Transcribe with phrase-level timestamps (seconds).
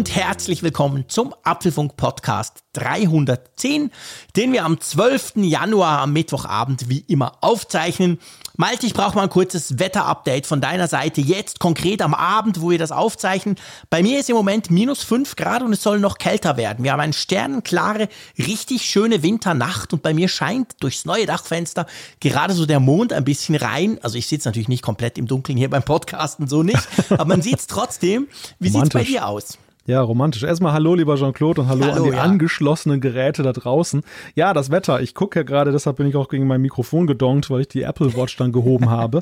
[0.00, 3.90] Und herzlich willkommen zum Apfelfunk Podcast 310,
[4.34, 5.32] den wir am 12.
[5.36, 8.18] Januar am Mittwochabend wie immer aufzeichnen.
[8.56, 11.20] Malte, ich brauche mal ein kurzes Wetterupdate von deiner Seite.
[11.20, 13.56] Jetzt konkret am Abend, wo wir das aufzeichnen.
[13.90, 16.82] Bei mir ist im Moment minus 5 Grad und es soll noch kälter werden.
[16.82, 18.08] Wir haben eine sternenklare,
[18.38, 21.84] richtig schöne Winternacht und bei mir scheint durchs neue Dachfenster
[22.20, 23.98] gerade so der Mond ein bisschen rein.
[24.00, 27.42] Also ich sitze natürlich nicht komplett im Dunkeln hier beim Podcasten, so nicht, aber man
[27.42, 28.28] sieht es trotzdem.
[28.58, 29.58] Wie sieht es bei dir aus?
[29.86, 30.42] Ja, romantisch.
[30.42, 32.22] Erstmal hallo, lieber Jean-Claude, und hallo, hallo, an die ja.
[32.22, 34.02] angeschlossenen Geräte da draußen.
[34.34, 35.00] Ja, das Wetter.
[35.00, 37.82] Ich gucke ja gerade, deshalb bin ich auch gegen mein Mikrofon gedonkt, weil ich die
[37.82, 39.20] Apple Watch dann gehoben habe.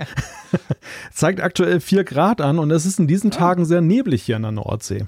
[1.12, 4.42] Zeigt aktuell 4 Grad an und es ist in diesen Tagen sehr neblig hier in
[4.42, 5.06] der Nordsee.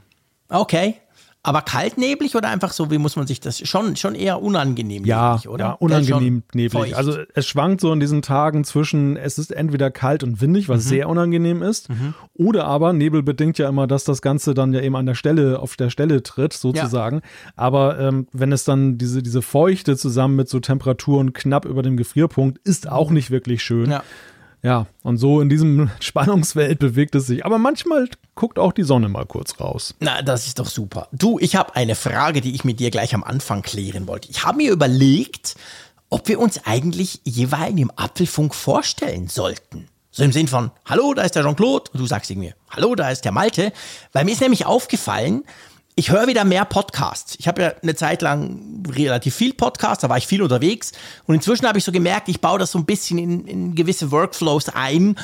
[0.48, 0.96] Okay.
[1.42, 5.32] Aber kaltneblig oder einfach so, wie muss man sich das schon schon eher unangenehm ja,
[5.32, 5.64] neblig, oder?
[5.64, 6.72] Ja, unangenehm neblig.
[6.72, 6.94] Feucht.
[6.94, 10.84] Also es schwankt so in diesen Tagen zwischen, es ist entweder kalt und windig, was
[10.84, 10.88] mhm.
[10.88, 12.12] sehr unangenehm ist, mhm.
[12.34, 15.60] oder aber Nebel bedingt ja immer, dass das Ganze dann ja eben an der Stelle,
[15.60, 17.16] auf der Stelle tritt, sozusagen.
[17.16, 17.22] Ja.
[17.56, 21.96] Aber ähm, wenn es dann diese, diese Feuchte zusammen mit so Temperaturen knapp über dem
[21.96, 23.90] Gefrierpunkt ist auch nicht wirklich schön.
[23.90, 24.02] Ja.
[24.62, 27.44] Ja, und so in diesem Spannungsfeld bewegt es sich.
[27.44, 29.94] Aber manchmal guckt auch die Sonne mal kurz raus.
[30.00, 31.08] Na, das ist doch super.
[31.12, 34.30] Du, ich habe eine Frage, die ich mit dir gleich am Anfang klären wollte.
[34.30, 35.56] Ich habe mir überlegt,
[36.10, 39.88] ob wir uns eigentlich jeweils im Apfelfunk vorstellen sollten.
[40.10, 41.92] So im Sinn von, hallo, da ist der Jean-Claude.
[41.92, 43.72] Und du sagst irgendwie, hallo, da ist der Malte.
[44.12, 45.44] Weil mir ist nämlich aufgefallen,
[46.00, 47.36] ich höre wieder mehr Podcasts.
[47.38, 50.92] Ich habe ja eine Zeit lang relativ viel Podcasts, da war ich viel unterwegs.
[51.26, 54.10] Und inzwischen habe ich so gemerkt, ich baue das so ein bisschen in, in gewisse
[54.10, 55.16] Workflows ein,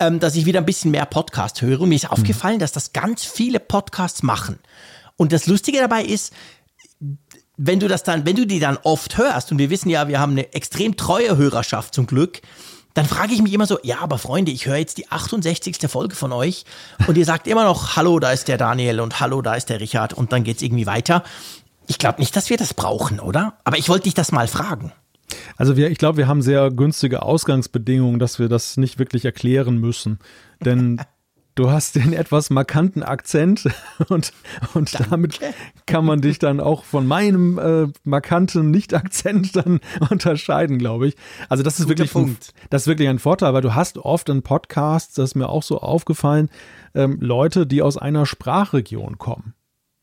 [0.00, 1.80] ähm, dass ich wieder ein bisschen mehr Podcast höre.
[1.80, 2.10] Und mir ist mhm.
[2.10, 4.58] aufgefallen, dass das ganz viele Podcasts machen.
[5.14, 6.32] Und das Lustige dabei ist,
[7.56, 10.18] wenn du das dann, wenn du die dann oft hörst, und wir wissen ja, wir
[10.18, 12.42] haben eine extrem treue Hörerschaft zum Glück,
[12.94, 15.76] dann frage ich mich immer so, ja, aber Freunde, ich höre jetzt die 68.
[15.88, 16.64] Folge von euch
[17.06, 19.80] und ihr sagt immer noch, hallo, da ist der Daniel und hallo, da ist der
[19.80, 21.24] Richard und dann geht's irgendwie weiter.
[21.88, 23.54] Ich glaube nicht, dass wir das brauchen, oder?
[23.64, 24.92] Aber ich wollte dich das mal fragen.
[25.56, 29.78] Also wir, ich glaube, wir haben sehr günstige Ausgangsbedingungen, dass wir das nicht wirklich erklären
[29.78, 30.20] müssen.
[30.60, 31.00] Denn
[31.56, 33.68] Du hast den etwas markanten Akzent
[34.08, 34.32] und,
[34.74, 35.38] und damit
[35.86, 41.16] kann man dich dann auch von meinem äh, markanten Nicht-Akzent dann unterscheiden, glaube ich.
[41.48, 42.36] Also das ist wirklich ein,
[42.70, 45.62] das ist wirklich ein Vorteil, weil du hast oft in Podcasts, das ist mir auch
[45.62, 46.50] so aufgefallen,
[46.94, 49.54] ähm, Leute, die aus einer Sprachregion kommen.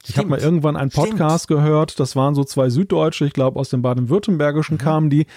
[0.07, 1.59] Ich habe mal irgendwann einen Podcast Stimmt.
[1.59, 4.81] gehört, das waren so zwei Süddeutsche, ich glaube aus dem Baden-Württembergischen mhm.
[4.81, 5.27] kamen die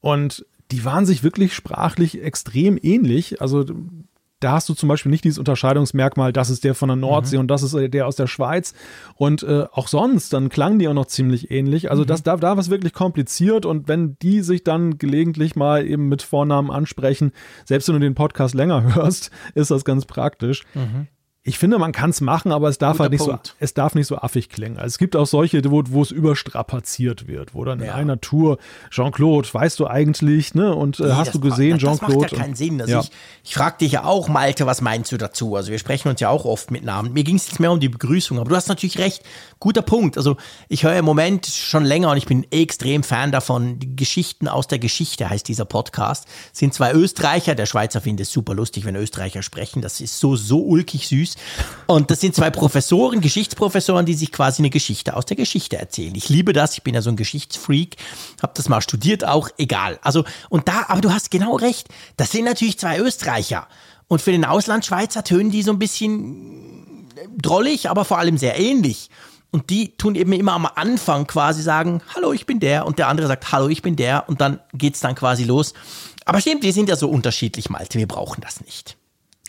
[0.00, 3.40] und die waren sich wirklich sprachlich extrem ähnlich.
[3.40, 3.64] Also
[4.42, 7.42] da hast du zum Beispiel nicht dieses Unterscheidungsmerkmal, das ist der von der Nordsee mhm.
[7.42, 8.74] und das ist der aus der Schweiz.
[9.14, 11.90] Und äh, auch sonst, dann klangen die auch noch ziemlich ähnlich.
[11.90, 12.06] Also mhm.
[12.08, 16.08] das, da, da war es wirklich kompliziert und wenn die sich dann gelegentlich mal eben
[16.08, 17.32] mit Vornamen ansprechen,
[17.64, 20.64] selbst wenn du den Podcast länger hörst, ist das ganz praktisch.
[20.74, 21.08] Mhm
[21.44, 23.46] ich finde, man kann es machen, aber es darf Guter halt nicht Punkt.
[23.48, 24.76] so, es darf nicht so affig klingen.
[24.76, 27.86] Also es gibt auch solche, wo, wo es überstrapaziert wird, wo dann ja.
[27.86, 28.58] in einer Tour
[28.90, 30.72] Jean-Claude, weißt du eigentlich, ne?
[30.72, 32.14] Und äh, nee, hast du gesehen, Jean-Claude?
[32.14, 32.80] Das macht ja keinen Sinn.
[32.80, 33.00] Also ja.
[33.00, 33.10] ich,
[33.42, 35.56] ich frage dich ja auch, Malte, was meinst du dazu?
[35.56, 37.12] Also wir sprechen uns ja auch oft mit Namen.
[37.12, 39.24] Mir ging es jetzt mehr um die Begrüßung, aber du hast natürlich recht.
[39.58, 40.16] Guter Punkt.
[40.16, 40.36] Also
[40.68, 43.80] ich höre im Moment schon länger und ich bin extrem Fan davon.
[43.80, 46.26] Die Geschichten aus der Geschichte heißt dieser Podcast.
[46.52, 47.56] sind zwei Österreicher.
[47.56, 49.82] Der Schweizer findet es super lustig, wenn Österreicher sprechen.
[49.82, 51.31] Das ist so, so ulkig süß.
[51.86, 56.14] Und das sind zwei Professoren, Geschichtsprofessoren, die sich quasi eine Geschichte aus der Geschichte erzählen.
[56.14, 56.74] Ich liebe das.
[56.74, 57.96] Ich bin ja so ein Geschichtsfreak,
[58.42, 59.48] habe das mal studiert auch.
[59.58, 59.98] Egal.
[60.02, 61.88] Also und da, aber du hast genau recht.
[62.16, 63.68] Das sind natürlich zwei Österreicher.
[64.08, 69.10] Und für den Auslandschweizer tönen die so ein bisschen drollig, aber vor allem sehr ähnlich.
[69.50, 72.86] Und die tun eben immer am Anfang quasi sagen, hallo, ich bin der.
[72.86, 74.28] Und der andere sagt, hallo, ich bin der.
[74.28, 75.74] Und dann geht's dann quasi los.
[76.24, 77.98] Aber stimmt, wir sind ja so unterschiedlich, Malte.
[77.98, 78.96] Wir brauchen das nicht.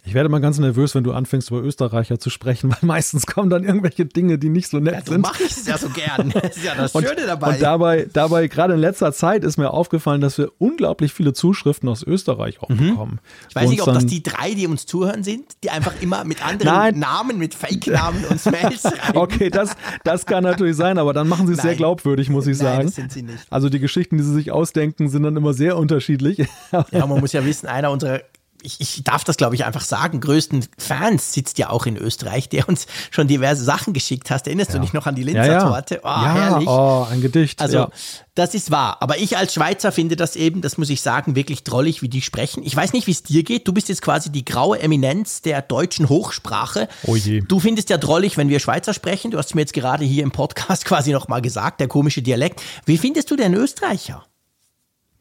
[0.05, 3.49] Ich werde mal ganz nervös, wenn du anfängst, über Österreicher zu sprechen, weil meistens kommen
[3.49, 5.21] dann irgendwelche Dinge, die nicht so nett ja, so sind.
[5.21, 6.33] mache ich es ja so gern.
[6.33, 7.53] Das ist ja das und, Schöne dabei.
[7.53, 11.87] Und dabei, dabei, gerade in letzter Zeit ist mir aufgefallen, dass wir unglaublich viele Zuschriften
[11.87, 12.89] aus Österreich auch mhm.
[12.89, 13.19] bekommen.
[13.47, 16.45] Ich weiß nicht, ob das die drei, die uns zuhören, sind, die einfach immer mit
[16.45, 16.99] anderen Nein.
[16.99, 19.17] Namen, mit Fake-Namen uns Mails schreiben.
[19.17, 22.57] Okay, das, das kann natürlich sein, aber dann machen sie es sehr glaubwürdig, muss ich
[22.57, 22.77] sagen.
[22.77, 23.45] Nein, das sind sie nicht.
[23.49, 26.45] Also die Geschichten, die sie sich ausdenken, sind dann immer sehr unterschiedlich.
[26.91, 28.21] ja, man muss ja wissen, einer unserer
[28.63, 32.49] ich, ich darf das glaube ich einfach sagen, größten Fans sitzt ja auch in Österreich,
[32.49, 34.47] der uns schon diverse Sachen geschickt hast.
[34.47, 34.75] Erinnerst ja.
[34.77, 35.63] du dich noch an die Linzer ja, ja.
[35.63, 35.99] Torte?
[36.03, 36.67] Oh, ja, herrlich.
[36.67, 37.61] Oh, ein Gedicht.
[37.61, 37.89] Also, ja.
[38.35, 38.97] das ist wahr.
[39.01, 42.21] Aber ich als Schweizer finde das eben, das muss ich sagen, wirklich drollig, wie die
[42.21, 42.63] sprechen.
[42.63, 43.67] Ich weiß nicht, wie es dir geht.
[43.67, 46.87] Du bist jetzt quasi die graue Eminenz der deutschen Hochsprache.
[47.05, 47.41] Oh je.
[47.41, 49.31] Du findest ja drollig, wenn wir Schweizer sprechen.
[49.31, 52.61] Du hast mir jetzt gerade hier im Podcast quasi nochmal gesagt, der komische Dialekt.
[52.85, 54.23] Wie findest du den Österreicher?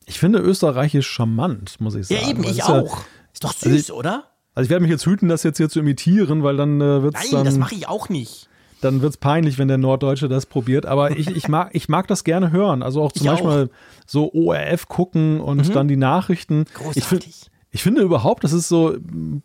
[0.06, 2.20] Ich finde Österreichisch charmant, muss ich sagen.
[2.20, 2.98] Ja, eben, ich auch.
[2.98, 4.25] Ja, ist doch süß, also ich, oder?
[4.55, 7.17] Also ich werde mich jetzt hüten, das jetzt hier zu imitieren, weil dann äh, wird
[7.17, 8.49] es Nein, das mache ich auch nicht.
[8.82, 10.87] Dann wird es peinlich, wenn der Norddeutsche das probiert.
[10.87, 12.82] Aber ich, ich, mag, ich mag das gerne hören.
[12.82, 14.06] Also auch zum ich Beispiel auch.
[14.06, 15.73] so ORF gucken und mhm.
[15.73, 16.64] dann die Nachrichten.
[16.75, 17.29] Großartig.
[17.29, 19.42] Ich, ich finde überhaupt, das ist so, in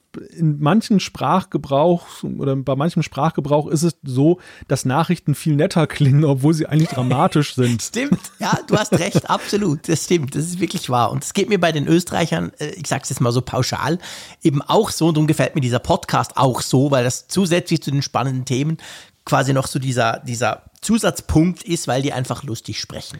[0.59, 6.53] manchen Sprachgebrauch oder bei manchem Sprachgebrauch ist es so, dass Nachrichten viel netter klingen, obwohl
[6.53, 7.81] sie eigentlich dramatisch sind.
[7.81, 11.11] stimmt, ja, du hast recht, absolut, das stimmt, das ist wirklich wahr.
[11.11, 13.97] Und es geht mir bei den Österreichern, äh, ich sag's jetzt mal so pauschal,
[14.43, 17.91] eben auch so, und darum gefällt mir dieser Podcast auch so, weil das zusätzlich zu
[17.91, 18.77] den spannenden Themen
[19.23, 23.19] quasi noch so dieser, dieser Zusatzpunkt ist, weil die einfach lustig sprechen.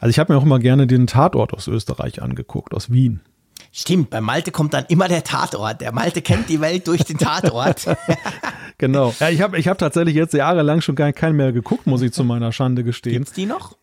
[0.00, 3.20] Also ich habe mir auch immer gerne den Tatort aus Österreich angeguckt, aus Wien.
[3.78, 5.80] Stimmt, bei Malte kommt dann immer der Tatort.
[5.80, 7.86] Der Malte kennt die Welt durch den Tatort.
[8.78, 9.14] genau.
[9.20, 12.12] Ja, ich habe ich hab tatsächlich jetzt jahrelang schon gar keinen mehr geguckt, muss ich
[12.12, 13.12] zu meiner Schande gestehen.
[13.12, 13.76] Gibt's die noch?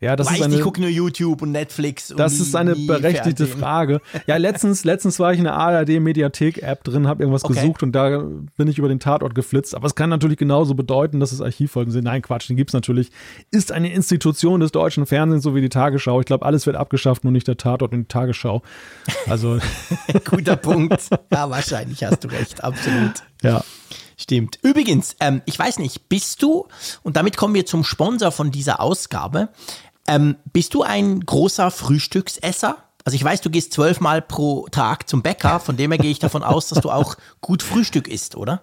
[0.00, 2.10] Ja, das Weiß ist eine, ich gucke nur YouTube und Netflix.
[2.10, 3.58] Und das ist eine berechtigte Fernsehen.
[3.58, 4.00] Frage.
[4.26, 7.54] Ja, letztens, letztens war ich in der ARD Mediathek App drin, habe irgendwas okay.
[7.54, 8.24] gesucht und da
[8.56, 9.74] bin ich über den Tatort geflitzt.
[9.74, 12.04] Aber es kann natürlich genauso bedeuten, dass es Archivfolgen sind.
[12.04, 13.10] Nein, Quatsch, den gibt's natürlich.
[13.50, 16.18] Ist eine Institution des deutschen Fernsehens, so wie die Tagesschau.
[16.20, 18.62] Ich glaube, alles wird abgeschafft, nur nicht der Tatort und die Tagesschau.
[19.28, 19.58] Also.
[20.24, 21.10] Guter Punkt.
[21.30, 22.64] Ja, wahrscheinlich hast du recht.
[22.64, 23.22] Absolut.
[23.42, 23.62] Ja.
[24.16, 24.58] Stimmt.
[24.62, 26.68] Übrigens, ähm, ich weiß nicht, bist du,
[27.02, 29.48] und damit kommen wir zum Sponsor von dieser Ausgabe,
[30.10, 32.76] ähm, bist du ein großer Frühstücksesser?
[33.04, 36.18] Also ich weiß, du gehst zwölfmal pro Tag zum Bäcker, von dem her gehe ich
[36.18, 38.62] davon aus, dass du auch gut Frühstück isst, oder?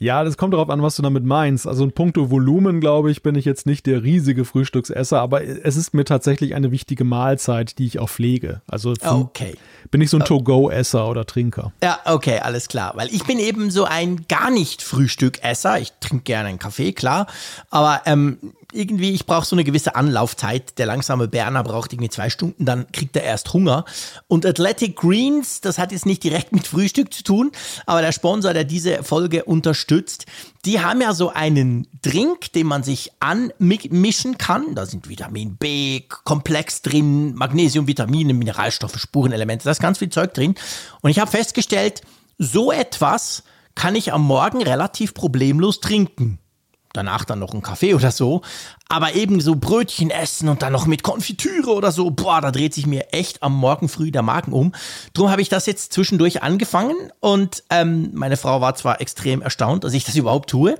[0.00, 1.66] Ja, das kommt darauf an, was du damit meinst.
[1.66, 5.76] Also in puncto Volumen, glaube ich, bin ich jetzt nicht der riesige Frühstücksesser, aber es
[5.76, 8.62] ist mir tatsächlich eine wichtige Mahlzeit, die ich auch pflege.
[8.68, 9.56] Also okay.
[9.90, 11.72] bin ich so ein To-Go-Esser oder Trinker.
[11.82, 12.92] Ja, okay, alles klar.
[12.94, 15.80] Weil ich bin eben so ein gar nicht Frühstück-Esser.
[15.80, 17.26] Ich trinke gerne einen Kaffee, klar.
[17.70, 18.38] Aber ähm,
[18.78, 20.78] irgendwie, ich brauche so eine gewisse Anlaufzeit.
[20.78, 23.84] Der langsame Berner braucht irgendwie zwei Stunden, dann kriegt er erst Hunger.
[24.28, 27.50] Und Athletic Greens, das hat jetzt nicht direkt mit Frühstück zu tun,
[27.86, 30.26] aber der Sponsor, der diese Folge unterstützt,
[30.64, 34.74] die haben ja so einen Drink, den man sich anmischen kann.
[34.74, 40.34] Da sind Vitamin B, Komplex drin, Magnesium, Vitamine, Mineralstoffe, Spurenelemente, da ist ganz viel Zeug
[40.34, 40.54] drin.
[41.00, 42.02] Und ich habe festgestellt,
[42.38, 43.42] so etwas
[43.74, 46.38] kann ich am Morgen relativ problemlos trinken
[46.92, 48.42] danach dann noch einen Kaffee oder so.
[48.88, 52.74] Aber eben so Brötchen essen und dann noch mit Konfitüre oder so, boah, da dreht
[52.74, 54.72] sich mir echt am Morgen früh der Magen um.
[55.12, 59.84] Drum habe ich das jetzt zwischendurch angefangen und ähm, meine Frau war zwar extrem erstaunt,
[59.84, 60.78] dass ich das überhaupt tue.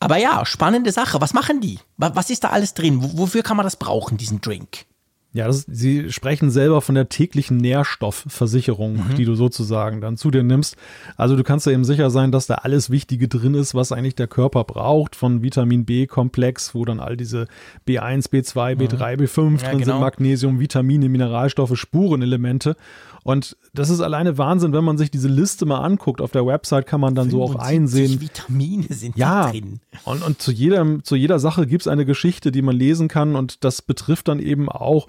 [0.00, 1.20] Aber ja, spannende Sache.
[1.20, 1.78] Was machen die?
[1.96, 2.98] Was ist da alles drin?
[3.18, 4.84] Wofür kann man das brauchen, diesen Drink?
[5.34, 9.14] Ja, das, Sie sprechen selber von der täglichen Nährstoffversicherung, mhm.
[9.16, 10.76] die du sozusagen dann zu dir nimmst.
[11.16, 14.14] Also du kannst ja eben sicher sein, dass da alles Wichtige drin ist, was eigentlich
[14.14, 17.48] der Körper braucht, von Vitamin B-Komplex, wo dann all diese
[17.86, 19.94] B1, B2, B3, B5 ja, drin genau.
[19.94, 22.76] sind, Magnesium, Vitamine, Mineralstoffe, Spurenelemente.
[23.24, 26.20] Und das ist alleine Wahnsinn, wenn man sich diese Liste mal anguckt.
[26.20, 28.20] Auf der Website kann man dann so auch einsehen.
[28.20, 29.80] Vitamine sind ja, drin.
[30.04, 33.34] Und, und zu, jedem, zu jeder Sache gibt es eine Geschichte, die man lesen kann.
[33.34, 35.08] Und das betrifft dann eben auch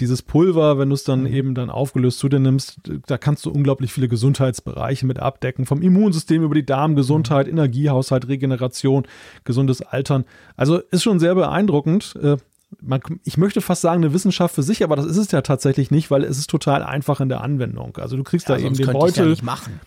[0.00, 1.26] dieses Pulver, wenn du es dann mhm.
[1.34, 5.64] eben dann aufgelöst zu dir nimmst, da kannst du unglaublich viele Gesundheitsbereiche mit abdecken.
[5.64, 7.54] Vom Immunsystem über die Darmgesundheit, mhm.
[7.54, 9.06] Energiehaushalt, Regeneration,
[9.44, 10.24] gesundes Altern.
[10.56, 12.14] Also ist schon sehr beeindruckend.
[12.80, 15.90] Man, ich möchte fast sagen, eine Wissenschaft für sich, aber das ist es ja tatsächlich
[15.90, 17.96] nicht, weil es ist total einfach in der Anwendung.
[17.96, 19.34] Also du kriegst ja, da eben den Beutel.
[19.34, 19.80] Ja machen.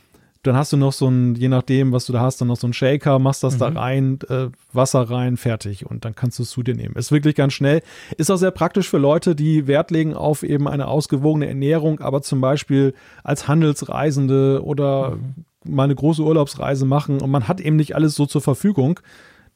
[0.44, 2.68] Dann hast du noch so ein, je nachdem, was du da hast, dann noch so
[2.68, 3.60] ein Shaker, machst das mhm.
[3.60, 6.96] da rein, äh, Wasser rein, fertig und dann kannst du es zu dir nehmen.
[6.96, 7.82] Ist wirklich ganz schnell.
[8.18, 12.22] Ist auch sehr praktisch für Leute, die Wert legen auf eben eine ausgewogene Ernährung, aber
[12.22, 15.76] zum Beispiel als Handelsreisende oder mhm.
[15.76, 19.00] mal eine große Urlaubsreise machen und man hat eben nicht alles so zur Verfügung.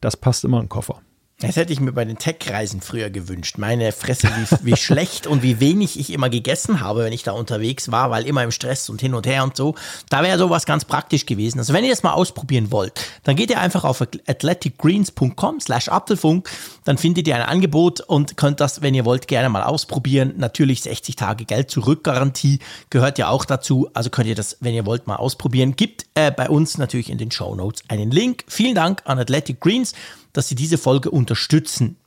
[0.02, 1.00] Das passt immer in den Koffer.
[1.41, 3.57] Das hätte ich mir bei den Tech-Reisen früher gewünscht.
[3.57, 7.31] Meine Fresse, wie, wie schlecht und wie wenig ich immer gegessen habe, wenn ich da
[7.31, 9.74] unterwegs war, weil immer im Stress und hin und her und so.
[10.10, 11.57] Da wäre sowas ganz praktisch gewesen.
[11.57, 12.93] Also wenn ihr das mal ausprobieren wollt,
[13.24, 16.48] dann geht ihr einfach auf athleticgreens.com slash Apfelfunk.
[16.83, 20.36] Dann findet ihr ein Angebot und könnt das, wenn ihr wollt, gerne mal ausprobieren.
[20.38, 22.60] Natürlich 60 Tage Geld zurück Garantie
[22.91, 23.89] gehört ja auch dazu.
[23.95, 25.75] Also könnt ihr das, wenn ihr wollt, mal ausprobieren.
[25.75, 28.43] Gibt äh, bei uns natürlich in den Show Notes einen Link.
[28.48, 29.93] Vielen Dank an Athletic Greens
[30.34, 31.98] dass Sie diese Folge unterstützen.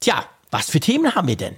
[0.00, 1.56] Tja, was für Themen haben wir denn?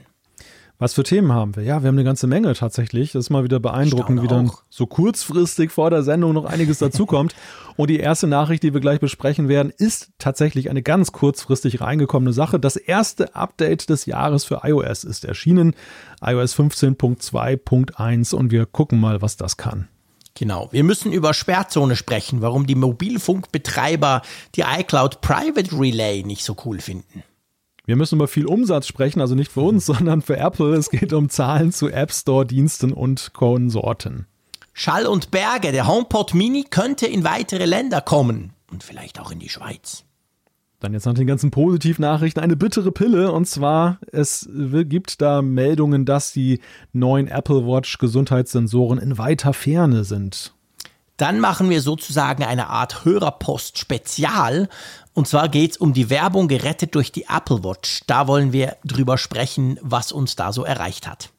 [0.81, 1.65] Was für Themen haben wir?
[1.65, 3.11] Ja, wir haben eine ganze Menge tatsächlich.
[3.11, 7.35] Das ist mal wieder beeindruckend, wie dann so kurzfristig vor der Sendung noch einiges dazukommt.
[7.77, 12.33] Und die erste Nachricht, die wir gleich besprechen werden, ist tatsächlich eine ganz kurzfristig reingekommene
[12.33, 12.61] Sache.
[12.61, 15.75] Das erste Update des Jahres für iOS ist erschienen.
[16.25, 19.89] iOS 15.2.1 und wir gucken mal, was das kann.
[20.39, 20.69] Genau.
[20.71, 24.23] Wir müssen über Sperrzone sprechen, warum die Mobilfunkbetreiber
[24.55, 27.25] die iCloud Private Relay nicht so cool finden.
[27.87, 30.77] Wir müssen über viel Umsatz sprechen, also nicht für uns, sondern für Apple.
[30.77, 34.29] Es geht um Zahlen zu App Store Diensten und Konsorten.
[34.73, 39.41] Schall und Berge, der HomePod Mini könnte in weitere Länder kommen und vielleicht auch in
[39.41, 40.05] die Schweiz.
[40.81, 43.33] Dann jetzt nach den ganzen Positivnachrichten eine bittere Pille.
[43.33, 46.61] Und zwar, es gibt da Meldungen, dass die
[46.93, 50.55] neuen Apple Watch Gesundheitssensoren in weiter Ferne sind.
[51.17, 54.69] Dann machen wir sozusagen eine Art Hörerpost-Spezial.
[55.15, 58.03] Und zwar geht es um die Werbung gerettet durch die Apple Watch.
[58.07, 61.31] Da wollen wir drüber sprechen, was uns da so erreicht hat.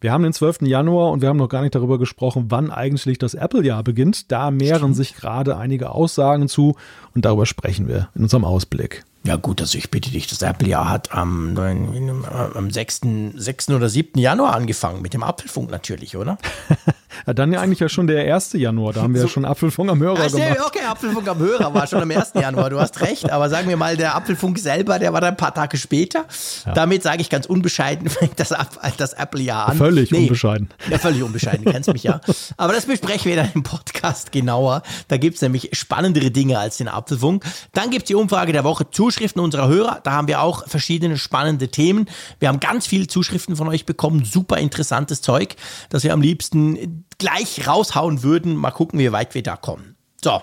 [0.00, 0.62] Wir haben den 12.
[0.62, 4.30] Januar und wir haben noch gar nicht darüber gesprochen, wann eigentlich das Apple-Jahr beginnt.
[4.30, 6.76] Da mehren sich gerade einige Aussagen zu
[7.16, 9.04] und darüber sprechen wir in unserem Ausblick.
[9.28, 13.00] Ja gut, also ich bitte dich, das Apple-Jahr hat am, am 6.,
[13.34, 13.68] 6.
[13.68, 14.18] oder 7.
[14.18, 16.38] Januar angefangen, mit dem Apfelfunk natürlich, oder?
[17.26, 18.54] ja, dann ja eigentlich ja schon der 1.
[18.54, 20.60] Januar, da haben wir so, ja schon Apfelfunk am Hörer also, gemacht.
[20.66, 22.32] Okay, Apfelfunk am Hörer war schon am 1.
[22.40, 25.36] Januar, du hast recht, aber sagen wir mal, der Apfelfunk selber, der war dann ein
[25.36, 26.24] paar Tage später.
[26.64, 26.72] Ja.
[26.72, 28.54] Damit sage ich ganz unbescheiden, fängt das,
[28.96, 29.76] das Apple-Jahr an.
[29.76, 30.70] Völlig nee, unbescheiden.
[30.88, 32.22] Ja, völlig unbescheiden, du kennst mich ja.
[32.56, 34.82] Aber das besprechen wir dann im Podcast genauer.
[35.08, 37.44] Da gibt es nämlich spannendere Dinge als den Apfelfunk.
[37.74, 40.00] Dann gibt es die Umfrage der Woche zu Zuschriften unserer Hörer.
[40.04, 42.08] Da haben wir auch verschiedene spannende Themen.
[42.38, 44.24] Wir haben ganz viele Zuschriften von euch bekommen.
[44.24, 45.56] Super interessantes Zeug,
[45.90, 48.54] das wir am liebsten gleich raushauen würden.
[48.54, 49.96] Mal gucken, wie weit wir da kommen.
[50.22, 50.40] So.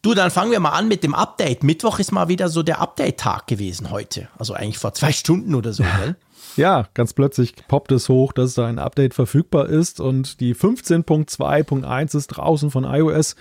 [0.00, 1.64] Du, dann fangen wir mal an mit dem Update.
[1.64, 4.28] Mittwoch ist mal wieder so der Update-Tag gewesen heute.
[4.38, 6.14] Also eigentlich vor zwei Stunden oder so, gell?
[6.56, 12.16] Ja, ganz plötzlich poppt es hoch, dass da ein Update verfügbar ist und die 15.2.1
[12.16, 13.36] ist draußen von iOS.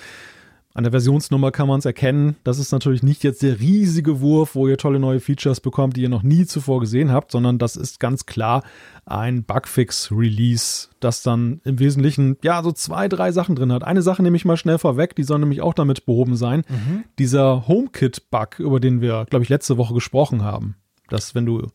[0.77, 2.36] An der Versionsnummer kann man es erkennen.
[2.43, 6.03] Das ist natürlich nicht jetzt der riesige Wurf, wo ihr tolle neue Features bekommt, die
[6.03, 8.62] ihr noch nie zuvor gesehen habt, sondern das ist ganz klar
[9.03, 13.84] ein Bugfix-Release, das dann im Wesentlichen ja so zwei, drei Sachen drin hat.
[13.84, 16.62] Eine Sache nehme ich mal schnell vorweg, die soll nämlich auch damit behoben sein.
[16.69, 17.05] Mhm.
[17.17, 20.75] Dieser HomeKit-Bug, über den wir, glaube ich, letzte Woche gesprochen haben.
[21.10, 21.72] Dass wenn du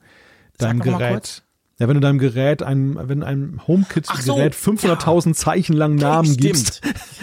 [0.59, 1.43] dein Gerät
[1.83, 5.35] ja, wenn du deinem Gerät, ein, wenn einem HomeKit-Gerät so, 500.000 ja.
[5.35, 6.41] Zeichen lang Namen Stimmt.
[6.41, 6.81] gibst.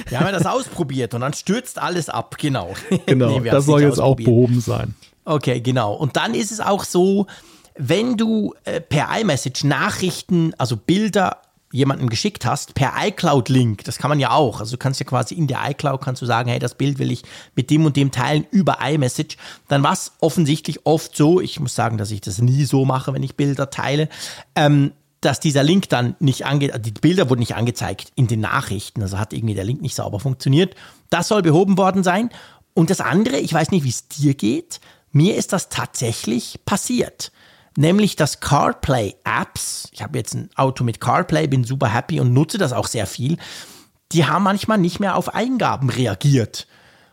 [0.09, 2.73] Wir haben ja das ausprobiert und dann stürzt alles ab, genau.
[3.05, 4.95] Genau, nee, das soll jetzt auch behoben sein.
[5.23, 5.93] Okay, genau.
[5.93, 7.27] Und dann ist es auch so,
[7.77, 11.37] wenn du äh, per iMessage Nachrichten, also Bilder
[11.71, 14.59] jemandem geschickt hast, per iCloud-Link, das kann man ja auch.
[14.59, 17.11] Also du kannst ja quasi in der iCloud kannst du sagen, hey, das Bild will
[17.11, 17.23] ich
[17.55, 19.37] mit dem und dem teilen über iMessage.
[19.67, 23.13] Dann war es offensichtlich oft so, ich muss sagen, dass ich das nie so mache,
[23.13, 24.09] wenn ich Bilder teile,
[24.55, 29.01] ähm, dass dieser Link dann nicht ange die Bilder wurden nicht angezeigt in den Nachrichten.
[29.01, 30.75] Also hat irgendwie der Link nicht sauber funktioniert.
[31.09, 32.29] Das soll behoben worden sein.
[32.73, 34.79] Und das andere, ich weiß nicht, wie es dir geht,
[35.11, 37.31] mir ist das tatsächlich passiert
[37.77, 42.57] nämlich dass CarPlay-Apps, ich habe jetzt ein Auto mit CarPlay, bin super happy und nutze
[42.57, 43.37] das auch sehr viel,
[44.11, 46.67] die haben manchmal nicht mehr auf Eingaben reagiert.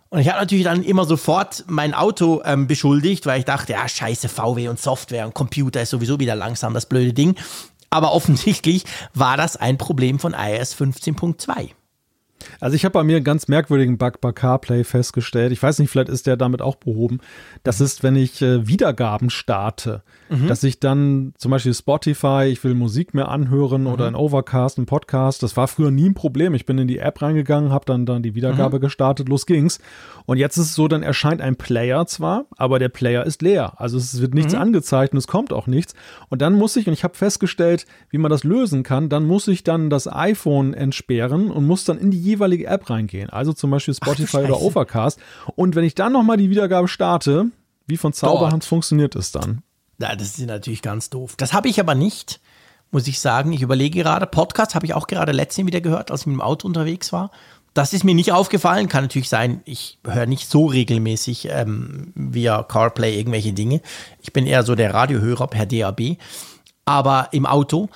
[0.08, 3.88] Und ich habe natürlich dann immer sofort mein Auto ähm, beschuldigt, weil ich dachte, ja,
[3.88, 7.36] scheiße, VW und Software und Computer ist sowieso wieder langsam, das blöde Ding.
[7.90, 8.84] Aber offensichtlich
[9.14, 11.70] war das ein Problem von iOS 15.2.
[12.60, 15.52] Also ich habe bei mir einen ganz merkwürdigen Bug bei CarPlay festgestellt.
[15.52, 17.18] Ich weiß nicht, vielleicht ist der damit auch behoben.
[17.62, 20.46] Das ist, wenn ich äh, Wiedergaben starte, mhm.
[20.46, 23.88] dass ich dann zum Beispiel Spotify, ich will Musik mehr anhören mhm.
[23.88, 25.42] oder ein Overcast, ein Podcast.
[25.42, 26.54] Das war früher nie ein Problem.
[26.54, 28.82] Ich bin in die App reingegangen, habe dann, dann die Wiedergabe mhm.
[28.82, 29.78] gestartet, los ging's.
[30.24, 33.74] Und jetzt ist es so, dann erscheint ein Player zwar, aber der Player ist leer.
[33.76, 34.60] Also es wird nichts mhm.
[34.60, 35.94] angezeigt und es kommt auch nichts.
[36.28, 39.48] Und dann muss ich, und ich habe festgestellt, wie man das lösen kann, dann muss
[39.48, 43.30] ich dann das iPhone entsperren und muss dann in die jeweilige App reingehen.
[43.30, 45.18] Also zum Beispiel Spotify oder Overcast.
[45.54, 47.46] Und wenn ich dann nochmal die Wiedergabe starte,
[47.86, 49.62] wie von Zauberhand funktioniert es dann?
[49.98, 51.34] Ja, das ist natürlich ganz doof.
[51.36, 52.40] Das habe ich aber nicht,
[52.90, 53.52] muss ich sagen.
[53.52, 56.42] Ich überlege gerade, Podcast habe ich auch gerade letztens wieder gehört, als ich mit dem
[56.42, 57.30] Auto unterwegs war.
[57.72, 58.88] Das ist mir nicht aufgefallen.
[58.88, 63.80] Kann natürlich sein, ich höre nicht so regelmäßig ähm, via CarPlay irgendwelche Dinge.
[64.20, 66.16] Ich bin eher so der Radiohörer per DAB,
[66.86, 67.88] aber im Auto.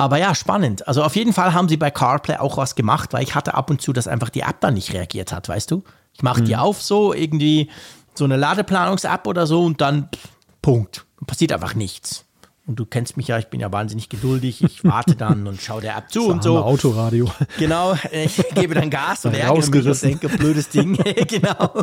[0.00, 0.88] Aber ja, spannend.
[0.88, 3.68] Also auf jeden Fall haben sie bei CarPlay auch was gemacht, weil ich hatte ab
[3.68, 5.84] und zu, dass einfach die App dann nicht reagiert hat, weißt du?
[6.14, 6.46] Ich mache mhm.
[6.46, 7.70] die auf so, irgendwie
[8.14, 10.28] so eine Ladeplanungs-App oder so und dann pff,
[10.62, 11.04] Punkt.
[11.26, 12.24] Passiert einfach nichts.
[12.70, 14.62] Und du kennst mich ja, ich bin ja wahnsinnig geduldig.
[14.62, 16.56] Ich warte dann und schaue der App zu und so.
[16.60, 17.28] Autoradio.
[17.58, 20.96] Genau, ich gebe dann Gas und ärgere mich und denke, blödes Ding.
[21.26, 21.82] genau.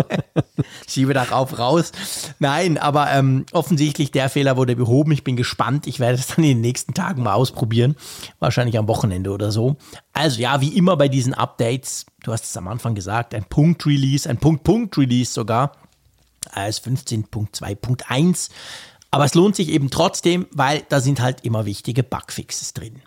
[0.87, 1.91] Schiebe darauf raus.
[2.39, 5.11] Nein, aber ähm, offensichtlich der Fehler wurde behoben.
[5.11, 5.87] Ich bin gespannt.
[5.87, 7.97] Ich werde es dann in den nächsten Tagen mal ausprobieren.
[8.39, 9.75] Wahrscheinlich am Wochenende oder so.
[10.13, 14.29] Also ja, wie immer bei diesen Updates, du hast es am Anfang gesagt, ein Punkt-Release,
[14.29, 15.73] ein Punkt-Punkt-Release sogar.
[16.55, 18.51] iOS 15.2.1
[19.17, 23.01] aber es lohnt sich eben trotzdem, weil da sind halt immer wichtige Bugfixes drin.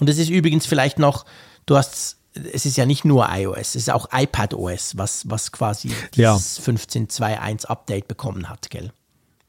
[0.00, 1.24] Und es ist übrigens vielleicht noch,
[1.66, 2.16] du hast,
[2.52, 6.34] es ist ja nicht nur iOS, es ist auch iPadOS, was, was quasi dieses ja.
[6.34, 8.90] 15.2.1 Update bekommen hat, gell?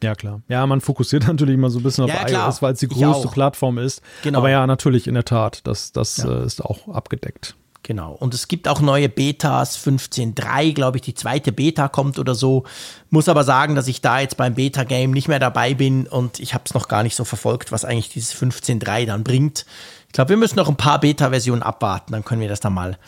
[0.04, 0.44] Ja, klar.
[0.48, 3.30] Ja, man fokussiert natürlich immer so ein bisschen auf ja, iOS, weil es die größte
[3.30, 4.04] Plattform ist.
[4.22, 4.38] Genau.
[4.38, 6.42] Aber ja, natürlich, in der Tat, das, das ja.
[6.42, 7.56] äh, ist auch abgedeckt.
[7.84, 8.14] Genau.
[8.14, 12.64] Und es gibt auch neue Betas, 15.3, glaube ich, die zweite Beta kommt oder so.
[13.10, 16.54] Muss aber sagen, dass ich da jetzt beim Beta-Game nicht mehr dabei bin und ich
[16.54, 19.66] habe es noch gar nicht so verfolgt, was eigentlich dieses 15.3 dann bringt.
[20.08, 23.00] Ich glaube, wir müssen noch ein paar Beta-Versionen abwarten, dann können wir das dann mal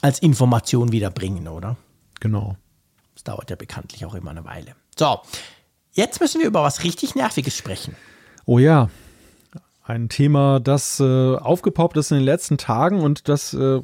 [0.00, 1.76] als Information wieder bringen, oder?
[2.20, 2.56] Genau.
[3.14, 4.74] Das dauert ja bekanntlich auch immer eine Weile.
[4.98, 5.20] So,
[5.92, 7.96] jetzt müssen wir über was richtig Nerviges sprechen.
[8.46, 8.88] Oh ja,
[9.84, 13.80] ein Thema, das äh, aufgepoppt ist in den letzten Tagen und das äh,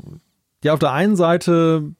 [0.64, 1.94] ja auf der einen Seite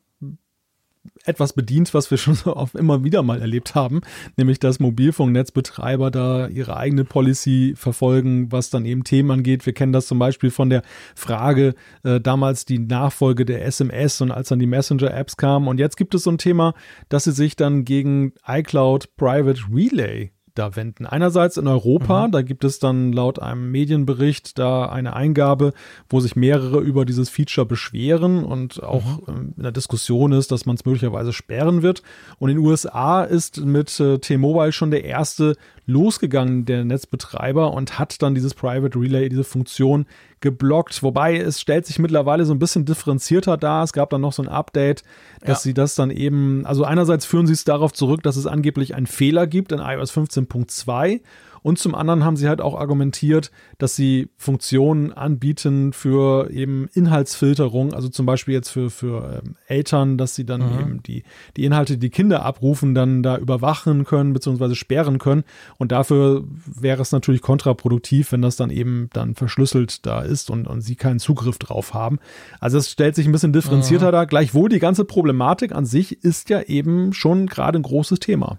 [1.25, 4.01] etwas bedient, was wir schon so oft immer wieder mal erlebt haben,
[4.37, 9.67] nämlich dass Mobilfunknetzbetreiber da ihre eigene Policy verfolgen, was dann eben Themen angeht.
[9.67, 10.83] Wir kennen das zum Beispiel von der
[11.15, 15.69] Frage äh, damals die Nachfolge der SMS und als dann die Messenger-Apps kamen.
[15.69, 16.75] Und jetzt gibt es so ein Thema,
[17.09, 21.07] dass sie sich dann gegen iCloud Private Relay da wenden.
[21.07, 22.33] Einerseits in Europa, mhm.
[22.33, 25.73] da gibt es dann laut einem Medienbericht da eine Eingabe,
[26.09, 29.55] wo sich mehrere über dieses Feature beschweren und auch mhm.
[29.57, 32.03] in der Diskussion ist, dass man es möglicherweise sperren wird.
[32.39, 37.99] Und in den USA ist mit äh, T-Mobile schon der erste losgegangen, der Netzbetreiber, und
[37.99, 40.07] hat dann dieses Private Relay, diese Funktion
[40.41, 41.03] geblockt.
[41.03, 43.85] Wobei es stellt sich mittlerweile so ein bisschen differenzierter dar.
[43.85, 45.03] Es gab dann noch so ein Update,
[45.41, 45.63] dass ja.
[45.63, 49.07] sie das dann eben, also einerseits führen sie es darauf zurück, dass es angeblich einen
[49.07, 51.21] Fehler gibt in iOS 15.2
[51.69, 57.93] und zum anderen haben sie halt auch argumentiert, dass sie Funktionen anbieten für eben Inhaltsfilterung,
[57.93, 60.81] also zum Beispiel jetzt für, für ähm, Eltern, dass sie dann mhm.
[60.81, 61.25] eben die,
[61.59, 64.77] die Inhalte, die, Kinder abrufen, dann da überwachen können bzw.
[64.77, 65.45] sperren können.
[65.77, 70.67] Und dafür wäre es natürlich kontraproduktiv, wenn das dann eben dann verschlüsselt da ist und,
[70.67, 72.19] und sie keinen Zugriff drauf haben.
[72.61, 74.13] Also es stellt sich ein bisschen differenzierter mhm.
[74.13, 74.27] dar.
[74.27, 78.59] Gleichwohl die ganze Problematik an sich ist ja eben schon gerade ein großes Thema.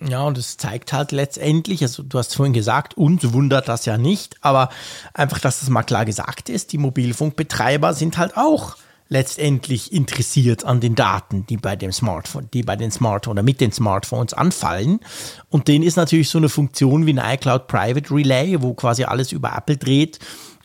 [0.00, 3.98] Ja, und es zeigt halt letztendlich, also du hast vorhin gesagt, uns wundert das ja
[3.98, 4.68] nicht, aber
[5.12, 8.76] einfach, dass das mal klar gesagt ist, die Mobilfunkbetreiber sind halt auch
[9.08, 13.60] letztendlich interessiert an den Daten, die bei dem Smartphone, die bei den Smartphones oder mit
[13.60, 15.00] den Smartphones anfallen.
[15.48, 19.32] Und denen ist natürlich so eine Funktion wie ein iCloud Private Relay, wo quasi alles
[19.32, 20.18] über Apple dreht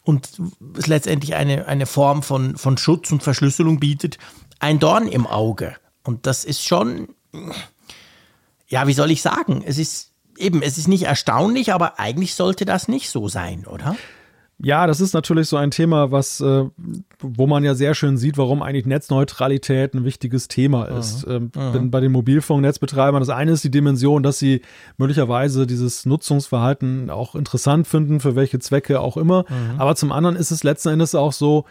[0.03, 0.29] und
[0.77, 4.17] es letztendlich eine, eine Form von, von Schutz und Verschlüsselung bietet,
[4.59, 5.75] ein Dorn im Auge.
[6.03, 7.07] Und das ist schon,
[8.73, 9.63] ja, wie soll ich sagen?
[9.63, 13.95] Es ist eben, es ist nicht erstaunlich, aber eigentlich sollte das nicht so sein, oder?
[14.59, 16.65] Ja, das ist natürlich so ein Thema, was, äh,
[17.19, 21.27] wo man ja sehr schön sieht, warum eigentlich Netzneutralität ein wichtiges Thema ist.
[21.27, 21.51] Mhm.
[21.55, 24.61] Ähm, bei den Mobilfunknetzbetreibern, das eine ist die Dimension, dass sie
[24.97, 29.45] möglicherweise dieses Nutzungsverhalten auch interessant finden, für welche Zwecke auch immer.
[29.49, 29.79] Mhm.
[29.79, 31.65] Aber zum anderen ist es letzten Endes auch so,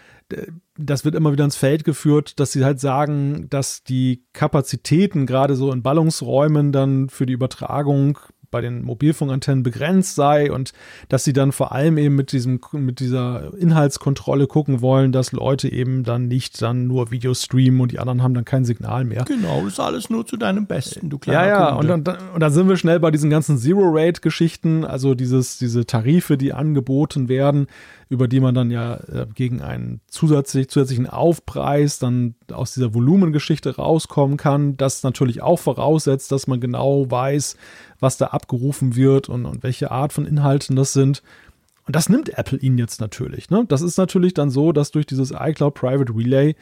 [0.77, 5.57] das wird immer wieder ins Feld geführt, dass sie halt sagen, dass die Kapazitäten gerade
[5.57, 8.19] so in Ballungsräumen dann für die Übertragung
[8.53, 10.73] bei den Mobilfunkantennen begrenzt sei und
[11.09, 15.73] dass sie dann vor allem eben mit diesem, mit dieser Inhaltskontrolle gucken wollen, dass Leute
[15.73, 19.25] eben dann nicht dann nur Videos streamen und die anderen haben dann kein Signal mehr.
[19.25, 21.95] Genau, das ist alles nur zu deinem Besten, du kleiner Ja, ja, Kunde.
[21.95, 26.37] und dann, und dann sind wir schnell bei diesen ganzen Zero-Rate-Geschichten, also dieses, diese Tarife,
[26.37, 27.67] die angeboten werden,
[28.13, 33.77] über die man dann ja äh, gegen einen zusätzlich, zusätzlichen Aufpreis dann aus dieser Volumengeschichte
[33.77, 34.77] rauskommen kann.
[34.77, 37.57] Das natürlich auch voraussetzt, dass man genau weiß,
[38.03, 41.23] was da abgerufen wird und, und welche Art von Inhalten das sind.
[41.87, 43.51] Und das nimmt Apple ihnen jetzt natürlich.
[43.51, 43.65] Ne?
[43.67, 46.55] Das ist natürlich dann so, dass durch dieses iCloud Private Relay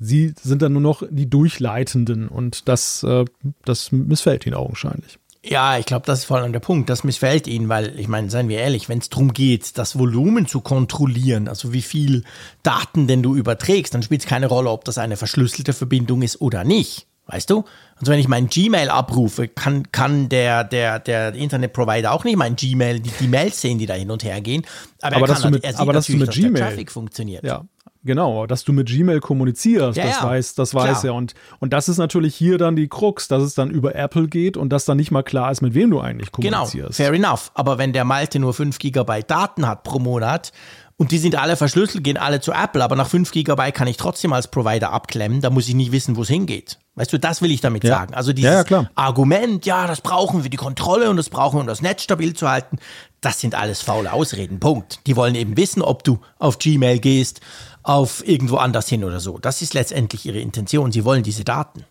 [0.00, 3.24] sie sind dann nur noch die Durchleitenden und das, äh,
[3.64, 5.18] das missfällt ihnen augenscheinlich.
[5.42, 6.90] Ja, ich glaube, das ist vor allem der Punkt.
[6.90, 10.46] Das missfällt ihnen, weil, ich meine, seien wir ehrlich, wenn es darum geht, das Volumen
[10.46, 12.24] zu kontrollieren, also wie viel
[12.62, 16.40] Daten denn du überträgst, dann spielt es keine Rolle, ob das eine verschlüsselte Verbindung ist
[16.40, 17.06] oder nicht.
[17.26, 17.64] Weißt du?
[18.00, 22.56] Also wenn ich mein Gmail abrufe, kann, kann der, der, der Internetprovider auch nicht mein
[22.56, 24.64] Gmail, die, die Mails sehen, die da hin und her gehen.
[25.02, 26.52] Aber, aber er kann, du mit, er sieht aber natürlich, dass, du mit dass Gmail,
[26.62, 27.44] der Traffic funktioniert.
[27.44, 27.64] Ja,
[28.04, 31.14] Genau, dass du mit Gmail kommunizierst, Ja, das ja, weiß, das weiß er.
[31.14, 34.56] Und, und das ist natürlich hier dann die Krux, dass es dann über Apple geht
[34.56, 36.96] und dass dann nicht mal klar ist, mit wem du eigentlich Genau, kommunizierst.
[36.96, 37.50] fair enough.
[37.54, 40.52] Aber wenn der Malte nur 5 Gigabyte Daten hat pro Monat
[40.98, 43.96] und die sind alle verschlüsselt, gehen alle zu Apple, aber nach 5 Gigabyte kann ich
[43.96, 46.78] trotzdem als Provider abklemmen, da muss ich nicht wissen, wo es hingeht.
[46.96, 47.94] Weißt du, das will ich damit Ja.
[47.96, 48.14] sagen.
[48.14, 48.90] Also dieses Ja, ja, klar.
[48.96, 52.34] Argument, ja, das brauchen wir die Kontrolle und das brauchen wir, um das Netz stabil
[52.34, 52.78] zu halten,
[53.20, 54.58] das sind alles faule Ausreden.
[54.60, 55.00] Punkt.
[55.06, 57.40] Die wollen eben wissen, ob du auf Gmail gehst,
[57.84, 59.38] auf irgendwo anders hin oder so.
[59.38, 60.90] Das ist letztendlich ihre Intention.
[60.92, 61.84] Sie wollen diese Daten.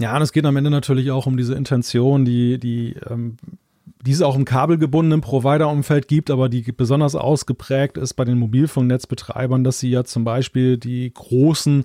[0.00, 3.36] Ja, und es geht am Ende natürlich auch um diese Intention, die, die, ähm,
[4.04, 9.64] die es auch im kabelgebundenen Provider-Umfeld gibt, aber die besonders ausgeprägt ist bei den Mobilfunknetzbetreibern,
[9.64, 11.84] dass sie ja zum Beispiel die großen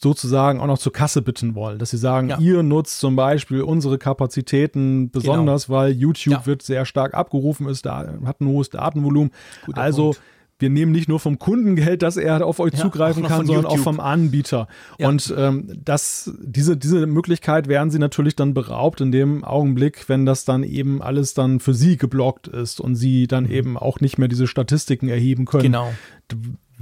[0.00, 2.38] sozusagen auch noch zur Kasse bitten wollen, dass sie sagen, Ja.
[2.38, 6.46] ihr nutzt zum Beispiel unsere Kapazitäten besonders, weil YouTube Ja.
[6.46, 9.30] wird sehr stark abgerufen, ist da, hat ein hohes Datenvolumen.
[9.64, 10.20] Guter also Punkt.
[10.60, 13.66] Wir nehmen nicht nur vom Kundengeld, dass er auf euch Ja, zugreifen auch kann, sondern
[13.66, 13.84] auch YouTube.
[13.84, 14.68] vom Anbieter.
[14.98, 15.08] Ja.
[15.08, 20.26] Und ähm, das, diese, diese Möglichkeit werden sie natürlich dann beraubt in dem Augenblick, wenn
[20.26, 24.18] das dann eben alles dann für sie geblockt ist und sie dann eben auch nicht
[24.18, 25.62] mehr diese Statistiken erheben können.
[25.68, 25.72] Mhm.
[25.72, 25.92] Genau.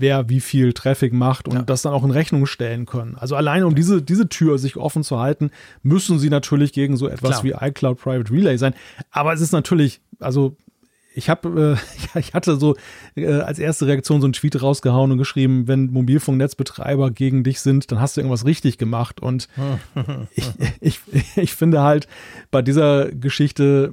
[0.00, 1.62] Wer wie viel Traffic macht und Ja.
[1.62, 3.16] das dann auch in Rechnung stellen können.
[3.16, 5.50] Also alleine um diese, diese Tür sich offen zu halten,
[5.82, 7.44] müssen sie natürlich gegen so etwas Klar.
[7.44, 8.74] wie iCloud Private Relay sein.
[9.10, 10.56] Aber es ist natürlich, also
[11.18, 11.76] ich habe,
[12.14, 12.76] äh, ich hatte so
[13.16, 17.90] äh, als erste Reaktion so einen Tweet rausgehauen und geschrieben, wenn Mobilfunknetzbetreiber gegen dich sind,
[17.92, 19.20] dann hast du irgendwas richtig gemacht.
[19.20, 19.48] Und
[20.35, 20.50] ich,
[20.81, 21.00] ich,
[21.37, 22.07] ich finde halt
[22.50, 23.92] bei dieser Geschichte,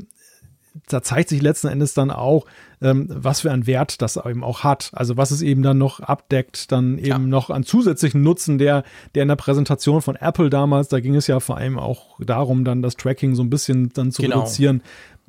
[0.89, 2.45] da zeigt sich letzten Endes dann auch,
[2.81, 4.91] ähm, was für einen Wert das eben auch hat.
[4.93, 7.17] Also was es eben dann noch abdeckt, dann eben Ja.
[7.17, 8.83] noch an zusätzlichen Nutzen, der,
[9.15, 12.65] der in der Präsentation von Apple damals, da ging es ja vor allem auch darum,
[12.65, 14.39] dann das Tracking so ein bisschen dann zu Genau.
[14.41, 14.81] reduzieren.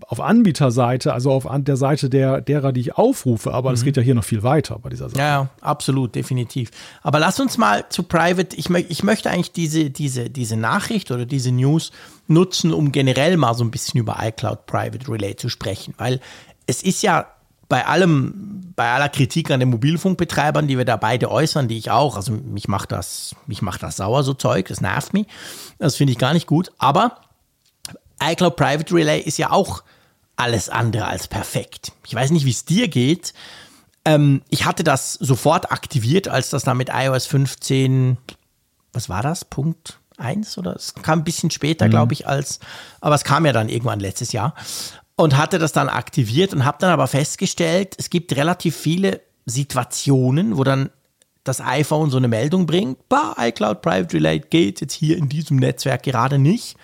[0.07, 3.97] Auf Anbieterseite, also auf an der Seite der, derer, die ich aufrufe, aber es geht
[3.97, 5.17] ja hier noch viel weiter bei dieser Sache.
[5.17, 5.21] Mhm.
[5.21, 6.71] Ja, ja, absolut, definitiv.
[7.03, 11.11] Aber lass uns mal zu Private, ich, mö ich möchte eigentlich diese, diese, diese Nachricht
[11.11, 11.93] oder diese News
[12.29, 16.21] nutzen, um generell mal so ein bisschen über iCloud Private Relay zu sprechen, weil
[16.67, 17.27] es ist ja
[17.69, 21.91] bei allem, bei aller Kritik an den Mobilfunkbetreibern, die wir da beide äußern, die ich
[21.91, 25.27] auch, also mich macht das, mich macht das sauer, so Zeug, das nervt mich,
[25.79, 27.21] das finde ich gar nicht gut, aber
[28.23, 29.83] iCloud Private Relay ist ja auch
[30.37, 31.93] alles andere als perfekt.
[32.07, 33.33] Ich weiß nicht, wie es dir geht.
[34.05, 38.19] Ähm, ich hatte das sofort aktiviert, als das da mit iOS 15,
[38.93, 39.45] was war das?
[39.45, 42.61] Punkt 1 oder es kam ein bisschen später, glaube ich, als,
[43.01, 44.55] aber es kam ja dann irgendwann letztes Jahr
[45.17, 50.57] und hatte das dann aktiviert und habe dann aber festgestellt, es gibt relativ viele Situationen,
[50.57, 50.91] wo dann
[51.45, 55.59] das iPhone so eine Meldung bringt, bah, iCloud Private Relay geht jetzt hier in diesem
[55.59, 56.77] Netzwerk gerade nicht.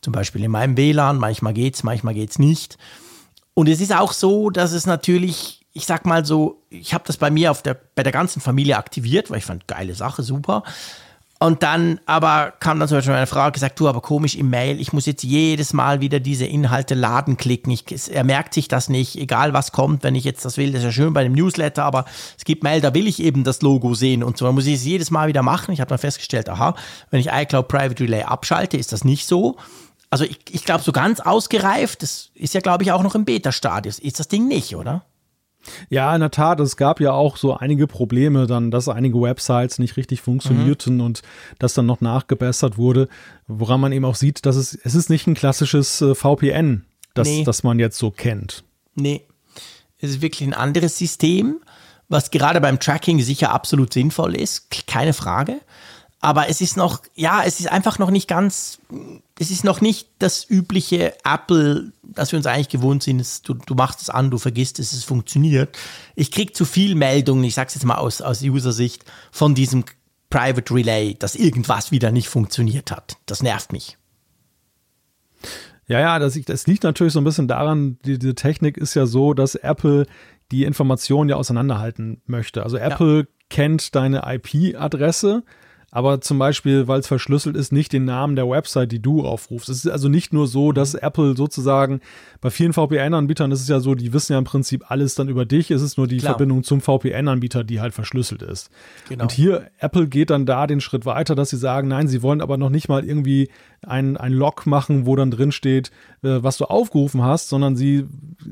[0.00, 2.78] Zum Beispiel in meinem WLAN, manchmal geht's, manchmal geht's nicht.
[3.54, 7.16] Und es ist auch so, dass es natürlich, ich sag mal so, ich habe das
[7.16, 10.62] bei mir auf der, bei der ganzen Familie aktiviert, weil ich fand, geile Sache, super.
[11.38, 14.80] Und dann aber kam dann zum Beispiel meine Frau gesagt, du, aber komisch im Mail,
[14.80, 17.70] ich muss jetzt jedes Mal wieder diese Inhalte laden klicken.
[17.72, 20.80] Ich, er merkt sich das nicht, egal was kommt, wenn ich jetzt das will, das
[20.80, 22.06] ist ja schön bei dem Newsletter, aber
[22.38, 24.46] es gibt Mail, da will ich eben das Logo sehen und so.
[24.46, 25.72] Dann muss ich es jedes Mal wieder machen.
[25.72, 26.74] Ich habe dann festgestellt, aha,
[27.10, 29.56] wenn ich iCloud Private Relay abschalte, ist das nicht so.
[30.16, 33.26] Also ich, ich glaube, so ganz ausgereift, das ist ja, glaube ich, auch noch im
[33.26, 33.98] Beta-Stadius.
[33.98, 35.04] Ist das Ding nicht, oder?
[35.90, 39.78] Ja, in der Tat, es gab ja auch so einige Probleme dann, dass einige Websites
[39.78, 41.20] nicht richtig funktionierten und
[41.58, 43.08] das dann noch nachgebessert wurde,
[43.46, 47.28] woran man eben auch sieht, dass es, es ist nicht ein klassisches äh, VPN, das,
[47.28, 47.44] Nee.
[47.44, 48.64] das man jetzt so kennt.
[48.94, 49.20] Nee,
[49.98, 51.60] es ist wirklich ein anderes System,
[52.08, 55.60] was gerade beim Tracking sicher absolut sinnvoll ist, keine Frage.
[56.20, 58.78] Aber es ist noch, ja, es ist einfach noch nicht ganz,
[59.38, 63.20] es ist noch nicht das übliche Apple, das wir uns eigentlich gewohnt sind.
[63.20, 65.76] Es, du, du machst es an, du vergisst es, es funktioniert.
[66.14, 69.84] Ich krieg zu viel Meldungen, ich sag's jetzt mal aus, aus User-Sicht, von diesem
[70.30, 73.18] Private Relay, dass irgendwas wieder nicht funktioniert hat.
[73.26, 73.98] Das nervt mich.
[75.86, 79.06] Ja, ja, das, das liegt natürlich so ein bisschen daran, die, diese Technik ist ja
[79.06, 80.06] so, dass Apple
[80.50, 82.62] die Informationen ja auseinanderhalten möchte.
[82.62, 85.44] Also Apple kennt deine IP-Adresse,
[85.96, 89.70] aber zum Beispiel, weil es verschlüsselt ist, nicht den Namen der Website, die du aufrufst.
[89.70, 92.02] Es ist also nicht nur so, dass Apple sozusagen
[92.42, 95.46] bei vielen VPN-Anbietern ist es ja so, die wissen ja im Prinzip alles dann über
[95.46, 95.70] dich.
[95.70, 96.34] Es ist nur die Klar.
[96.34, 98.68] Verbindung zum VPN-Anbieter, die halt verschlüsselt ist.
[99.08, 99.22] Genau.
[99.22, 102.42] Und hier, Apple geht dann da den Schritt weiter, dass sie sagen, nein, sie wollen
[102.42, 103.48] aber noch nicht mal irgendwie
[103.86, 105.90] ein, ein Log machen, wo dann drin steht,
[106.22, 108.06] äh, was du aufgerufen hast, sondern sie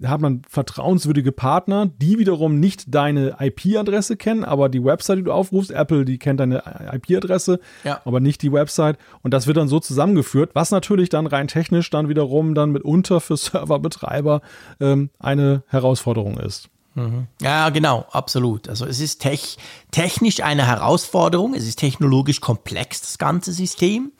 [0.05, 5.33] haben dann vertrauenswürdige Partner, die wiederum nicht deine IP-Adresse kennen, aber die Website, die du
[5.33, 8.01] aufrufst, Apple, die kennt deine IP-Adresse, Ja.
[8.05, 8.97] aber nicht die Website.
[9.23, 13.21] Und das wird dann so zusammengeführt, was natürlich dann rein technisch dann wiederum dann mitunter
[13.21, 14.41] für Serverbetreiber
[14.81, 16.69] ähm, eine Herausforderung ist.
[16.97, 17.27] Mhm.
[17.43, 18.69] Ja, genau, absolut.
[18.69, 19.57] Also es ist tech,
[19.91, 24.13] technisch eine Herausforderung, es ist technologisch komplex, das ganze System,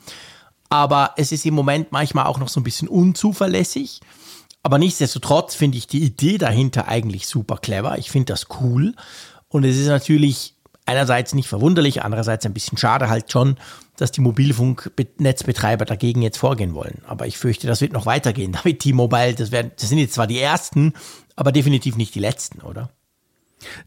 [0.75, 4.01] aber es ist im Moment manchmal auch noch so ein bisschen unzuverlässig.
[4.63, 7.97] Aber nichtsdestotrotz finde ich die Idee dahinter eigentlich super clever.
[7.97, 8.95] Ich finde das cool.
[9.47, 13.57] Und es ist natürlich einerseits nicht verwunderlich, andererseits ein bisschen schade halt schon,
[13.97, 17.01] dass die Mobilfunknetzbetreiber dagegen jetzt vorgehen wollen.
[17.07, 18.51] Aber ich fürchte, das wird noch weitergehen.
[18.63, 20.93] Damit T-Mobile, das, das sind jetzt zwar die ersten,
[21.35, 22.89] aber definitiv nicht die letzten, oder?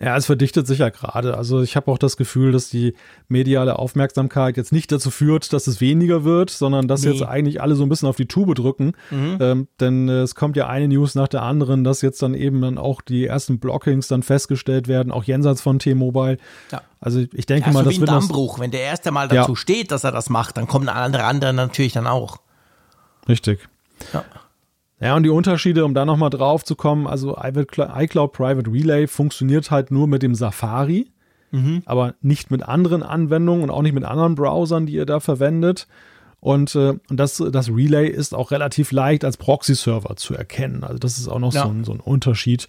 [0.01, 1.37] Ja, es verdichtet sich ja gerade.
[1.37, 2.95] Also ich habe auch das Gefühl, dass die
[3.29, 7.11] mediale Aufmerksamkeit jetzt nicht dazu führt, dass es weniger wird, sondern dass nee.
[7.11, 8.93] jetzt eigentlich alle so ein bisschen auf die Tube drücken.
[9.11, 9.39] Mhm.
[9.41, 12.61] Ähm, denn äh, es kommt ja eine News nach der anderen, dass jetzt dann eben
[12.61, 16.39] dann auch die ersten Blockings dann festgestellt werden, auch jenseits von T-Mobile.
[16.73, 16.83] Ja.
[17.01, 18.59] Also ich denke ja, mal, so das wie ein Dammbruch.
[18.59, 19.57] Wenn der erste mal dazu ja.
[19.57, 22.39] steht, dass er das macht, dann kommen andere andere natürlich dann auch.
[23.29, 23.69] Richtig.
[24.13, 24.25] Ja.
[25.01, 29.71] Ja, und die Unterschiede, um da nochmal drauf zu kommen, also iCloud Private Relay funktioniert
[29.71, 31.09] halt nur mit dem Safari,
[31.53, 31.83] mhm.
[31.87, 35.87] aber nicht mit anderen Anwendungen und auch nicht mit anderen Browsern, die ihr da verwendet.
[36.41, 40.85] Und, äh, und das, das Relay ist auch relativ leicht als Proxy-Server zu erkennen.
[40.85, 41.65] Also das ist auch noch ja.
[41.65, 42.69] so, ein, so ein Unterschied.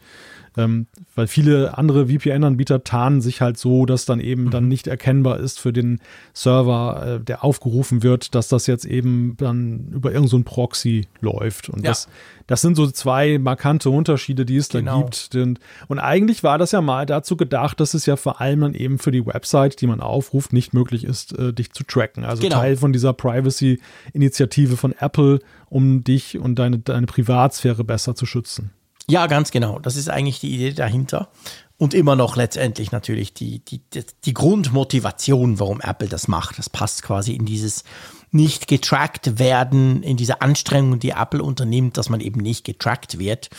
[0.60, 4.50] Ähm, weil viele andere VPN-Anbieter tarnen sich halt so, dass dann eben mhm.
[4.52, 6.00] dann nicht erkennbar ist für den
[6.34, 11.70] Server, äh, der aufgerufen wird, dass das jetzt eben dann über irgendein so Proxy läuft.
[11.70, 11.92] Und ja.
[11.92, 12.10] das,
[12.48, 15.00] das sind so zwei markante Unterschiede, die es genau.
[15.00, 15.36] da gibt.
[15.36, 18.74] Und, und eigentlich war das ja mal dazu gedacht, dass es ja vor allem dann
[18.74, 22.26] eben für die Website, die man aufruft, nicht möglich ist, äh, dich zu tracken.
[22.26, 22.58] Also genau.
[22.58, 28.72] Teil von dieser Privacy-Initiative von Apple, um dich und deine, deine Privatsphäre besser zu schützen.
[29.10, 29.80] Ja, ganz genau.
[29.80, 31.30] Das ist eigentlich die Idee dahinter.
[31.78, 33.82] Und immer noch letztendlich natürlich die, die,
[34.26, 36.60] die Grundmotivation, warum Apple das macht.
[36.60, 37.84] Das passt quasi in dieses
[38.32, 43.50] nicht getrackt werden, in diese Anstrengung, die Apple unternimmt, dass man eben nicht getrackt wird.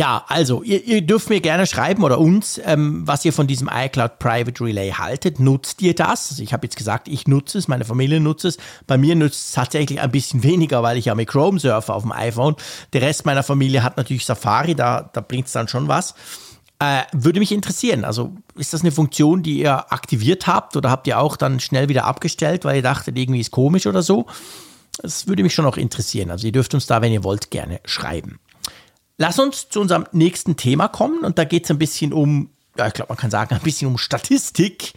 [0.00, 3.68] Ja, also ihr, ihr dürft mir gerne schreiben oder uns, ähm, was ihr von diesem
[3.70, 5.40] iCloud Private Relay haltet.
[5.40, 6.30] Nutzt ihr das?
[6.30, 8.56] Also ich habe jetzt gesagt, ich nutze es, meine Familie nutzt es.
[8.86, 12.00] Bei mir nutzt es tatsächlich ein bisschen weniger, weil ich ja mit Chrome surfe auf
[12.00, 12.56] dem iPhone.
[12.94, 16.14] Der Rest meiner Familie hat natürlich Safari, da, da bringt es dann schon was.
[16.78, 18.06] Äh, würde mich interessieren.
[18.06, 21.90] Also ist das eine Funktion, die ihr aktiviert habt oder habt ihr auch dann schnell
[21.90, 24.24] wieder abgestellt, weil ihr dachtet, irgendwie ist komisch oder so?
[25.02, 26.30] Das würde mich schon auch interessieren.
[26.30, 28.38] Also ihr dürft uns da, wenn ihr wollt, gerne schreiben.
[29.20, 32.86] Lass uns zu unserem nächsten Thema kommen und da geht es ein bisschen um, ja,
[32.86, 34.94] ich glaube, man kann sagen, ein bisschen um Statistik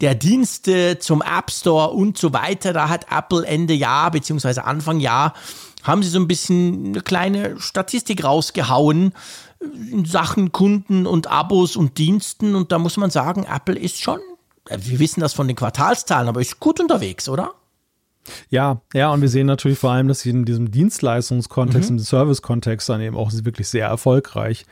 [0.00, 2.72] der Dienste zum App Store und so weiter.
[2.72, 4.60] Da hat Apple Ende Jahr bzw.
[4.60, 5.34] Anfang Jahr
[5.82, 9.12] haben sie so ein bisschen eine kleine Statistik rausgehauen
[9.90, 14.20] in Sachen Kunden und Abos und Diensten und da muss man sagen, Apple ist schon,
[14.68, 17.50] wir wissen das von den Quartalszahlen, aber ist gut unterwegs, oder?
[18.50, 21.98] Ja, ja, und wir sehen natürlich vor allem, dass sie in diesem Dienstleistungskontext, mhm.
[21.98, 24.64] im Service-Kontext dann eben auch wirklich sehr erfolgreich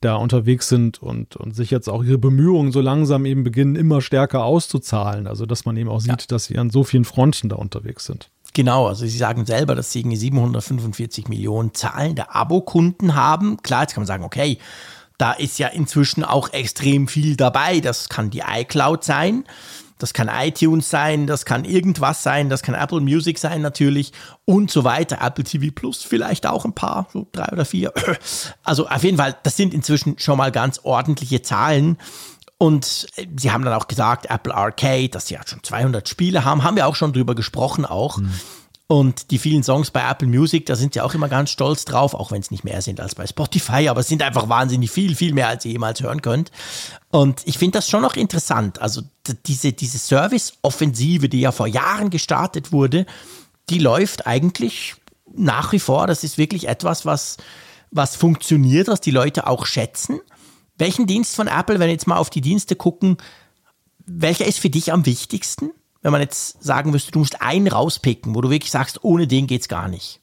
[0.00, 4.00] da unterwegs sind und, und sich jetzt auch ihre Bemühungen so langsam eben beginnen, immer
[4.00, 5.26] stärker auszuzahlen.
[5.26, 6.26] Also, dass man eben auch sieht, ja.
[6.28, 8.30] dass sie an so vielen Fronten da unterwegs sind.
[8.54, 13.58] Genau, also Sie sagen selber, dass Sie 745 Millionen zahlende Abokunden haben.
[13.62, 14.58] Klar, jetzt kann man sagen, okay,
[15.18, 17.80] da ist ja inzwischen auch extrem viel dabei.
[17.80, 19.44] Das kann die iCloud sein.
[19.98, 24.12] Das kann iTunes sein, das kann irgendwas sein, das kann Apple Music sein natürlich
[24.44, 25.18] und so weiter.
[25.20, 27.92] Apple TV Plus vielleicht auch ein paar, so drei oder vier.
[28.62, 31.96] Also auf jeden Fall, das sind inzwischen schon mal ganz ordentliche Zahlen.
[32.58, 33.06] Und
[33.36, 36.76] sie haben dann auch gesagt, Apple Arcade, dass sie ja schon 200 Spiele haben, haben
[36.76, 38.18] wir auch schon drüber gesprochen auch.
[38.18, 38.32] Mhm.
[38.90, 42.14] Und die vielen Songs bei Apple Music, da sind sie auch immer ganz stolz drauf,
[42.14, 45.14] auch wenn es nicht mehr sind als bei Spotify, aber es sind einfach wahnsinnig viel,
[45.14, 46.50] viel mehr, als ihr jemals hören könnt.
[47.10, 48.80] Und ich finde das schon noch interessant.
[48.80, 49.02] Also
[49.44, 53.04] diese, diese Service-Offensive, die ja vor Jahren gestartet wurde,
[53.68, 54.94] die läuft eigentlich
[55.34, 56.06] nach wie vor.
[56.06, 57.36] Das ist wirklich etwas, was,
[57.90, 60.18] was funktioniert, was die Leute auch schätzen.
[60.78, 63.18] Welchen Dienst von Apple, wenn wir jetzt mal auf die Dienste gucken,
[64.06, 65.72] welcher ist für dich am wichtigsten?
[66.02, 69.46] Wenn man jetzt sagen müsste, du musst einen rauspicken, wo du wirklich sagst, ohne den
[69.46, 70.20] geht's gar nicht?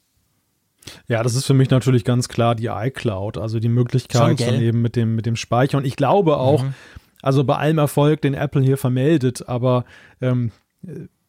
[1.08, 4.82] Ja, das ist für mich natürlich ganz klar die iCloud, also die Möglichkeit dann eben
[4.82, 5.78] mit dem, mit dem Speicher.
[5.78, 6.74] Und ich glaube auch, mhm.
[7.22, 9.84] also bei allem Erfolg, den Apple hier vermeldet, aber
[10.20, 10.52] ähm,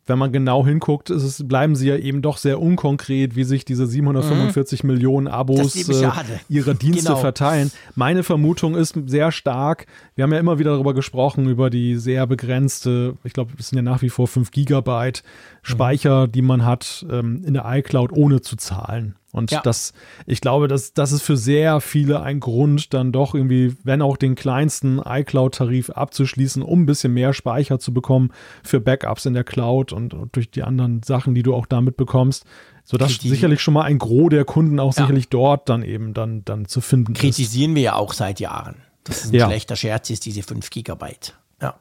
[0.07, 3.85] wenn man genau hinguckt, es, bleiben sie ja eben doch sehr unkonkret, wie sich diese
[3.85, 4.91] 745 mhm.
[4.91, 6.11] Millionen Abos äh,
[6.49, 7.17] ihrer Dienste genau.
[7.17, 7.71] verteilen.
[7.95, 12.25] Meine Vermutung ist sehr stark, wir haben ja immer wieder darüber gesprochen, über die sehr
[12.25, 15.23] begrenzte, ich glaube, es sind ja nach wie vor 5 Gigabyte
[15.61, 16.31] Speicher, mhm.
[16.31, 19.15] die man hat ähm, in der iCloud, ohne zu zahlen.
[19.37, 19.61] Und ja.
[19.61, 19.93] das,
[20.25, 24.17] ich glaube, das, das ist für sehr viele ein Grund, dann doch irgendwie, wenn auch
[24.17, 28.31] den kleinsten iCloud-Tarif abzuschließen, um ein bisschen mehr Speicher zu bekommen
[28.63, 31.97] für Backups in der Cloud und, und durch die anderen Sachen, die du auch damit
[31.97, 32.45] bekommst.
[32.83, 35.03] Sodass die, sicherlich schon mal ein Gros der Kunden auch ja.
[35.03, 37.75] sicherlich dort dann eben dann, dann zu finden Kritisieren ist.
[37.75, 38.75] wir ja auch seit Jahren
[39.07, 39.47] dass es ein Ja.
[39.47, 41.33] schlechter Scherz ist, diese 5 Gigabyte.
[41.61, 41.75] Ja.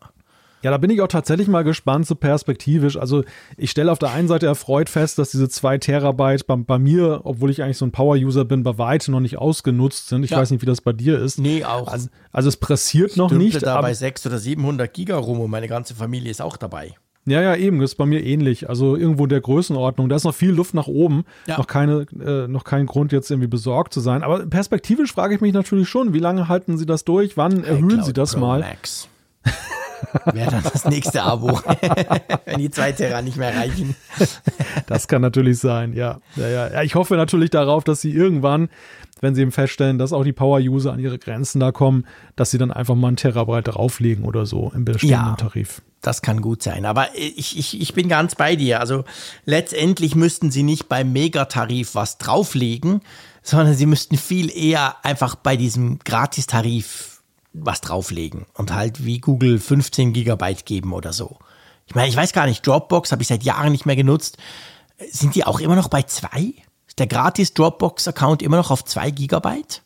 [0.66, 2.96] Ja, da bin ich auch tatsächlich mal gespannt, so perspektivisch.
[2.96, 3.22] Also
[3.56, 7.20] ich stelle auf der einen Seite erfreut fest, dass diese zwei Terabyte bei, bei mir,
[7.22, 10.24] obwohl ich eigentlich so ein Power-User bin, bei weitem noch nicht ausgenutzt sind.
[10.24, 10.38] Ich Ja.
[10.38, 11.38] weiß nicht, wie das bei dir ist.
[11.38, 11.86] Nee, auch.
[11.86, 13.62] Also, also es pressiert noch Dümple nicht.
[13.64, 16.94] da Aber, bei 600 oder 700 Giga rum und meine ganze Familie ist auch dabei.
[17.26, 18.68] ja, ja, eben, das ist bei mir ähnlich.
[18.68, 20.08] Also irgendwo in der Größenordnung.
[20.08, 21.22] Da ist noch viel Luft nach oben.
[21.46, 21.58] Ja.
[21.58, 24.24] Noch, keine, äh, noch kein Grund, jetzt irgendwie besorgt zu sein.
[24.24, 27.36] Aber perspektivisch frage ich mich natürlich schon, wie lange halten Sie das durch?
[27.36, 28.60] Wann erhöhen iCloud Sie das Pro mal?
[28.62, 29.08] Max.
[30.32, 31.60] Wäre dann das nächste Abo,
[32.44, 33.94] wenn die 2 Tera nicht mehr reichen.
[34.86, 36.20] Das kann natürlich sein, ja.
[36.36, 36.72] Ja, ja.
[36.72, 36.82] ja.
[36.82, 38.68] Ich hoffe natürlich darauf, dass sie irgendwann,
[39.20, 42.06] wenn sie eben feststellen, dass auch die Power-User an ihre Grenzen da kommen,
[42.36, 45.36] dass sie dann einfach mal einen Terabyte drauflegen oder so im bestehenden Ja.
[45.36, 45.82] Tarif.
[46.02, 46.84] Das kann gut sein.
[46.84, 48.80] Aber ich, ich, ich bin ganz bei dir.
[48.80, 49.04] Also
[49.44, 53.00] letztendlich müssten sie nicht beim Megatarif was drauflegen,
[53.42, 57.15] sondern sie müssten viel eher einfach bei diesem Gratistarif
[57.60, 61.38] was drauflegen und halt wie Google 15 Gigabyte geben oder so.
[61.86, 64.38] Ich meine, ich weiß gar nicht, Dropbox habe ich seit Jahren nicht mehr genutzt.
[65.10, 66.54] Sind die auch immer noch bei zwei?
[66.86, 69.82] Ist der gratis Dropbox-Account immer noch auf zwei Gigabyte?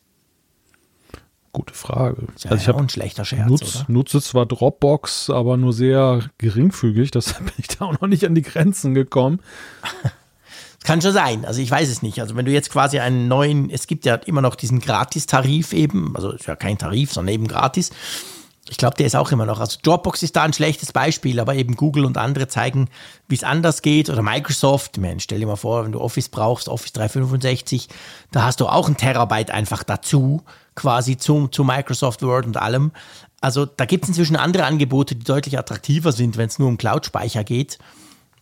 [1.53, 2.27] Gute Frage.
[2.33, 5.73] Ist ja also ich auch habe ein schlechter Scherz, nutz, nutze zwar Dropbox, aber nur
[5.73, 7.11] sehr geringfügig.
[7.11, 9.41] Deshalb bin ich da auch noch nicht an die Grenzen gekommen.
[10.83, 11.45] Kann schon sein.
[11.45, 12.19] Also ich weiß es nicht.
[12.19, 16.15] Also wenn du jetzt quasi einen neuen, es gibt ja immer noch diesen Gratis-Tarif eben,
[16.15, 17.91] also ist ja kein Tarif, sondern eben gratis.
[18.69, 19.59] Ich glaube, der ist auch immer noch.
[19.59, 22.89] Also Dropbox ist da ein schlechtes Beispiel, aber eben Google und andere zeigen,
[23.27, 24.09] wie es anders geht.
[24.09, 27.89] Oder Microsoft, man, stell dir mal vor, wenn du Office brauchst, Office 365,
[28.31, 32.91] da hast du auch ein Terabyte einfach dazu, quasi zum, zu Microsoft Word und allem.
[33.41, 36.77] Also da gibt es inzwischen andere Angebote, die deutlich attraktiver sind, wenn es nur um
[36.77, 37.77] Cloud-Speicher geht.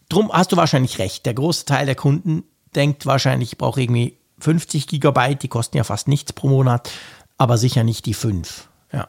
[0.10, 1.26] Drum hast du wahrscheinlich recht.
[1.26, 2.44] Der große Teil der Kunden
[2.76, 6.90] denkt wahrscheinlich, ich brauche irgendwie 50 Gigabyte, die kosten ja fast nichts pro Monat,
[7.38, 8.68] aber sicher nicht die 5.
[8.92, 9.08] Ja.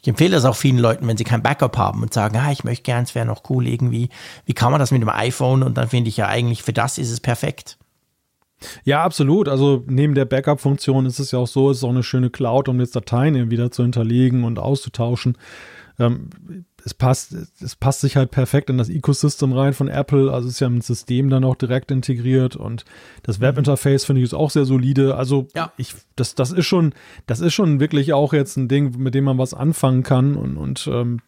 [0.00, 2.62] Ich empfehle das auch vielen Leuten, wenn sie kein Backup haben und sagen, ah, ich
[2.62, 4.08] möchte gern, es wäre noch cool irgendwie.
[4.44, 5.64] Wie kann man das mit dem iPhone?
[5.64, 7.76] Und dann finde ich ja eigentlich, für das ist es perfekt.
[8.84, 9.48] Ja, absolut.
[9.48, 12.68] Also neben der Backup-Funktion ist es ja auch so, es ist auch eine schöne Cloud,
[12.68, 15.36] um jetzt Dateien wieder zu hinterlegen und auszutauschen.
[15.98, 16.30] Ähm,
[16.86, 20.32] es passt, es passt sich halt perfekt in das Ecosystem rein von Apple.
[20.32, 22.84] Also es ist ja im System dann auch direkt integriert und
[23.24, 25.16] das Webinterface finde ich ist auch sehr solide.
[25.16, 25.72] Also Ja.
[25.76, 26.94] ich, das, das ist schon,
[27.26, 30.56] das ist schon wirklich auch jetzt ein Ding, mit dem man was anfangen kann und,
[30.56, 31.18] und ähm,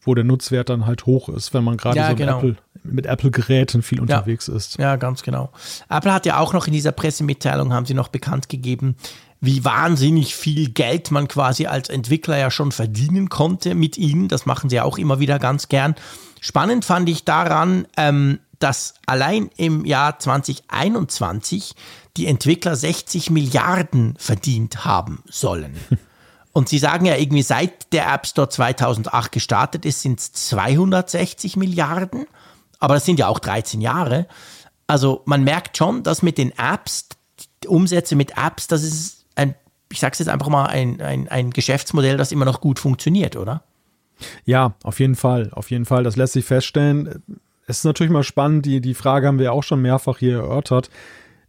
[0.00, 2.38] wo der Nutzwert dann halt hoch ist, wenn man gerade Ja, so mit genau.
[2.38, 4.78] Apple, mit Apple-Geräten viel unterwegs ist.
[4.78, 5.52] Ja, ganz genau.
[5.90, 8.96] Apple hat ja auch noch in dieser Pressemitteilung, haben sie noch bekannt gegeben,
[9.42, 14.28] wie wahnsinnig viel Geld man quasi als Entwickler ja schon verdienen konnte mit ihnen.
[14.28, 15.96] Das machen sie ja auch immer wieder ganz gern.
[16.40, 21.74] Spannend fand ich daran, ähm, dass allein im Jahr 2021
[22.16, 25.76] die Entwickler 60 Milliarden verdient haben sollen.
[26.52, 31.56] Und sie sagen ja irgendwie, seit der App Store 2008 gestartet ist, sind es 260
[31.56, 32.26] Milliarden.
[32.78, 34.28] Aber das sind ja auch 13 Jahre.
[34.86, 37.08] Also man merkt schon, dass mit den Apps,
[37.64, 39.54] die Umsätze mit Apps, das ist ein,
[39.90, 43.62] ich sag's jetzt einfach mal, ein, ein, ein Geschäftsmodell, das immer noch gut funktioniert, oder?
[44.44, 46.04] Ja, auf jeden Fall, auf jeden Fall.
[46.04, 47.22] Das lässt sich feststellen.
[47.66, 50.90] Es ist natürlich mal spannend, die, die Frage haben wir auch schon mehrfach hier erörtert.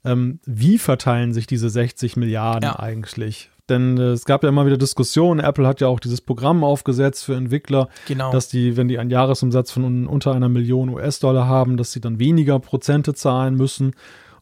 [0.05, 2.79] Ähm, wie verteilen sich diese 60 Milliarden Ja.
[2.79, 3.49] eigentlich?
[3.69, 5.39] Denn äh, es gab ja immer wieder Diskussionen.
[5.39, 8.31] Apple hat ja auch dieses Programm aufgesetzt für Entwickler, Genau.
[8.31, 12.01] dass die, wenn die einen Jahresumsatz von un unter einer Million US-Dollar haben, dass sie
[12.01, 13.95] dann weniger Prozente zahlen müssen.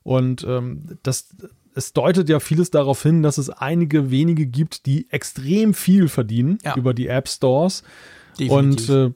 [0.04, 1.36] Und ähm, das,
[1.76, 6.58] es deutet ja vieles darauf hin, dass es einige wenige gibt, die extrem viel verdienen
[6.64, 6.76] Ja.
[6.76, 7.84] über die App Stores.
[8.40, 8.90] Definitiv.
[8.90, 9.12] Und äh,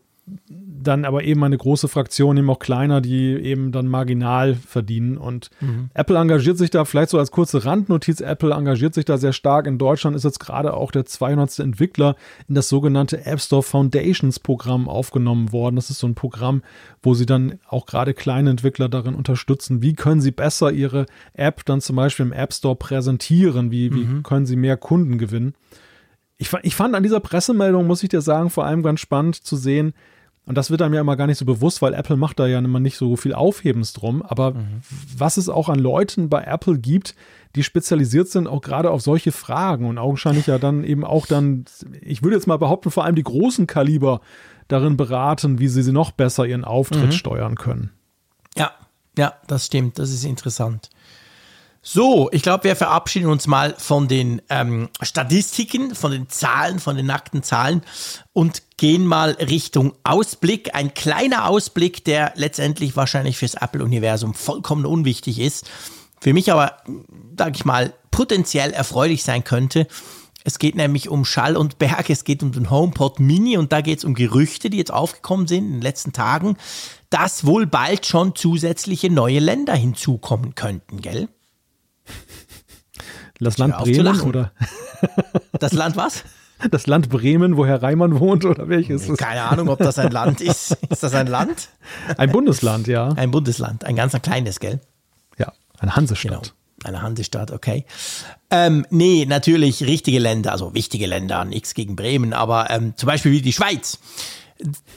[0.47, 5.17] dann aber eben eine große Fraktion, eben auch kleiner, die eben dann marginal verdienen.
[5.17, 5.89] Und Mhm.
[5.93, 8.21] Apple engagiert sich da vielleicht so als kurze Randnotiz.
[8.21, 9.67] Apple engagiert sich da sehr stark.
[9.67, 11.59] In Deutschland ist jetzt gerade auch der 200.
[11.59, 12.15] Entwickler
[12.47, 15.75] in das sogenannte App Store Foundations Programm aufgenommen worden.
[15.75, 16.63] Das ist so ein Programm,
[17.03, 19.83] wo sie dann auch gerade kleine Entwickler darin unterstützen.
[19.83, 23.69] Wie können sie besser ihre App dann zum Beispiel im App Store präsentieren?
[23.69, 24.23] Wie, wie Mhm.
[24.23, 25.53] können sie mehr Kunden gewinnen?
[26.37, 29.55] Ich, ich fand an dieser Pressemeldung, muss ich dir sagen, vor allem ganz spannend zu
[29.55, 29.93] sehen,
[30.45, 32.59] und das wird einem ja immer gar nicht so bewusst, weil Apple macht da ja
[32.59, 34.55] immer nicht so viel Aufhebens drum, aber
[35.17, 37.15] was es auch an Leuten bei Apple gibt,
[37.55, 41.65] die spezialisiert sind, auch gerade auf solche Fragen und augenscheinlich ja dann eben auch dann,
[42.01, 44.21] ich würde jetzt mal behaupten, vor allem die großen Kaliber
[44.67, 47.91] darin beraten, wie sie sie noch besser ihren Auftritt steuern können.
[48.57, 48.71] Ja,
[49.17, 49.99] ja, das stimmt.
[49.99, 50.89] Das ist interessant.
[51.87, 56.95] So, ich glaube, wir verabschieden uns mal von den ähm, Statistiken, von den Zahlen, von
[56.97, 57.83] den nackten Zahlen
[58.33, 60.73] und gehen mal Richtung Ausblick.
[60.73, 65.69] Ein kleiner Ausblick, der letztendlich wahrscheinlich fürs Apple-Universum vollkommen unwichtig ist.
[66.19, 66.77] Für mich aber,
[67.37, 69.85] sage ich mal, potenziell erfreulich sein könnte.
[70.43, 73.81] Es geht nämlich um Schall und Berg, es geht um den HomePod Mini und da
[73.81, 76.57] geht es um Gerüchte, die jetzt aufgekommen sind in den letzten Tagen,
[77.11, 81.29] dass wohl bald schon zusätzliche neue Länder hinzukommen könnten, gell?
[83.39, 84.51] Das Land Bremen oder?
[85.59, 86.23] Das Land was?
[86.71, 89.13] Das Land Bremen, wo Herr Reimann wohnt oder welches?
[89.17, 90.77] Keine Ahnung, ob das ein Land ist.
[90.89, 91.69] Ist das ein Land?
[92.17, 93.09] Ein Bundesland, ja.
[93.09, 94.79] Ein Bundesland, ein ganz kleines, gell?
[95.37, 96.31] Ja, eine Hansestadt.
[96.31, 96.53] Genau.
[96.83, 97.85] Eine Hansestadt, okay.
[98.51, 103.31] Ähm, nee, natürlich richtige Länder, also wichtige Länder, nichts gegen Bremen, aber ähm, zum Beispiel
[103.31, 103.99] wie die Schweiz.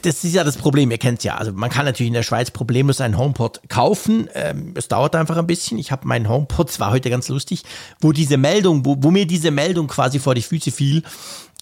[0.03, 1.37] Das ist ja das Problem, ihr kennt ja.
[1.37, 4.29] Also man kann natürlich in der Schweiz problemlos einen HomePod kaufen.
[4.35, 5.79] Ähm, es dauert einfach ein bisschen.
[5.79, 7.63] Ich habe meinen HomePod, es war heute ganz lustig,
[8.01, 11.03] wo diese Meldung, wo, wo mir diese Meldung quasi vor die Füße fiel,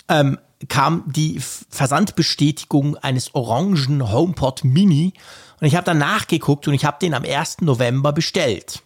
[0.08, 0.38] ähm,
[0.68, 1.40] kam die
[1.70, 5.12] Versandbestätigung eines orangen HomePod Mini.
[5.60, 7.62] Und ich habe dann nachgeguckt und ich habe den am 1.
[7.62, 8.82] November bestellt.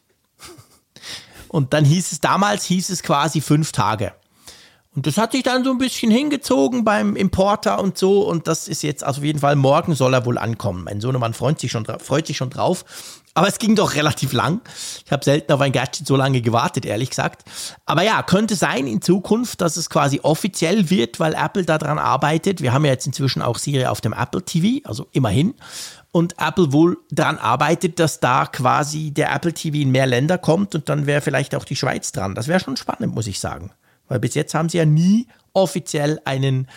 [1.49, 4.13] Und dann hieß es, damals hieß es quasi fünf Tage.
[4.97, 8.27] Und das hat sich dann so ein bisschen hingezogen beim Importer und so.
[8.27, 10.83] Und das ist jetzt auf jeden Fall, morgen soll er wohl ankommen.
[10.83, 12.85] Mein Sohnemann freut sich schon, freut sich schon drauf.
[13.33, 14.61] Aber es ging doch relativ lang.
[15.07, 17.45] Ich habe selten auf ein Gadget so lange gewartet, ehrlich gesagt.
[17.87, 22.61] Aber ja, könnte sein in Zukunft, dass es quasi offiziell wird, weil Apple daran arbeitet.
[22.61, 25.55] Wir haben ja jetzt inzwischen auch Siri auf dem Apple TV, also immerhin.
[26.11, 30.75] Und Apple wohl daran arbeitet, dass da quasi der Apple TV in mehr Länder kommt
[30.75, 32.35] und dann wäre vielleicht auch die Schweiz dran.
[32.35, 33.71] Das wäre schon spannend, muss ich sagen.
[34.11, 36.69] Weil bis jetzt haben sie ja nie offiziell einen,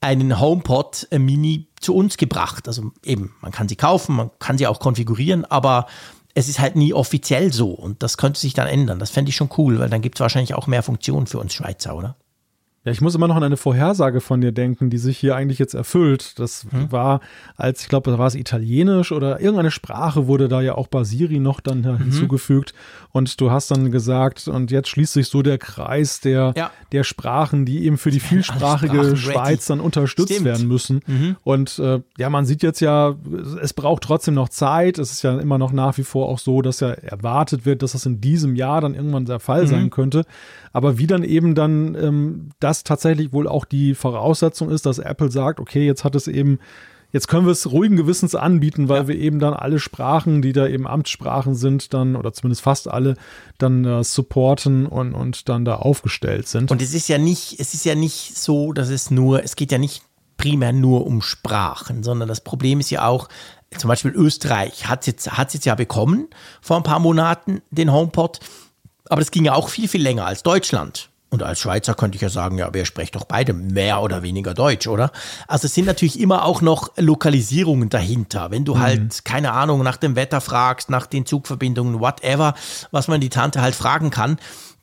[0.00, 2.66] einen HomePod äh, Mini zu uns gebracht.
[2.66, 5.86] Also eben, man kann sie kaufen, man kann sie auch konfigurieren, aber
[6.34, 8.98] es ist halt nie offiziell so und das könnte sich dann ändern.
[8.98, 11.52] Das fände ich schon cool, weil dann gibt es wahrscheinlich auch mehr Funktionen für uns
[11.52, 12.16] Schweizer, oder?
[12.88, 15.58] Ja, ich muss immer noch an eine Vorhersage von dir denken, die sich hier eigentlich
[15.58, 16.38] jetzt erfüllt.
[16.38, 16.90] Das hm.
[16.90, 17.20] war,
[17.54, 21.38] als ich glaube, da war es Italienisch oder irgendeine Sprache wurde da ja auch Basiri
[21.38, 21.98] noch dann mhm.
[21.98, 22.72] hinzugefügt.
[23.12, 26.70] Und du hast dann gesagt, und jetzt schließt sich so der Kreis der, ja.
[26.92, 30.46] der Sprachen, die eben für die vielsprachige Schweiz dann unterstützt Stimmt.
[30.46, 31.00] werden müssen.
[31.06, 31.36] Mhm.
[31.44, 33.16] Und äh, ja, man sieht jetzt ja,
[33.60, 34.98] es braucht trotzdem noch Zeit.
[34.98, 37.92] Es ist ja immer noch nach wie vor auch so, dass ja erwartet wird, dass
[37.92, 39.68] das in diesem Jahr dann irgendwann der Fall mhm.
[39.68, 40.24] sein könnte.
[40.72, 45.30] Aber wie dann eben dann ähm, das tatsächlich wohl auch die Voraussetzung ist, dass Apple
[45.30, 46.58] sagt, okay, jetzt hat es eben
[47.10, 49.08] Jetzt können wir es ruhigen Gewissens anbieten, weil ja.
[49.08, 53.16] wir eben dann alle Sprachen, die da eben Amtssprachen sind, dann oder zumindest fast alle,
[53.56, 56.70] dann äh, supporten und, und dann da aufgestellt sind.
[56.70, 59.72] Und es ist ja nicht, es ist ja nicht so, dass es nur, es geht
[59.72, 60.02] ja nicht
[60.36, 63.28] primär nur um Sprachen, sondern das Problem ist ja auch,
[63.76, 66.28] zum Beispiel Österreich hat es jetzt, hat's jetzt ja bekommen
[66.60, 68.40] vor ein paar Monaten, den HomePod.
[69.08, 71.10] Aber das ging ja auch viel, viel länger als Deutschland.
[71.30, 74.22] Und als Schweizer könnte ich ja sagen, ja, aber ihr sprecht doch beide mehr oder
[74.22, 75.12] weniger Deutsch, oder?
[75.46, 78.50] Also es sind natürlich immer auch noch Lokalisierungen dahinter.
[78.50, 78.80] Wenn du mhm.
[78.80, 82.54] halt, keine Ahnung, nach dem Wetter fragst, nach den Zugverbindungen, whatever,
[82.92, 84.38] was man die Tante halt fragen kann,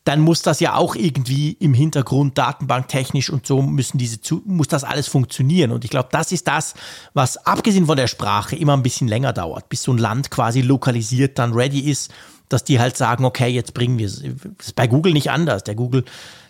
[0.05, 4.83] dann muss das ja auch irgendwie im Hintergrund datenbanktechnisch und so müssen diese muss das
[4.83, 6.75] alles funktionieren und ich glaube, das ist das,
[7.15, 10.61] was abgesehen von der Sprache immer ein bisschen länger dauert, bis so ein Land quasi
[10.61, 12.13] lokalisiert dann ready ist
[12.49, 14.21] dass die halt sagen, okay, jetzt bringen wir es.
[14.59, 15.63] Ist bei Google nicht anders.
[15.63, 16.05] Der Google,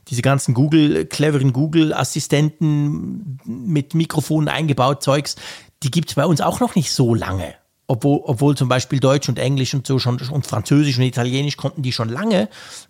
[0.08, 5.36] diese ganzen Google, cleveren Google-Assistenten mit Mikrofonen eingebaut, Zeugs,
[5.84, 7.56] die gibt es bei uns auch noch nicht so lange.
[7.88, 11.84] Obwohl, obwohl zum Beispiel Deutsch und Englisch und so schon und Französisch und Italienisch konnten
[11.84, 12.50] die schon lange,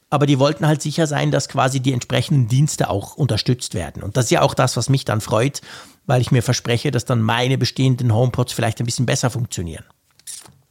[0.10, 4.04] aber die wollten halt sicher sein, dass quasi die entsprechenden Dienste auch unterstützt werden.
[4.04, 5.60] Und das ist ja auch das, was mich dann freut,
[6.06, 9.84] weil ich mir verspreche, dass dann meine bestehenden HomePods vielleicht ein bisschen besser funktionieren.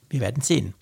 [0.09, 0.73] Wir werden sehen.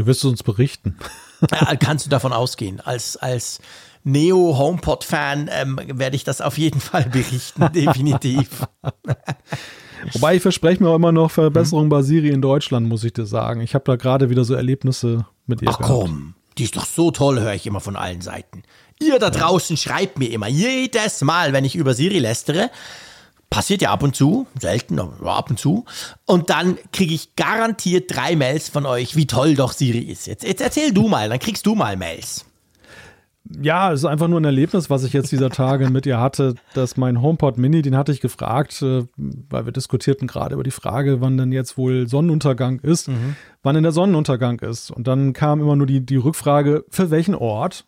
[0.00, 0.96] Du wirst uns berichten.
[1.50, 2.80] Ja, kannst du davon ausgehen.
[2.80, 3.60] Als, als
[4.04, 8.66] Neo HomePod-Fan ähm, werde ich das auf jeden Fall berichten, definitiv.
[10.12, 13.24] Wobei ich verspreche mir auch immer noch Verbesserungen bei Siri in Deutschland, muss ich dir
[13.24, 13.62] sagen.
[13.62, 15.70] Ich habe da gerade wieder so Erlebnisse mit ihr.
[15.70, 15.94] Ach gehabt.
[15.94, 18.62] komm, die ist doch so toll, höre ich immer von allen Seiten.
[19.00, 22.70] Ihr da draußen schreibt mir immer jedes Mal, wenn ich über Siri lästere,
[23.50, 25.84] Passiert ja ab und zu, selten, aber ab und zu.
[26.24, 30.26] Und dann kriege ich garantiert drei Mails von euch, wie toll doch Siri ist.
[30.28, 32.44] Jetzt, jetzt erzähl du mal, dann kriegst du mal Mails.
[33.60, 36.54] Ja, es ist einfach nur ein Erlebnis, was ich jetzt dieser Tage mit ihr hatte,
[36.74, 40.70] dass mein HomePod Mini, den hatte ich gefragt, äh, weil wir diskutierten gerade über die
[40.70, 43.34] Frage, wann denn jetzt wohl Sonnenuntergang ist, mhm.
[43.62, 44.90] wann denn der Sonnenuntergang ist.
[44.90, 47.86] Und dann kam immer nur die, die Rückfrage, für welchen Ort?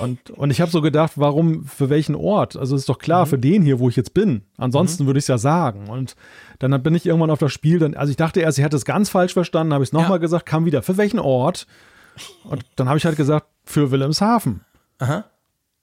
[0.00, 2.56] Und, und ich habe so gedacht, warum, für welchen Ort?
[2.56, 3.30] Also ist doch klar, mhm.
[3.30, 4.42] für den hier, wo ich jetzt bin.
[4.56, 5.06] Ansonsten mhm.
[5.06, 5.88] würde ich es ja sagen.
[5.88, 6.16] Und
[6.58, 8.84] dann bin ich irgendwann auf das Spiel, dann, also ich dachte erst, sie hätte es
[8.84, 10.18] ganz falsch verstanden, habe ich es nochmal ja.
[10.18, 11.66] gesagt, kam wieder, für welchen Ort?
[12.44, 14.62] Und dann habe ich halt gesagt, für Wilhelmshaven.
[14.98, 15.24] Aha.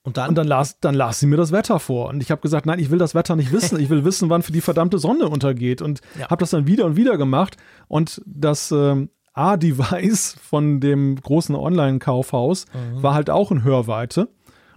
[0.03, 0.29] Und dann?
[0.29, 2.09] Und dann las, dann las sie mir das Wetter vor.
[2.09, 3.79] Und ich habe gesagt, nein, ich will das Wetter nicht wissen.
[3.79, 5.81] Ich will wissen, wann für die verdammte Sonne untergeht.
[5.81, 6.29] Und ja.
[6.29, 7.57] habe das dann wieder und wieder gemacht.
[7.87, 13.03] Und das ähm, A-Device von dem großen Online-Kaufhaus mhm.
[13.03, 14.29] war halt auch in Hörweite.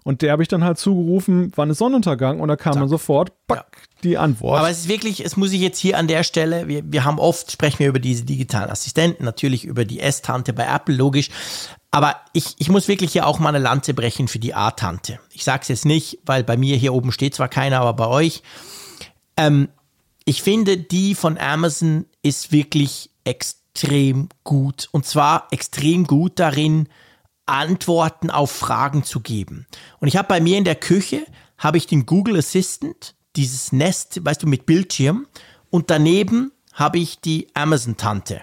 [0.04, 2.40] Und der habe ich dann halt zugerufen, wann ist Sonnenuntergang?
[2.40, 2.82] Und da kam Zack.
[2.82, 4.00] dann sofort pack, ja.
[4.02, 4.58] die Antwort.
[4.58, 7.20] Aber es ist wirklich, es muss ich jetzt hier an der Stelle, wir, wir haben
[7.20, 11.30] oft, sprechen wir über diese digitalen Assistenten, natürlich über die S-Tante bei Apple, logisch.
[11.92, 15.20] Aber ich, ich muss wirklich hier auch mal eine Lanze brechen für die A-Tante.
[15.32, 18.08] Ich sage es jetzt nicht, weil bei mir hier oben steht zwar keiner, aber bei
[18.08, 18.42] euch.
[19.36, 19.68] Ähm,
[20.24, 23.61] ich finde, die von Amazon ist wirklich extrem
[24.44, 24.88] gut.
[24.92, 26.88] Und zwar extrem gut darin,
[27.46, 29.66] Antworten auf Fragen zu geben.
[29.98, 31.26] Und ich habe bei mir in der Küche,
[31.58, 35.26] habe ich den Google Assistant, dieses Nest, weißt du, mit Bildschirm.
[35.70, 38.42] Und daneben habe ich die Amazon-Tante.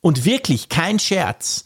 [0.00, 1.64] Und wirklich, kein Scherz,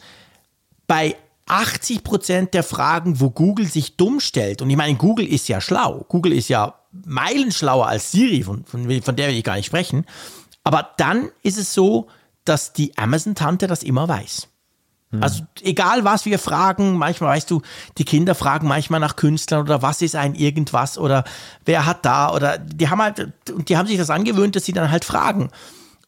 [0.86, 1.16] bei
[1.46, 5.60] 80 Prozent der Fragen, wo Google sich dumm stellt, und ich meine, Google ist ja
[5.60, 9.66] schlau, Google ist ja meilenschlauer als Siri, von, von, von der will ich gar nicht
[9.66, 10.06] sprechen,
[10.64, 12.08] aber dann ist es so,
[12.44, 14.48] dass die Amazon-Tante das immer weiß.
[15.20, 17.60] Also egal was wir fragen, manchmal weißt du,
[17.98, 21.24] die Kinder fragen manchmal nach Künstlern oder was ist ein irgendwas oder
[21.66, 24.72] wer hat da oder die haben halt, und die haben sich das angewöhnt, dass sie
[24.72, 25.50] dann halt fragen.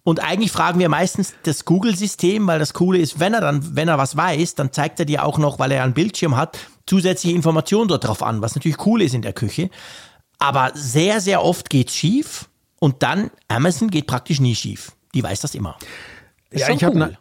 [0.05, 3.89] Und eigentlich fragen wir meistens das Google-System, weil das Coole ist, wenn er dann, wenn
[3.89, 7.37] er was weiß, dann zeigt er dir auch noch, weil er einen Bildschirm hat, zusätzliche
[7.37, 9.69] Informationen dort drauf an, was natürlich cool ist in der Küche.
[10.39, 12.49] Aber sehr, sehr oft geht's schief
[12.81, 14.93] und dann Amazon geht praktisch nie schief.
[15.15, 15.77] Die weiß das immer.
[16.55, 17.01] Das ja, ich cool.
[17.01, 17.19] habe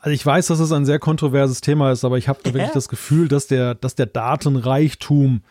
[0.00, 2.54] also ich weiß, dass es ein sehr kontroverses Thema ist, aber ich habe ja.
[2.54, 5.42] wirklich das Gefühl, dass der, dass der Datenreichtum,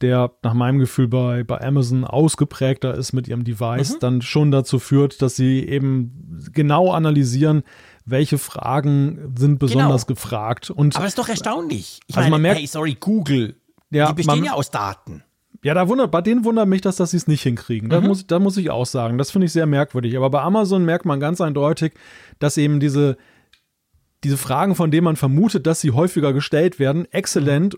[0.00, 3.98] der nach meinem Gefühl bei, bei Amazon ausgeprägter ist mit ihrem Device, mhm.
[4.00, 7.62] dann schon dazu führt, dass sie eben genau analysieren,
[8.04, 10.16] welche Fragen sind besonders genau.
[10.16, 10.70] gefragt.
[10.70, 12.00] Und, aber ist doch erstaunlich.
[12.08, 13.54] Ich also meine, man merkt, hey, sorry, Google,
[13.90, 15.22] ja, die bestehen man, ja aus Daten.
[15.64, 17.88] Ja, da wundert, bei denen wundert mich, dass, dass sie es nicht hinkriegen.
[17.88, 18.08] Da, mhm.
[18.08, 19.16] muss, da muss ich auch sagen.
[19.16, 20.16] Das finde ich sehr merkwürdig.
[20.16, 21.92] Aber bei Amazon merkt man ganz eindeutig,
[22.40, 23.16] dass eben diese,
[24.24, 27.76] diese Fragen, von denen man vermutet, dass sie häufiger gestellt werden, exzellent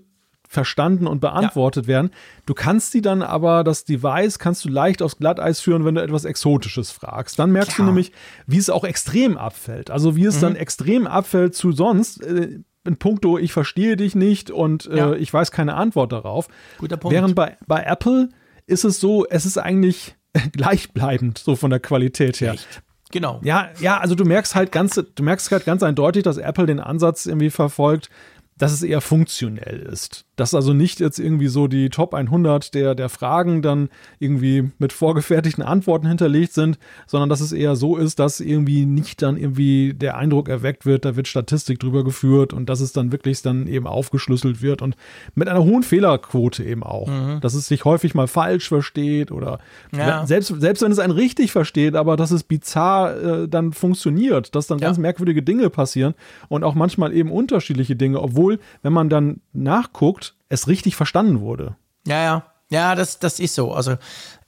[0.48, 1.88] verstanden und beantwortet ja.
[1.88, 2.10] werden.
[2.46, 6.02] Du kannst sie dann aber, das Device kannst du leicht aufs Glatteis führen, wenn du
[6.02, 7.38] etwas Exotisches fragst.
[7.38, 7.86] Dann merkst Klar.
[7.86, 8.12] du nämlich,
[8.46, 9.90] wie es auch extrem abfällt.
[9.90, 10.40] Also wie es mhm.
[10.40, 12.22] dann extrem abfällt zu sonst.
[12.22, 15.12] Äh, in puncto, ich verstehe dich nicht und äh, ja.
[15.14, 16.48] ich weiß keine Antwort darauf.
[16.78, 17.14] Guter Punkt.
[17.14, 18.28] Während bei, bei Apple
[18.66, 20.16] ist es so, es ist eigentlich
[20.52, 22.52] gleichbleibend, so von der Qualität her.
[22.52, 22.82] Echt?
[23.10, 23.40] Genau.
[23.44, 26.80] Ja, ja, also du merkst halt ganz, du merkst halt ganz eindeutig, dass Apple den
[26.80, 28.10] Ansatz irgendwie verfolgt,
[28.58, 30.24] dass es eher funktionell ist.
[30.36, 33.88] Dass also nicht jetzt irgendwie so die Top 100 der, der Fragen dann
[34.18, 39.22] irgendwie mit vorgefertigten Antworten hinterlegt sind, sondern dass es eher so ist, dass irgendwie nicht
[39.22, 43.10] dann irgendwie der Eindruck erweckt wird, da wird Statistik drüber geführt und dass es dann
[43.10, 44.96] wirklich dann eben aufgeschlüsselt wird und
[45.34, 47.08] mit einer hohen Fehlerquote eben auch.
[47.08, 47.40] Mhm.
[47.40, 49.58] Dass es sich häufig mal falsch versteht oder
[49.96, 50.26] ja.
[50.26, 54.68] selbst, selbst wenn es einen richtig versteht, aber dass es bizarr äh, dann funktioniert, dass
[54.68, 54.86] dann ja.
[54.86, 56.14] ganz merkwürdige Dinge passieren
[56.48, 61.40] und auch manchmal eben unterschiedliche Dinge, obwohl obwohl, wenn man dann nachguckt, es richtig verstanden
[61.40, 61.76] wurde.
[62.06, 62.46] Ja, ja.
[62.70, 63.72] Ja, das, das ist so.
[63.72, 63.96] Also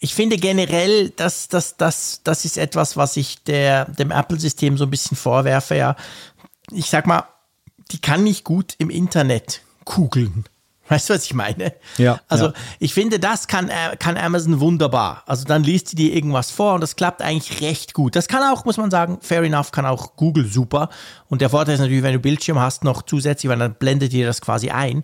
[0.00, 4.84] ich finde generell, dass das, das, das ist etwas, was ich der, dem Apple-System so
[4.84, 5.76] ein bisschen vorwerfe.
[5.76, 5.96] Ja,
[6.72, 7.24] ich sag mal,
[7.92, 10.44] die kann nicht gut im Internet kugeln.
[10.88, 11.74] Weißt du, was ich meine?
[11.98, 12.20] Ja.
[12.28, 12.52] Also ja.
[12.78, 15.22] ich finde, das kann, äh, kann Amazon wunderbar.
[15.26, 18.14] Also dann liest sie dir irgendwas vor und das klappt eigentlich recht gut.
[18.14, 20.88] Das kann auch, muss man sagen, fair enough, kann auch Google super.
[21.28, 24.26] Und der Vorteil ist natürlich, wenn du Bildschirm hast, noch zusätzlich, weil dann blendet dir
[24.26, 25.02] das quasi ein.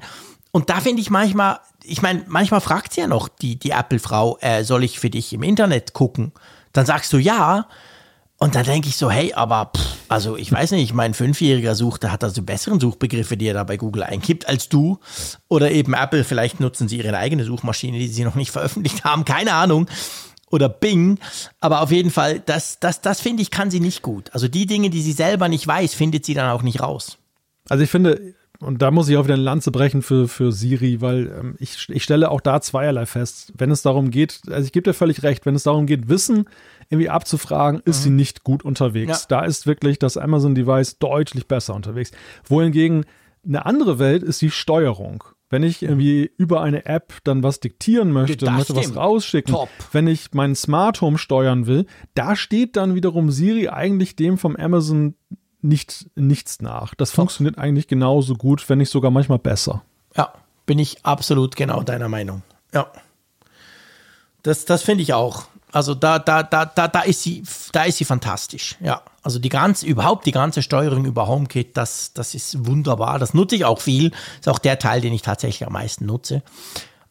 [0.53, 4.39] Und da finde ich manchmal, ich meine, manchmal fragt sie ja noch die, die Apple-Frau,
[4.41, 6.33] äh, soll ich für dich im Internet gucken?
[6.73, 7.67] Dann sagst du ja.
[8.43, 12.03] Und dann denke ich so, hey, aber pff, also ich weiß nicht, mein Fünfjähriger sucht,
[12.03, 14.99] der hat also besseren Suchbegriffe, die er da bei Google eingibt als du.
[15.47, 19.25] Oder eben Apple, vielleicht nutzen sie ihre eigene Suchmaschine, die sie noch nicht veröffentlicht haben,
[19.25, 19.87] keine Ahnung.
[20.51, 21.21] Oder Bing.
[21.61, 24.31] Aber auf jeden Fall, das, das, das finde ich, kann sie nicht gut.
[24.33, 27.19] Also die Dinge, die sie selber nicht weiß, findet sie dann auch nicht raus.
[27.69, 31.01] Also ich finde, und da muss ich auch wieder eine Lanze brechen für, für Siri,
[31.01, 33.53] weil ähm, ich, ich stelle auch da zweierlei fest.
[33.57, 36.47] Wenn es darum geht, also ich gebe dir völlig recht, wenn es darum geht, Wissen
[36.89, 38.03] irgendwie abzufragen, ist mhm.
[38.03, 39.23] sie nicht gut unterwegs.
[39.23, 39.41] Ja.
[39.41, 42.13] Da ist wirklich das Amazon-Device deutlich besser unterwegs.
[42.45, 43.05] Wohingegen
[43.45, 45.25] eine andere Welt ist die Steuerung.
[45.51, 48.97] Wenn ich irgendwie über eine App dann was diktieren möchte, das möchte stimmt.
[48.97, 49.69] was rausschicken, Top.
[49.93, 54.57] wenn ich meinen Smart Home steuern will, da steht dann wiederum Siri eigentlich dem vom
[54.57, 55.15] Amazon
[55.61, 56.95] nicht, nichts nach.
[56.95, 57.17] Das Top.
[57.17, 59.83] funktioniert eigentlich genauso gut, wenn nicht sogar manchmal besser.
[60.17, 60.33] Ja,
[60.65, 62.43] bin ich absolut genau deiner Meinung.
[62.73, 62.91] Ja.
[64.43, 65.49] Das, das finde ich auch.
[65.73, 67.43] Also da, da, da, da, da ist sie,
[67.73, 68.77] da ist sie fantastisch.
[68.81, 69.03] Ja.
[69.23, 73.19] Also die ganze, überhaupt die ganze Steuerung über HomeKit, das, das ist wunderbar.
[73.19, 74.13] Das nutze ich auch viel.
[74.39, 76.43] Ist auch der Teil, den ich tatsächlich am meisten nutze.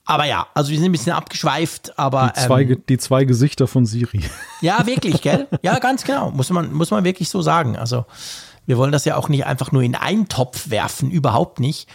[0.05, 2.33] Aber ja, also wir sind ein bisschen abgeschweift, aber.
[2.35, 4.21] Die zwei, ähm, die zwei Gesichter von Siri.
[4.61, 5.47] Ja, wirklich, gell?
[5.63, 6.29] Ja, ganz genau.
[6.29, 7.77] Muss man, muss man wirklich so sagen.
[7.77, 8.05] Also,
[8.67, 11.87] wir wollen das ja auch nicht einfach nur in einen Topf werfen, überhaupt nicht.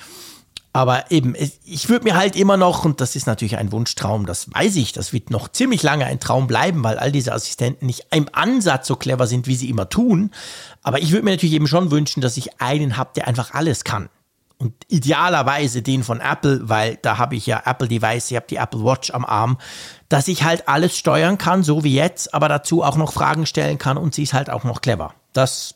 [0.76, 4.52] Aber eben, ich würde mir halt immer noch, und das ist natürlich ein Wunschtraum, das
[4.52, 8.08] weiß ich, das wird noch ziemlich lange ein Traum bleiben, weil all diese Assistenten nicht
[8.10, 10.32] im Ansatz so clever sind, wie sie immer tun.
[10.82, 13.84] Aber ich würde mir natürlich eben schon wünschen, dass ich einen habe, der einfach alles
[13.84, 14.10] kann.
[14.58, 18.56] Und idealerweise den von Apple, weil da habe ich ja Apple Device, ich habe die
[18.56, 19.56] Apple Watch am Arm,
[20.10, 23.78] dass ich halt alles steuern kann, so wie jetzt, aber dazu auch noch Fragen stellen
[23.78, 25.14] kann und sie ist halt auch noch clever.
[25.32, 25.74] Das,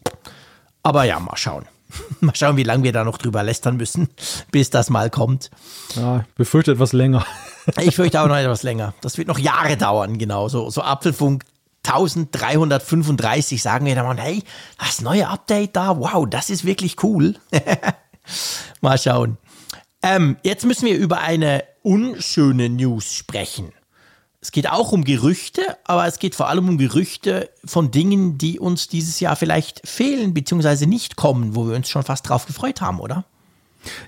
[0.83, 1.65] aber ja, mal schauen.
[2.21, 4.09] Mal schauen, wie lange wir da noch drüber lästern müssen,
[4.51, 5.51] bis das mal kommt.
[5.97, 7.25] Ja, befürchte etwas länger.
[7.81, 8.95] ich fürchte auch noch etwas länger.
[9.01, 10.49] Das wird noch Jahre dauern, genau.
[10.49, 11.45] So, so Apfelfunk
[11.87, 14.43] 1335 sagen wir dann, hey,
[14.79, 17.37] das neue Update da, wow, das ist wirklich cool.
[18.81, 19.39] mal schauen.
[20.03, 23.73] Ähm, jetzt müssen wir über eine unschöne News sprechen.
[24.43, 28.59] Es geht auch um Gerüchte, aber es geht vor allem um Gerüchte von Dingen, die
[28.59, 30.87] uns dieses Jahr vielleicht fehlen bzw.
[30.87, 33.27] nicht kommen, wo wir uns schon fast drauf gefreut haben, oder?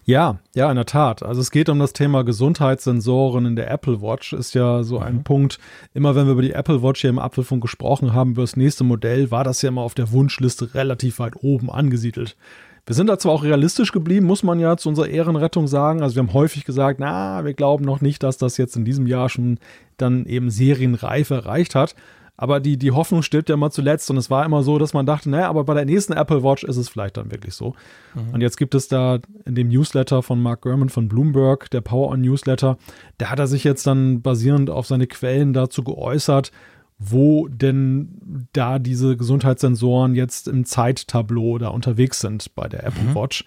[0.04, 1.22] Ja, ja, in der Tat.
[1.22, 4.32] Also es geht um das Thema Gesundheitssensoren in der Apple Watch.
[4.32, 5.24] Ist ja so ein mhm.
[5.24, 5.58] Punkt.
[5.94, 8.84] Immer wenn wir über die Apple Watch hier im Apfelfunk gesprochen haben, über das nächste
[8.84, 12.36] Modell, war das ja immer auf der Wunschliste relativ weit oben angesiedelt.
[12.84, 16.02] Wir sind da zwar auch realistisch geblieben, muss man ja zu unserer Ehrenrettung sagen.
[16.02, 19.06] Also wir haben häufig gesagt, na, wir glauben noch nicht, dass das jetzt in diesem
[19.06, 19.58] Jahr schon
[19.98, 21.94] dann eben Serienreife erreicht hat.
[22.36, 25.06] Aber die, die Hoffnung stirbt ja immer zuletzt und es war immer so, dass man
[25.06, 27.74] dachte, naja, aber bei der nächsten Apple Watch ist es vielleicht dann wirklich so.
[28.14, 28.34] Mhm.
[28.34, 32.10] Und jetzt gibt es da in dem Newsletter von Mark Gurman von Bloomberg, der Power
[32.10, 32.78] On Newsletter,
[33.18, 36.50] da hat er sich jetzt dann basierend auf seine Quellen dazu geäußert,
[37.10, 43.14] wo denn da diese Gesundheitssensoren jetzt im Zeittableau da unterwegs sind bei der Apple mhm.
[43.14, 43.44] Watch.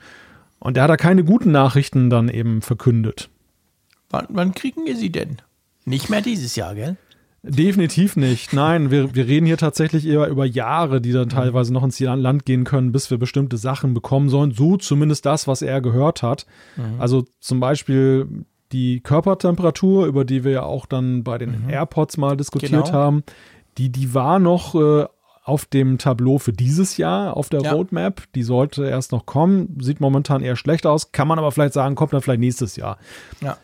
[0.60, 3.30] Und da hat er keine guten Nachrichten dann eben verkündet.
[4.10, 5.38] Wann, wann kriegen wir sie denn?
[5.86, 6.97] Nicht mehr dieses Jahr, gell?
[7.43, 8.53] Definitiv nicht.
[8.53, 12.45] Nein, wir, wir reden hier tatsächlich eher über Jahre, die dann teilweise noch ins Land
[12.45, 14.51] gehen können, bis wir bestimmte Sachen bekommen sollen.
[14.51, 16.47] So zumindest das, was er gehört hat.
[16.76, 16.99] Mhm.
[16.99, 18.45] Also zum Beispiel
[18.76, 21.69] die Körpertemperatur, über die wir ja auch dann bei den mhm.
[21.69, 22.91] AirPods mal diskutiert genau.
[22.91, 23.23] haben,
[23.78, 25.05] die, die war noch äh,
[25.43, 27.71] auf dem Tableau für dieses Jahr auf der ja.
[27.71, 28.23] Roadmap.
[28.36, 29.78] Die sollte erst noch kommen.
[29.80, 31.13] Sieht momentan eher schlecht aus.
[31.13, 32.97] Kann man aber vielleicht sagen, kommt dann vielleicht nächstes Jahr.
[33.41, 33.57] Ja.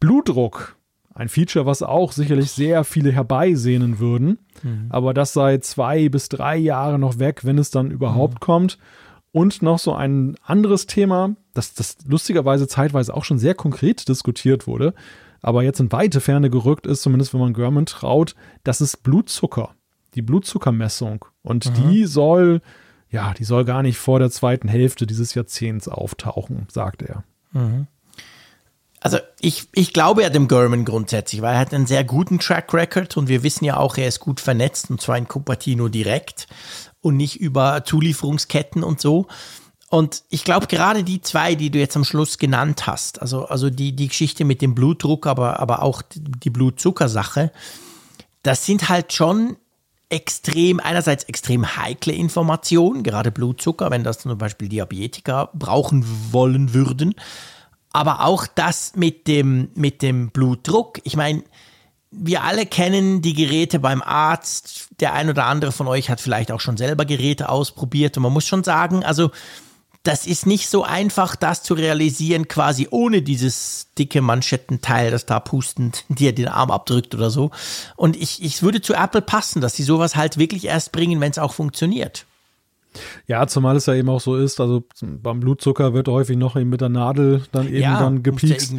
[0.00, 0.76] Blutdruck.
[1.14, 4.38] Ein Feature, was auch sicherlich sehr viele herbeisehnen würden.
[4.62, 4.86] Mhm.
[4.90, 8.40] Aber das sei zwei bis drei Jahre noch weg, wenn es dann überhaupt mhm.
[8.40, 8.78] kommt.
[9.32, 14.66] Und noch so ein anderes Thema, das, das lustigerweise zeitweise auch schon sehr konkret diskutiert
[14.66, 14.94] wurde,
[15.42, 18.34] aber jetzt in weite Ferne gerückt ist, zumindest wenn man German traut,
[18.64, 19.74] das ist Blutzucker,
[20.14, 21.24] die Blutzuckermessung.
[21.42, 21.90] Und mhm.
[21.90, 22.60] die soll,
[23.10, 27.24] ja, die soll gar nicht vor der zweiten Hälfte dieses Jahrzehnts auftauchen, sagt er.
[27.52, 27.88] Mhm.
[29.00, 32.74] Also ich, ich glaube ja dem German grundsätzlich, weil er hat einen sehr guten Track
[32.74, 36.48] Record und wir wissen ja auch, er ist gut vernetzt und zwar in Cupertino direkt
[37.00, 39.26] und nicht über Zulieferungsketten und so.
[39.90, 43.70] Und ich glaube, gerade die zwei, die du jetzt am Schluss genannt hast, also, also
[43.70, 47.50] die, die Geschichte mit dem Blutdruck, aber, aber auch die Blutzuckersache,
[48.42, 49.56] das sind halt schon
[50.10, 57.14] extrem, einerseits extrem heikle Informationen, gerade Blutzucker, wenn das zum Beispiel Diabetiker brauchen wollen würden.
[57.92, 61.00] Aber auch das mit dem, mit dem Blutdruck.
[61.04, 61.42] Ich meine,
[62.10, 64.88] wir alle kennen die Geräte beim Arzt.
[65.00, 68.16] Der ein oder andere von euch hat vielleicht auch schon selber Geräte ausprobiert.
[68.16, 69.30] Und man muss schon sagen, also
[70.02, 75.40] das ist nicht so einfach, das zu realisieren, quasi ohne dieses dicke Manschettenteil, das da
[75.40, 77.50] pustend dir den Arm abdrückt oder so.
[77.96, 81.30] Und ich, ich würde zu Apple passen, dass sie sowas halt wirklich erst bringen, wenn
[81.30, 82.26] es auch funktioniert.
[83.26, 86.70] Ja, zumal es ja eben auch so ist, also beim Blutzucker wird häufig noch eben
[86.70, 88.72] mit der Nadel dann eben ja, dann gepiekst.
[88.72, 88.78] Ja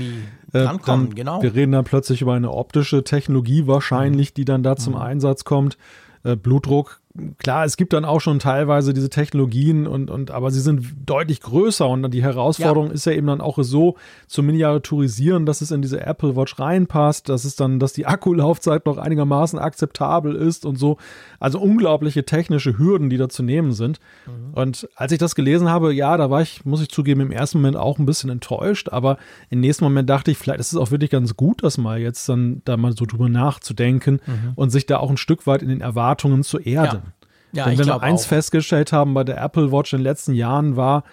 [0.54, 1.44] äh, dann, genau.
[1.44, 5.02] Wir reden dann plötzlich über eine optische Technologie wahrscheinlich, die dann da zum mhm.
[5.02, 5.78] Einsatz kommt.
[6.24, 7.02] Äh, Blutdruck
[7.38, 11.42] klar, es gibt dann auch schon teilweise diese Technologien und, und aber sie sind deutlich
[11.42, 12.94] größer und die Herausforderung ja.
[12.94, 13.96] ist ja eben dann auch so
[14.28, 18.86] zu miniaturisieren, dass es in diese Apple Watch reinpasst, dass es dann, dass die Akkulaufzeit
[18.86, 20.98] noch einigermaßen akzeptabel ist und so.
[21.40, 24.00] Also unglaubliche technische Hürden, die da zu nehmen sind.
[24.26, 24.54] Mhm.
[24.54, 27.60] Und als ich das gelesen habe, ja, da war ich, muss ich zugeben, im ersten
[27.60, 29.18] Moment auch ein bisschen enttäuscht, aber
[29.50, 32.28] im nächsten Moment dachte ich, vielleicht ist es auch wirklich ganz gut, das mal jetzt
[32.30, 34.52] dann da mal so drüber nachzudenken mhm.
[34.56, 37.02] und sich da auch ein Stück weit in den Erwartungen zu erden.
[37.06, 37.09] Ja.
[37.52, 38.28] Ja, Denn wenn wir eins auch.
[38.28, 41.04] festgestellt haben bei der Apple Watch in den letzten Jahren war,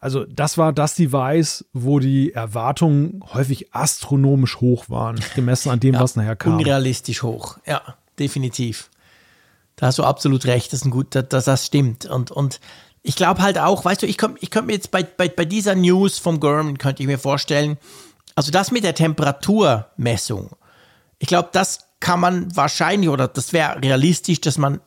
[0.00, 5.94] also das war das Device, wo die Erwartungen häufig astronomisch hoch waren, gemessen an dem,
[5.94, 6.58] ja, was nachher kam.
[6.58, 7.82] Unrealistisch hoch, ja,
[8.18, 8.90] definitiv.
[9.76, 12.04] Da hast du absolut recht, das, ist ein gut, dass das stimmt.
[12.06, 12.60] Und, und
[13.02, 15.44] ich glaube halt auch, weißt du, ich könnte ich könnt mir jetzt bei, bei, bei
[15.44, 17.78] dieser News vom Garmin, könnte ich mir vorstellen,
[18.34, 20.50] also das mit der Temperaturmessung,
[21.18, 24.80] ich glaube, das kann man wahrscheinlich, oder das wäre realistisch, dass man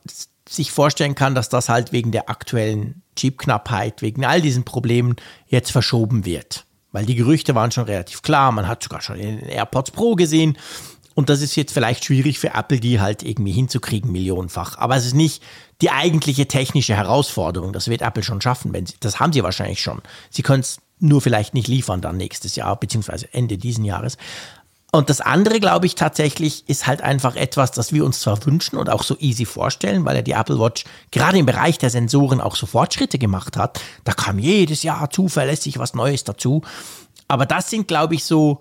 [0.56, 5.70] sich vorstellen kann, dass das halt wegen der aktuellen Chipknappheit, wegen all diesen Problemen jetzt
[5.70, 6.64] verschoben wird.
[6.92, 10.14] Weil die Gerüchte waren schon relativ klar, man hat sogar schon in den AirPods Pro
[10.14, 10.58] gesehen.
[11.14, 14.78] Und das ist jetzt vielleicht schwierig für Apple, die halt irgendwie hinzukriegen, millionenfach.
[14.78, 15.42] Aber es ist nicht
[15.80, 17.72] die eigentliche technische Herausforderung.
[17.72, 20.00] Das wird Apple schon schaffen, wenn sie, das haben sie wahrscheinlich schon.
[20.30, 24.16] Sie können es nur vielleicht nicht liefern dann nächstes Jahr, beziehungsweise Ende diesen Jahres.
[24.94, 28.76] Und das andere, glaube ich, tatsächlich ist halt einfach etwas, das wir uns zwar wünschen
[28.76, 32.42] und auch so easy vorstellen, weil ja die Apple Watch gerade im Bereich der Sensoren
[32.42, 33.80] auch so Fortschritte gemacht hat.
[34.04, 36.60] Da kam jedes Jahr zuverlässig was Neues dazu.
[37.26, 38.60] Aber das sind, glaube ich, so,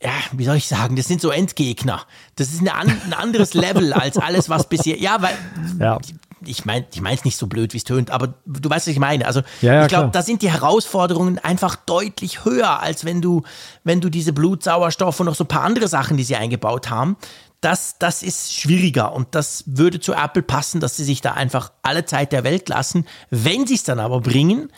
[0.00, 2.02] ja, wie soll ich sagen, das sind so Endgegner.
[2.36, 5.36] Das ist ein, ein anderes Level als alles, was bisher, ja, weil
[5.80, 5.98] ja
[6.44, 8.92] ich meine ich meine es nicht so blöd, wie es tönt, aber du weißt, was
[8.92, 9.26] ich meine.
[9.26, 13.42] Also ja, ja, ich glaube, da sind die Herausforderungen einfach deutlich höher, als wenn du,
[13.84, 17.16] wenn du diese Blutsauerstoff und noch so ein paar andere Sachen, die sie eingebaut haben,
[17.60, 21.72] das, das ist schwieriger und das würde zu Apple passen, dass sie sich da einfach
[21.82, 23.06] alle Zeit der Welt lassen.
[23.30, 24.70] Wenn sie es dann aber bringen,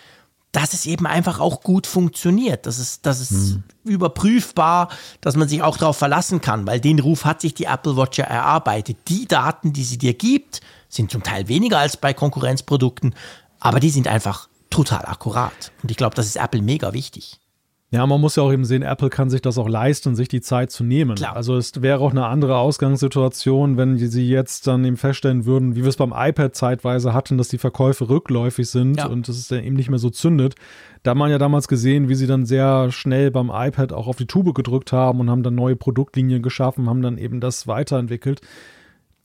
[0.53, 2.67] dass es eben einfach auch gut funktioniert.
[2.67, 3.63] Das ist, das ist hm.
[3.85, 4.89] überprüfbar,
[5.21, 8.19] dass man sich auch darauf verlassen kann, weil den Ruf hat sich die Apple Watch
[8.19, 8.97] ja erarbeitet.
[9.09, 13.15] Die Daten, die sie dir gibt, sind zum Teil weniger als bei Konkurrenzprodukten,
[13.59, 15.73] aber die sind einfach total akkurat.
[15.83, 17.41] Und ich glaube, das ist Apple mega wichtig.
[17.93, 20.41] Ja, man muss ja auch eben sehen, Apple kann sich das auch leisten, sich die
[20.41, 21.17] Zeit zu nehmen.
[21.17, 21.35] Klar.
[21.35, 25.83] Also es wäre auch eine andere Ausgangssituation, wenn sie jetzt dann eben feststellen würden, wie
[25.83, 29.07] wir es beim iPad zeitweise hatten, dass die Verkäufe rückläufig sind ja.
[29.07, 30.55] und es eben nicht mehr so zündet.
[31.03, 34.17] Da hat man ja damals gesehen, wie sie dann sehr schnell beim iPad auch auf
[34.17, 38.41] die Tube gedrückt haben und haben dann neue Produktlinien geschaffen, haben dann eben das weiterentwickelt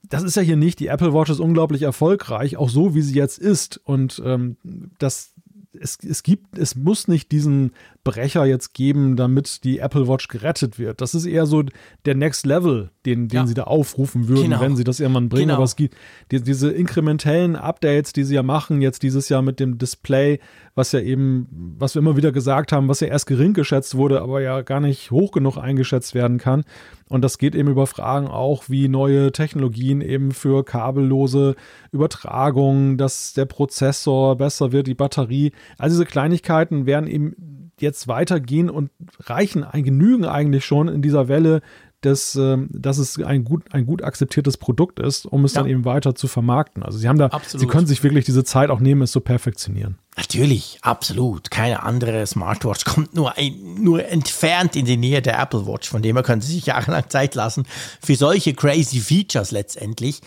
[0.09, 0.79] das ist ja hier nicht.
[0.79, 3.79] Die Apple Watch ist unglaublich erfolgreich, auch so wie sie jetzt ist.
[3.83, 4.57] Und ähm,
[4.99, 5.33] das,
[5.79, 7.71] es, es gibt, es muss nicht diesen
[8.03, 11.01] Brecher jetzt geben, damit die Apple Watch gerettet wird.
[11.01, 11.63] Das ist eher so
[12.05, 13.47] der Next Level, den, den ja.
[13.47, 14.61] sie da aufrufen würden, genau.
[14.61, 15.47] wenn sie das irgendwann bringen.
[15.47, 15.55] Genau.
[15.55, 15.95] Aber es gibt
[16.31, 20.39] die, diese inkrementellen Updates, die sie ja machen, jetzt dieses Jahr mit dem Display,
[20.75, 21.47] was ja eben,
[21.77, 24.79] was wir immer wieder gesagt haben, was ja erst gering geschätzt wurde, aber ja gar
[24.79, 26.63] nicht hoch genug eingeschätzt werden kann.
[27.07, 31.55] Und das geht eben über Fragen auch wie neue Technologien eben für kabellose
[31.91, 35.51] Übertragung, dass der Prozessor besser wird, die Batterie.
[35.77, 38.89] All diese Kleinigkeiten werden eben jetzt weitergehen und
[39.19, 41.61] reichen, genügen eigentlich schon in dieser Welle,
[42.05, 45.61] dass, ähm, dass es ein gut, ein gut akzeptiertes Produkt ist, um es ja.
[45.61, 46.83] dann eben weiter zu vermarkten.
[46.83, 47.61] Also sie haben da, absolut.
[47.61, 49.97] sie können sich wirklich diese Zeit auch nehmen, es zu perfektionieren.
[50.17, 51.51] Natürlich, absolut.
[51.51, 55.89] Keine andere Smartwatch kommt nur, ein, nur entfernt in die Nähe der Apple Watch.
[55.89, 57.65] Von dem her können sie sich jahrelang Zeit lassen
[58.01, 60.21] für solche crazy Features letztendlich.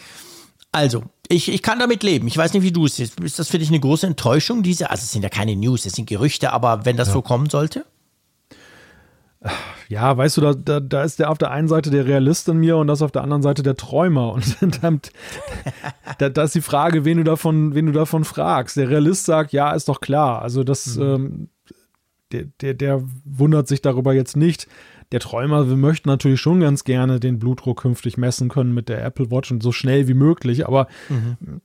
[0.71, 2.29] Also, ich, ich kann damit leben.
[2.29, 3.19] Ich weiß nicht, wie du es siehst.
[3.21, 4.91] Ist das für dich eine große Enttäuschung, diese?
[4.91, 7.15] Also, es sind ja keine News, es sind Gerüchte, aber wenn das ja.
[7.15, 7.87] so kommen sollte?
[9.89, 12.59] Ja, weißt du, da, da, da, ist der auf der einen Seite der Realist in
[12.59, 14.33] mir und das auf der anderen Seite der Träumer.
[14.33, 15.01] Und dann,
[16.19, 18.77] da, da, ist die Frage, wen du davon, wen du davon fragst.
[18.77, 20.43] Der Realist sagt, ja, ist doch klar.
[20.43, 21.03] Also das, mhm.
[21.03, 21.49] ähm,
[22.33, 24.67] der, der, der wundert sich darüber jetzt nicht
[25.13, 29.03] der Träumer, wir möchten natürlich schon ganz gerne den Blutdruck künftig messen können mit der
[29.05, 31.61] Apple Watch und so schnell wie möglich, aber mhm.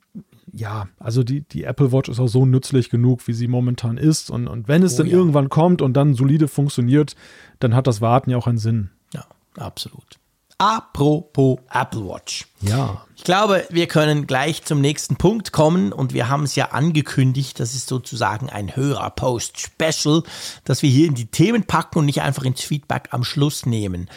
[0.54, 4.30] Ja, also die, die Apple Watch ist auch so nützlich genug, wie sie momentan ist
[4.30, 5.14] und, und wenn es oh, dann ja.
[5.14, 7.16] irgendwann kommt und dann solide funktioniert,
[7.60, 8.92] dann hat das Warten ja auch einen Sinn.
[9.14, 9.26] Ja,
[9.58, 10.20] absolut.
[10.60, 12.46] Apropos Apple Watch.
[12.62, 13.04] Ja.
[13.16, 17.60] Ich glaube, wir können gleich zum nächsten Punkt kommen und wir haben es ja angekündigt,
[17.60, 20.22] das ist sozusagen ein Hörer-Post-Special,
[20.64, 24.08] dass wir hier in die Themen packen und nicht einfach ins Feedback am Schluss nehmen.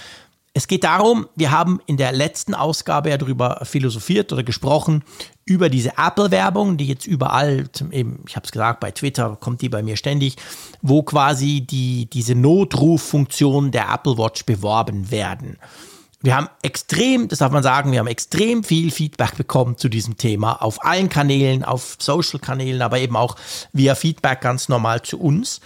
[0.56, 5.04] Es geht darum, wir haben in der letzten Ausgabe ja darüber philosophiert oder gesprochen,
[5.44, 9.68] über diese Apple-Werbung, die jetzt überall, eben, ich habe es gesagt, bei Twitter kommt die
[9.68, 10.36] bei mir ständig,
[10.80, 15.58] wo quasi die, diese Notruffunktion der Apple Watch beworben werden.
[16.22, 20.16] Wir haben extrem, das darf man sagen, wir haben extrem viel Feedback bekommen zu diesem
[20.16, 23.36] Thema auf allen Kanälen, auf Social-Kanälen, aber eben auch
[23.74, 25.60] via Feedback ganz normal zu uns.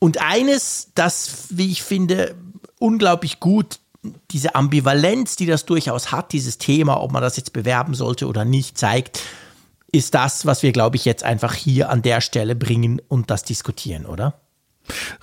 [0.00, 2.34] Und eines, das, wie ich finde,
[2.80, 3.78] unglaublich gut
[4.30, 8.44] diese Ambivalenz, die das durchaus hat, dieses Thema, ob man das jetzt bewerben sollte oder
[8.44, 9.22] nicht, zeigt,
[9.92, 13.44] ist das, was wir, glaube ich, jetzt einfach hier an der Stelle bringen und das
[13.44, 14.34] diskutieren, oder?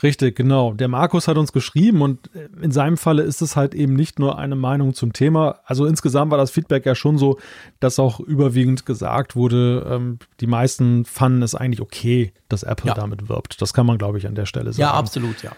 [0.01, 0.73] Richtig, genau.
[0.73, 2.29] Der Markus hat uns geschrieben und
[2.61, 5.59] in seinem Falle ist es halt eben nicht nur eine Meinung zum Thema.
[5.65, 7.39] Also insgesamt war das Feedback ja schon so,
[7.79, 12.93] dass auch überwiegend gesagt wurde, ähm, die meisten fanden es eigentlich okay, dass Apple ja.
[12.93, 13.61] damit wirbt.
[13.61, 14.81] Das kann man, glaube ich, an der Stelle sagen.
[14.81, 15.51] Ja, absolut, ja.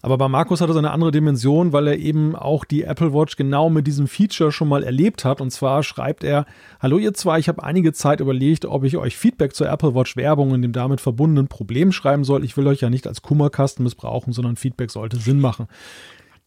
[0.00, 3.36] Aber bei Markus hat es eine andere Dimension, weil er eben auch die Apple Watch
[3.36, 5.40] genau mit diesem Feature schon mal erlebt hat.
[5.40, 6.46] Und zwar schreibt er,
[6.80, 10.16] Hallo ihr zwei, ich habe einige Zeit überlegt, ob ich euch Feedback zur Apple Watch
[10.16, 12.44] Werbung und dem damit verbundenen Problem schreiben soll.
[12.44, 15.66] Ich will euch ja nicht als Kummerkasten missbrauchen, sondern Feedback sollte Sinn machen.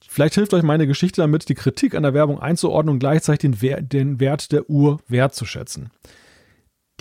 [0.07, 3.61] Vielleicht hilft euch meine Geschichte damit, die Kritik an der Werbung einzuordnen und gleichzeitig den,
[3.61, 5.89] Wert, den Wert der Uhr wertzuschätzen.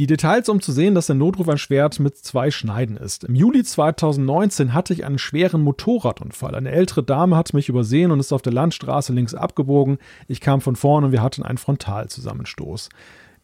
[0.00, 3.24] Die Details, um zu sehen, dass der Notruf ein Schwert mit zwei Schneiden ist.
[3.24, 6.54] Im Juli 2019 hatte ich einen schweren Motorradunfall.
[6.54, 9.98] Eine ältere Dame hat mich übersehen und ist auf der Landstraße links abgebogen.
[10.26, 12.88] Ich kam von vorne und wir hatten einen Frontalzusammenstoß.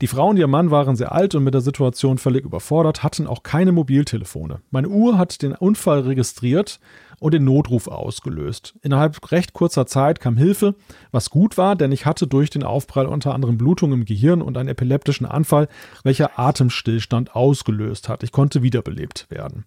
[0.00, 3.26] Die Frau und ihr Mann waren sehr alt und mit der Situation völlig überfordert, hatten
[3.26, 4.60] auch keine Mobiltelefone.
[4.70, 6.80] Meine Uhr hat den Unfall registriert
[7.18, 8.74] und den Notruf ausgelöst.
[8.82, 10.74] Innerhalb recht kurzer Zeit kam Hilfe,
[11.10, 14.56] was gut war, denn ich hatte durch den Aufprall unter anderem Blutung im Gehirn und
[14.56, 15.68] einen epileptischen Anfall,
[16.02, 18.22] welcher Atemstillstand ausgelöst hat.
[18.22, 19.64] Ich konnte wiederbelebt werden.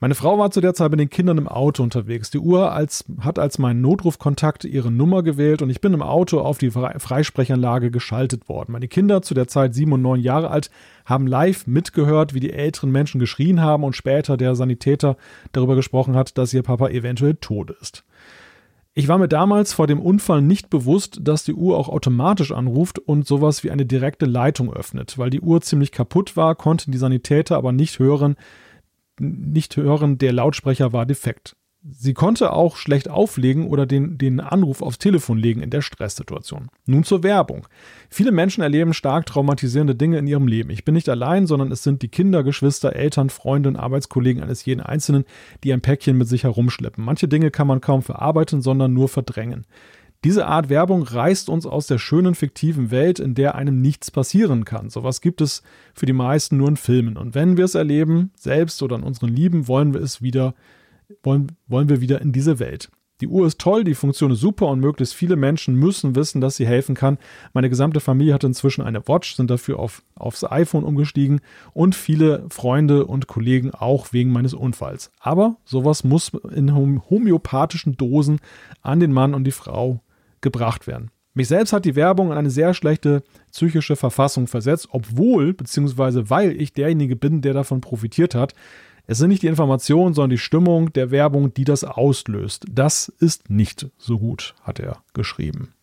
[0.00, 2.30] Meine Frau war zu der Zeit mit den Kindern im Auto unterwegs.
[2.30, 6.40] Die Uhr als, hat als meinen Notrufkontakt ihre Nummer gewählt und ich bin im Auto
[6.40, 8.72] auf die Freisprechanlage geschaltet worden.
[8.72, 10.70] Meine Kinder, zu der Zeit sieben und neun Jahre alt,
[11.06, 15.16] haben live mitgehört, wie die älteren Menschen geschrien haben und später der Sanitäter
[15.52, 18.04] darüber gesprochen hat, dass ihr Papa eventuell tot ist.
[18.96, 23.00] Ich war mir damals vor dem Unfall nicht bewusst, dass die Uhr auch automatisch anruft
[23.00, 25.18] und sowas wie eine direkte Leitung öffnet.
[25.18, 28.36] Weil die Uhr ziemlich kaputt war, konnten die Sanitäter aber nicht hören,
[29.18, 31.56] nicht hören, der Lautsprecher war defekt.
[31.86, 36.70] Sie konnte auch schlecht auflegen oder den, den Anruf aufs Telefon legen in der Stresssituation.
[36.86, 37.68] Nun zur Werbung.
[38.08, 40.70] Viele Menschen erleben stark traumatisierende Dinge in ihrem Leben.
[40.70, 44.64] Ich bin nicht allein, sondern es sind die Kinder, Geschwister, Eltern, Freunde und Arbeitskollegen eines
[44.64, 45.26] jeden Einzelnen,
[45.62, 47.04] die ein Päckchen mit sich herumschleppen.
[47.04, 49.66] Manche Dinge kann man kaum verarbeiten, sondern nur verdrängen.
[50.24, 54.64] Diese Art Werbung reißt uns aus der schönen fiktiven Welt, in der einem nichts passieren
[54.64, 54.88] kann.
[54.88, 55.62] Sowas gibt es
[55.92, 57.18] für die meisten nur in Filmen.
[57.18, 60.54] Und wenn wir es erleben, selbst oder an unseren Lieben, wollen wir es wieder,
[61.22, 62.90] wollen, wollen wir wieder in diese Welt.
[63.20, 66.56] Die Uhr ist toll, die Funktion ist super und möglichst viele Menschen müssen wissen, dass
[66.56, 67.18] sie helfen kann.
[67.52, 71.40] Meine gesamte Familie hat inzwischen eine Watch, sind dafür auf, aufs iPhone umgestiegen
[71.74, 75.12] und viele Freunde und Kollegen auch wegen meines Unfalls.
[75.20, 78.40] Aber sowas muss in homöopathischen Dosen
[78.82, 80.00] an den Mann und die Frau
[80.44, 81.10] gebracht werden.
[81.34, 86.52] Mich selbst hat die Werbung in eine sehr schlechte psychische Verfassung versetzt, obwohl, beziehungsweise weil
[86.60, 88.54] ich derjenige bin, der davon profitiert hat.
[89.08, 92.64] Es sind nicht die Informationen, sondern die Stimmung der Werbung, die das auslöst.
[92.70, 95.74] Das ist nicht so gut, hat er geschrieben.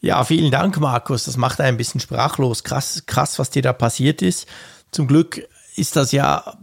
[0.00, 1.24] Ja, vielen Dank, Markus.
[1.24, 2.62] Das macht einen ein bisschen sprachlos.
[2.62, 4.46] Krass, krass, was dir da passiert ist.
[4.92, 5.42] Zum Glück
[5.74, 6.56] ist das ja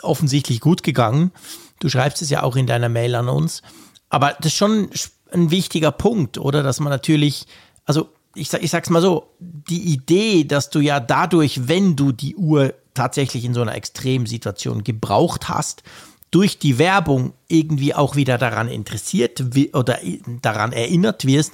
[0.00, 1.30] offensichtlich gut gegangen.
[1.78, 3.62] Du schreibst es ja auch in deiner Mail an uns.
[4.08, 4.90] Aber das ist schon
[5.32, 6.62] ein wichtiger Punkt, oder?
[6.62, 7.46] Dass man natürlich,
[7.84, 12.36] also ich, ich sag's mal so, die Idee, dass du ja dadurch, wenn du die
[12.36, 15.82] Uhr tatsächlich in so einer Extremsituation gebraucht hast,
[16.30, 19.98] durch die Werbung irgendwie auch wieder daran interessiert oder
[20.40, 21.52] daran erinnert wirst,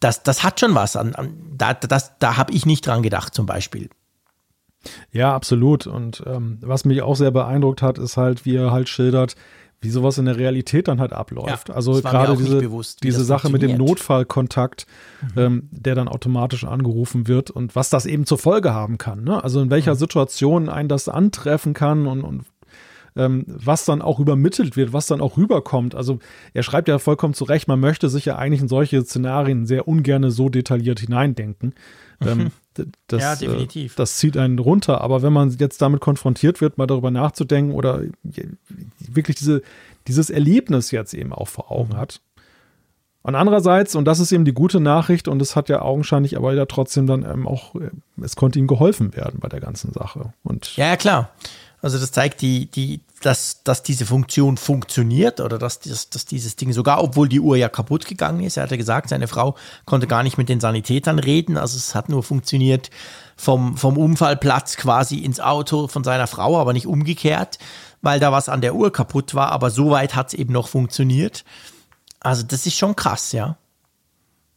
[0.00, 0.96] das, das hat schon was.
[0.96, 3.88] An, an, da das, da habe ich nicht dran gedacht, zum Beispiel.
[5.12, 5.86] Ja, absolut.
[5.86, 9.34] Und ähm, was mich auch sehr beeindruckt hat, ist halt, wie er halt schildert,
[9.80, 11.68] wie sowas in der Realität dann halt abläuft.
[11.68, 14.86] Ja, also gerade diese, bewusst, diese Sache mit dem Notfallkontakt,
[15.34, 15.40] mhm.
[15.40, 19.24] ähm, der dann automatisch angerufen wird und was das eben zur Folge haben kann.
[19.24, 19.42] Ne?
[19.42, 19.98] Also in welcher mhm.
[19.98, 22.44] Situation ein das antreffen kann und, und
[23.16, 25.94] ähm, was dann auch übermittelt wird, was dann auch rüberkommt.
[25.94, 26.18] Also
[26.52, 29.88] er schreibt ja vollkommen zu Recht, man möchte sich ja eigentlich in solche Szenarien sehr
[29.88, 31.74] ungern so detailliert hineindenken.
[32.20, 32.50] Ähm, mhm.
[33.06, 33.92] Das, ja, äh, definitiv.
[33.92, 35.00] Äh, das zieht einen runter.
[35.00, 38.02] Aber wenn man jetzt damit konfrontiert wird, mal darüber nachzudenken oder
[38.98, 39.62] wirklich diese,
[40.06, 41.98] dieses Erlebnis jetzt eben auch vor Augen mhm.
[41.98, 42.20] hat.
[43.22, 46.54] Und andererseits, und das ist eben die gute Nachricht, und es hat ja augenscheinlich aber
[46.54, 47.90] ja trotzdem dann ähm, auch, äh,
[48.22, 50.32] es konnte ihm geholfen werden bei der ganzen Sache.
[50.44, 51.30] Und ja, ja, klar.
[51.82, 56.56] Also das zeigt die, die, dass, dass diese Funktion funktioniert oder dass, dass, dass dieses
[56.56, 60.06] Ding sogar, obwohl die Uhr ja kaputt gegangen ist, er hatte gesagt, seine Frau konnte
[60.06, 62.90] gar nicht mit den Sanitätern reden, also es hat nur funktioniert
[63.36, 67.58] vom, vom Unfallplatz quasi ins Auto von seiner Frau, aber nicht umgekehrt,
[68.00, 71.44] weil da was an der Uhr kaputt war, aber soweit hat es eben noch funktioniert.
[72.20, 73.56] Also das ist schon krass, ja.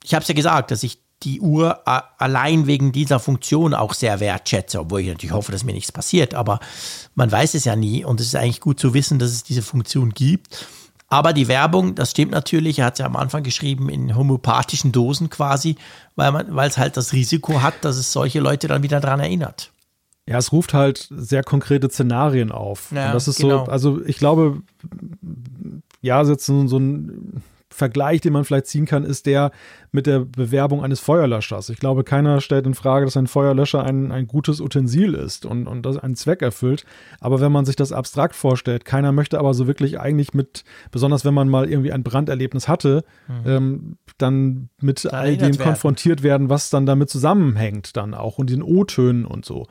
[0.03, 1.88] Ich habe es ja gesagt, dass ich die Uhr
[2.20, 6.34] allein wegen dieser Funktion auch sehr wertschätze, obwohl ich natürlich hoffe, dass mir nichts passiert,
[6.34, 6.59] aber
[7.15, 9.61] man weiß es ja nie und es ist eigentlich gut zu wissen, dass es diese
[9.61, 10.67] Funktion gibt.
[11.11, 14.91] Aber die Werbung, das stimmt natürlich, er hat es ja am Anfang geschrieben, in homöopathischen
[14.91, 15.76] Dosen quasi,
[16.15, 19.20] weil man, weil es halt das Risiko hat, dass es solche Leute dann wieder daran
[19.20, 19.72] erinnert.
[20.28, 22.91] Ja, es ruft halt sehr konkrete Szenarien auf.
[22.91, 23.65] Ja, und das ist genau.
[23.65, 24.61] so, also ich glaube,
[26.01, 27.41] ja, jetzt so, so ein
[27.72, 29.51] Vergleich, den man vielleicht ziehen kann, ist der
[29.91, 31.70] mit der Bewerbung eines Feuerlöschers.
[31.70, 35.67] Ich glaube, keiner stellt in Frage, dass ein Feuerlöscher ein, ein gutes Utensil ist und,
[35.67, 36.86] und das einen Zweck erfüllt.
[37.20, 41.26] Aber wenn man sich das abstrakt vorstellt, keiner möchte aber so wirklich eigentlich mit, besonders
[41.26, 43.49] wenn man mal irgendwie ein Branderlebnis hatte, mhm.
[43.49, 45.57] ähm, dann mit all dem werden.
[45.59, 49.67] konfrontiert werden, was dann damit zusammenhängt dann auch und den O-Tönen und so.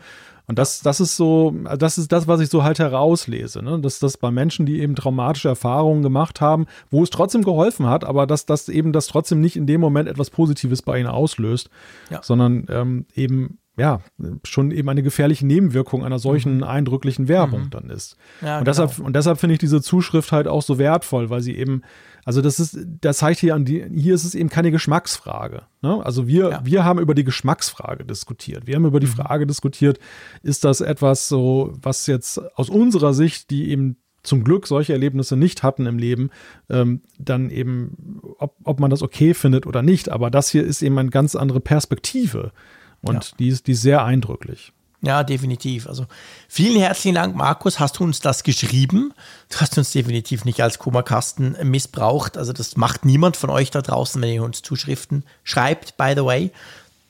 [0.49, 3.78] Und das, das ist so, das ist das, was ich so halt herauslese, ne?
[3.80, 8.03] dass das bei Menschen, die eben traumatische Erfahrungen gemacht haben, wo es trotzdem geholfen hat,
[8.03, 11.68] aber dass das eben das trotzdem nicht in dem Moment etwas Positives bei ihnen auslöst,
[12.11, 12.22] ja.
[12.22, 14.01] sondern ähm, eben ja,
[14.42, 16.64] schon eben eine gefährliche Nebenwirkung einer solchen mhm.
[16.64, 17.70] eindrücklichen Werbung mhm.
[17.70, 18.16] dann ist.
[18.40, 18.70] Ja, und, genau.
[18.70, 21.82] deshalb, und deshalb finde ich diese Zuschrift halt auch so wertvoll, weil sie eben,
[22.29, 25.62] also das ist, das zeigt hier an die, hier ist es eben keine Geschmacksfrage.
[25.81, 26.05] Ne?
[26.05, 26.61] Also wir, ja.
[26.62, 28.66] wir haben über die Geschmacksfrage diskutiert.
[28.66, 29.12] Wir haben über die mhm.
[29.12, 29.99] Frage diskutiert,
[30.43, 35.39] ist das etwas so, was jetzt aus unserer Sicht, die eben zum Glück solche Erlebnisse
[35.39, 36.29] nicht hatten im Leben,
[36.68, 40.11] ähm, dann eben, ob, ob man das okay findet oder nicht.
[40.11, 42.53] Aber das hier ist eben eine ganz andere Perspektive.
[43.01, 43.37] Und ja.
[43.39, 44.74] die, ist, die ist sehr eindrücklich.
[45.01, 45.86] Ja, definitiv.
[45.86, 46.07] Also
[46.49, 47.78] vielen herzlichen Dank, Markus.
[47.78, 49.14] Hast du uns das geschrieben?
[49.49, 52.36] Du hast uns definitiv nicht als Kummerkasten missbraucht.
[52.36, 56.24] Also das macht niemand von euch da draußen, wenn ihr uns Zuschriften schreibt, by the
[56.24, 56.51] way.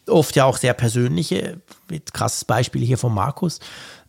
[0.06, 1.60] Oft ja auch sehr persönliche.
[2.12, 3.58] Krasses Beispiel hier von Markus.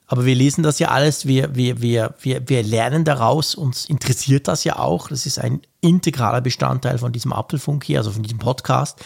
[0.07, 4.47] Aber wir lesen das ja alles, wir, wir, wir, wir, wir lernen daraus, uns interessiert
[4.47, 5.07] das ja auch.
[5.07, 8.99] Das ist ein integraler Bestandteil von diesem Apfelfunk hier, also von diesem Podcast.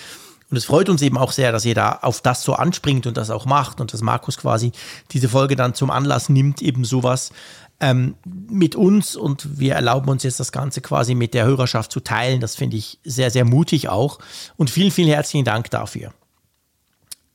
[0.54, 3.18] Und es freut uns eben auch sehr, dass ihr da auf das so anspringt und
[3.18, 4.72] das auch macht und dass Markus quasi
[5.10, 7.32] diese Folge dann zum Anlass nimmt, eben sowas
[7.80, 12.02] ähm, mit uns und wir erlauben uns jetzt das Ganze quasi mit der Hörerschaft zu
[12.02, 12.40] teilen.
[12.40, 14.20] Das finde ich sehr, sehr mutig auch.
[14.56, 16.14] Und vielen, vielen herzlichen Dank dafür.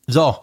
[0.07, 0.37] So,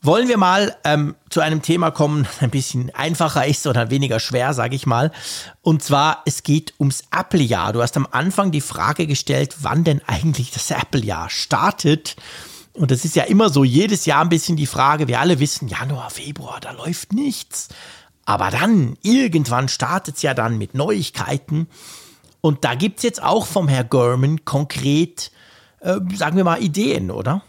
[0.00, 4.54] wollen wir mal ähm, zu einem Thema kommen, ein bisschen einfacher ist oder weniger schwer,
[4.54, 5.10] sage ich mal.
[5.62, 7.72] Und zwar, es geht ums Apple-Jahr.
[7.72, 12.16] Du hast am Anfang die Frage gestellt, wann denn eigentlich das Apple-Jahr startet.
[12.74, 15.68] Und das ist ja immer so, jedes Jahr ein bisschen die Frage, wir alle wissen,
[15.68, 17.68] Januar, Februar, da läuft nichts.
[18.24, 21.66] Aber dann, irgendwann startet es ja dann mit Neuigkeiten.
[22.40, 25.32] Und da gibt es jetzt auch vom Herr Gurman konkret,
[25.80, 27.42] äh, sagen wir mal, Ideen, oder?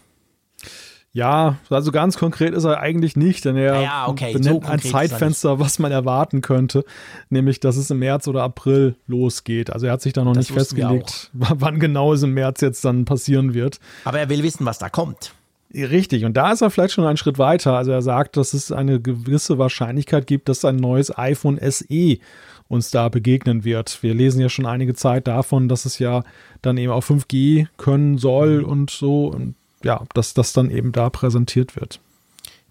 [1.12, 4.78] Ja, also ganz konkret ist er eigentlich nicht, denn er ja, okay, benennt so ein
[4.78, 6.84] Zeitfenster, was man erwarten könnte,
[7.30, 9.70] nämlich dass es im März oder April losgeht.
[9.70, 12.84] Also er hat sich da noch das nicht festgelegt, wann genau es im März jetzt
[12.84, 13.80] dann passieren wird.
[14.04, 15.34] Aber er will wissen, was da kommt.
[15.72, 17.76] Richtig, und da ist er vielleicht schon einen Schritt weiter.
[17.76, 22.18] Also er sagt, dass es eine gewisse Wahrscheinlichkeit gibt, dass ein neues iPhone SE
[22.66, 24.02] uns da begegnen wird.
[24.02, 26.22] Wir lesen ja schon einige Zeit davon, dass es ja
[26.62, 29.26] dann eben auch 5G können soll und so.
[29.26, 32.00] Und ja, dass das dann eben da präsentiert wird.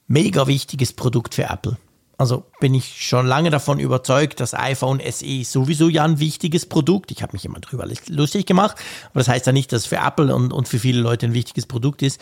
[0.07, 1.77] Mega wichtiges Produkt für Apple.
[2.19, 7.11] Also bin ich schon lange davon überzeugt, das iPhone SE sowieso ja ein wichtiges Produkt.
[7.11, 8.75] Ich habe mich immer drüber lustig gemacht,
[9.11, 11.33] aber das heißt ja nicht, dass es für Apple und, und für viele Leute ein
[11.33, 12.19] wichtiges Produkt ist.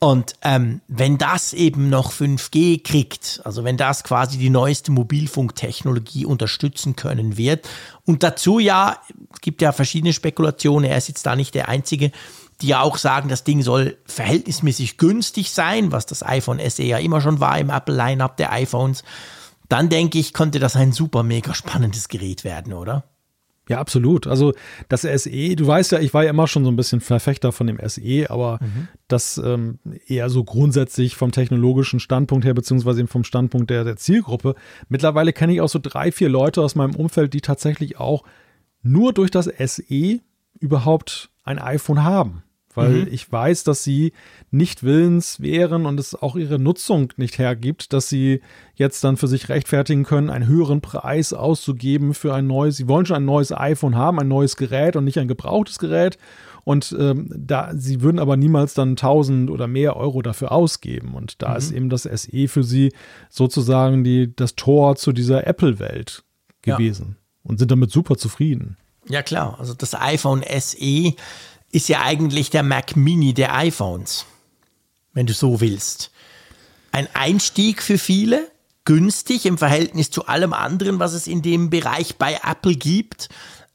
[0.00, 6.24] Und ähm, wenn das eben noch 5G kriegt, also wenn das quasi die neueste Mobilfunktechnologie
[6.24, 7.68] unterstützen können wird,
[8.06, 8.96] und dazu ja,
[9.32, 12.12] es gibt ja verschiedene Spekulationen, er ist jetzt da nicht der Einzige,
[12.64, 16.96] die ja auch sagen, das Ding soll verhältnismäßig günstig sein, was das iPhone SE ja
[16.96, 19.04] immer schon war im Apple-Line-Up der iPhones,
[19.68, 23.04] dann denke ich, könnte das ein super mega spannendes Gerät werden, oder?
[23.68, 24.26] Ja, absolut.
[24.26, 24.54] Also
[24.88, 27.66] das SE, du weißt ja, ich war ja immer schon so ein bisschen Verfechter von
[27.66, 28.88] dem SE, aber mhm.
[29.08, 33.96] das ähm, eher so grundsätzlich vom technologischen Standpunkt her, beziehungsweise eben vom Standpunkt der, der
[33.96, 34.54] Zielgruppe.
[34.88, 38.24] Mittlerweile kenne ich auch so drei, vier Leute aus meinem Umfeld, die tatsächlich auch
[38.82, 40.20] nur durch das SE
[40.58, 42.43] überhaupt ein iPhone haben
[42.74, 43.08] weil mhm.
[43.10, 44.12] ich weiß, dass sie
[44.50, 48.40] nicht willens wären und es auch ihre Nutzung nicht hergibt, dass sie
[48.74, 52.76] jetzt dann für sich rechtfertigen können, einen höheren Preis auszugeben für ein neues.
[52.76, 56.18] Sie wollen schon ein neues iPhone haben, ein neues Gerät und nicht ein gebrauchtes Gerät.
[56.64, 61.14] Und ähm, da, sie würden aber niemals dann 1000 oder mehr Euro dafür ausgeben.
[61.14, 61.56] Und da mhm.
[61.56, 62.92] ist eben das SE für sie
[63.28, 66.24] sozusagen die, das Tor zu dieser Apple-Welt
[66.62, 67.50] gewesen ja.
[67.50, 68.78] und sind damit super zufrieden.
[69.08, 69.56] Ja, klar.
[69.58, 71.12] Also das iPhone SE
[71.74, 74.26] ist ja eigentlich der Mac Mini der iPhones,
[75.12, 76.12] wenn du so willst.
[76.92, 78.48] Ein Einstieg für viele,
[78.84, 83.28] günstig im Verhältnis zu allem anderen, was es in dem Bereich bei Apple gibt,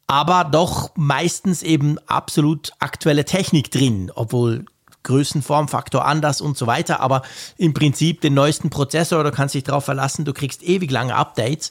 [0.07, 4.63] aber doch meistens eben absolut aktuelle Technik drin, obwohl
[5.03, 7.23] Größenformfaktor anders und so weiter, aber
[7.57, 11.69] im Prinzip den neuesten Prozessor, du kannst dich darauf verlassen, du kriegst ewig lange Updates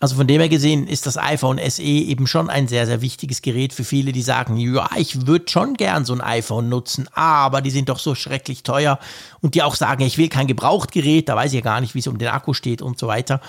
[0.00, 3.42] also von dem her gesehen ist das iPhone SE eben schon ein sehr, sehr wichtiges
[3.42, 7.60] Gerät für viele, die sagen, ja, ich würde schon gern so ein iPhone nutzen, aber
[7.62, 9.00] die sind doch so schrecklich teuer
[9.40, 11.98] und die auch sagen, ich will kein Gebrauchtgerät, da weiß ich ja gar nicht, wie
[11.98, 13.40] es um den Akku steht und so weiter.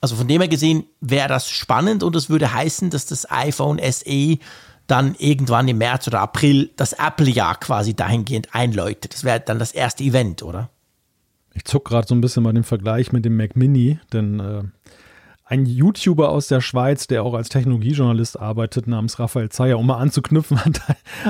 [0.00, 3.80] Also von dem her gesehen wäre das spannend und es würde heißen, dass das iPhone
[3.90, 4.38] SE
[4.86, 9.14] dann irgendwann im März oder April das Apple-Jahr quasi dahingehend einläutet.
[9.14, 10.70] Das wäre dann das erste Event, oder?
[11.54, 14.62] Ich zuck gerade so ein bisschen bei dem Vergleich mit dem Mac Mini, denn äh,
[15.48, 19.96] ein YouTuber aus der Schweiz, der auch als Technologiejournalist arbeitet, namens Raphael Zeyer, um mal
[19.96, 20.82] anzuknüpfen an, de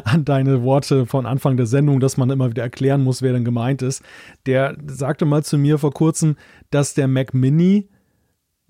[0.05, 3.45] an, deine Worte von Anfang der Sendung, dass man immer wieder erklären muss, wer denn
[3.45, 4.03] gemeint ist.
[4.47, 6.35] Der sagte mal zu mir vor kurzem,
[6.71, 7.89] dass der Mac Mini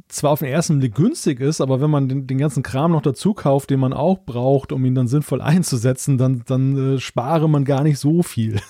[0.08, 3.02] zwar auf den ersten Blick günstig ist, aber wenn man den, den, ganzen Kram noch
[3.02, 7.48] dazu kauft, den man auch braucht, um ihn dann sinnvoll einzusetzen, dann, dann äh, spare
[7.48, 8.60] man gar nicht so viel.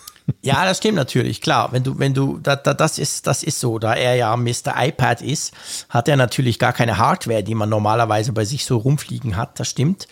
[0.42, 1.72] Ja, das stimmt natürlich, klar.
[1.72, 3.78] Wenn du, wenn du, da, da, das ist, das ist so.
[3.78, 4.74] Da er ja Mr.
[4.76, 5.52] iPad ist,
[5.88, 9.58] hat er natürlich gar keine Hardware, die man normalerweise bei sich so rumfliegen hat.
[9.58, 10.06] Das stimmt.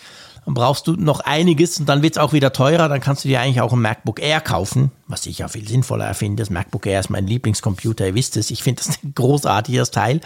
[0.44, 2.88] Dann brauchst du noch einiges und dann wird es auch wieder teurer.
[2.88, 6.14] Dann kannst du dir eigentlich auch ein MacBook Air kaufen, was ich ja viel sinnvoller
[6.14, 6.42] finde.
[6.42, 8.50] Das MacBook Air ist mein Lieblingscomputer, ihr wisst es.
[8.50, 10.20] Ich finde das ein großartiges Teil.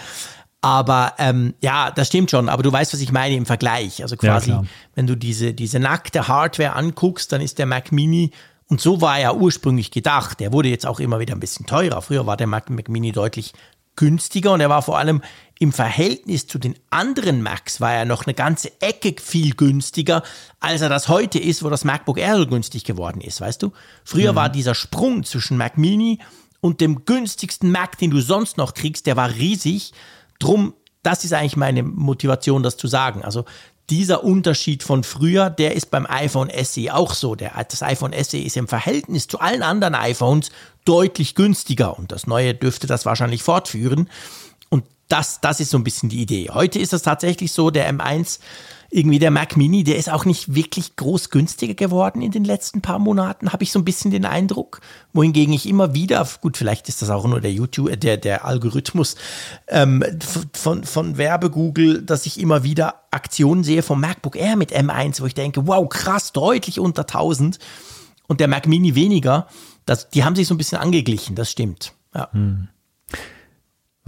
[0.62, 2.50] Aber ähm, ja, das stimmt schon.
[2.50, 4.02] Aber du weißt, was ich meine im Vergleich.
[4.02, 4.62] Also quasi, ja,
[4.94, 8.30] wenn du diese, diese nackte Hardware anguckst, dann ist der Mac Mini
[8.70, 10.40] und so war er ursprünglich gedacht.
[10.40, 12.00] Der wurde jetzt auch immer wieder ein bisschen teurer.
[12.02, 13.52] Früher war der Mac, Mac Mini deutlich
[13.96, 15.20] günstiger und er war vor allem
[15.58, 20.22] im Verhältnis zu den anderen Macs war er noch eine ganze Ecke viel günstiger,
[20.58, 23.72] als er das heute ist, wo das MacBook Air so günstig geworden ist, weißt du?
[24.04, 24.36] Früher mhm.
[24.36, 26.18] war dieser Sprung zwischen Mac Mini
[26.60, 29.92] und dem günstigsten Mac, den du sonst noch kriegst, der war riesig.
[30.38, 33.22] Drum, das ist eigentlich meine Motivation, das zu sagen.
[33.22, 33.44] Also
[33.90, 37.34] dieser Unterschied von früher, der ist beim iPhone SE auch so.
[37.34, 40.50] Der, das iPhone SE ist im Verhältnis zu allen anderen iPhones
[40.84, 44.08] deutlich günstiger und das neue dürfte das wahrscheinlich fortführen.
[44.68, 46.50] Und das, das ist so ein bisschen die Idee.
[46.52, 48.38] Heute ist es tatsächlich so, der M1
[48.90, 52.82] irgendwie der Mac Mini, der ist auch nicht wirklich groß günstiger geworden in den letzten
[52.82, 54.80] paar Monaten, habe ich so ein bisschen den Eindruck.
[55.12, 58.44] Wohingegen ich immer wieder, gut, vielleicht ist das auch nur der YouTube, äh, der, der
[58.44, 59.14] Algorithmus
[59.68, 60.04] ähm,
[60.52, 65.26] von, von Werbegoogle, dass ich immer wieder Aktionen sehe vom MacBook Air mit M1, wo
[65.26, 67.60] ich denke, wow, krass, deutlich unter 1000
[68.26, 69.46] und der Mac Mini weniger.
[69.86, 71.92] Das, die haben sich so ein bisschen angeglichen, das stimmt.
[72.14, 72.28] Ja.
[72.32, 72.68] Hm.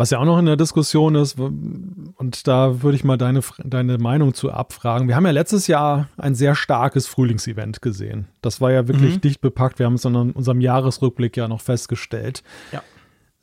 [0.03, 3.99] Was ja auch noch in der Diskussion ist, und da würde ich mal deine, deine
[3.99, 5.07] Meinung zu abfragen.
[5.07, 8.27] Wir haben ja letztes Jahr ein sehr starkes Frühlingsevent gesehen.
[8.41, 9.21] Das war ja wirklich mhm.
[9.21, 9.79] dicht bepackt.
[9.79, 12.43] Wir haben es in unserem Jahresrückblick ja noch festgestellt.
[12.73, 12.83] Ja.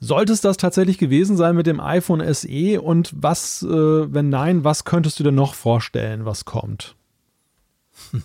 [0.01, 2.81] Sollte es das tatsächlich gewesen sein mit dem iPhone SE?
[2.81, 6.97] Und was, äh, wenn nein, was könntest du dir noch vorstellen, was kommt?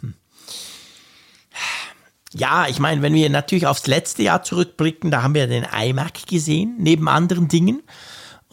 [2.37, 6.27] Ja, ich meine, wenn wir natürlich aufs letzte Jahr zurückblicken, da haben wir den iMac
[6.27, 7.81] gesehen, neben anderen Dingen.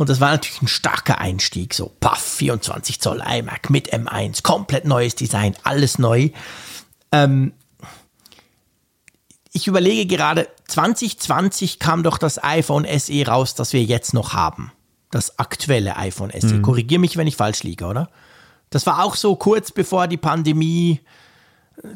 [0.02, 4.84] Und das war natürlich ein starker Einstieg, so paff, 24 Zoll iMac mit M1, komplett
[4.84, 6.30] neues Design, alles neu.
[7.12, 7.54] Ähm,
[9.54, 14.72] ich überlege gerade, 2020 kam doch das iPhone SE raus, das wir jetzt noch haben.
[15.12, 16.48] Das aktuelle iPhone SE.
[16.48, 16.62] Mhm.
[16.64, 18.10] Korrigier mich, wenn ich falsch liege, oder?
[18.72, 21.00] Das war auch so kurz bevor die Pandemie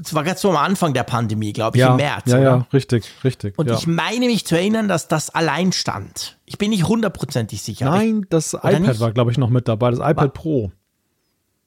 [0.01, 2.23] es war ganz so am Anfang der Pandemie, glaube ich, ja, im März.
[2.25, 2.43] Ja, oder?
[2.43, 3.57] ja, richtig, richtig.
[3.57, 3.75] Und ja.
[3.75, 6.37] ich meine mich zu erinnern, dass das allein stand.
[6.45, 7.85] Ich bin nicht hundertprozentig sicher.
[7.85, 8.99] Nein, das iPad nicht?
[8.99, 10.71] war, glaube ich, noch mit dabei, das iPad war, Pro.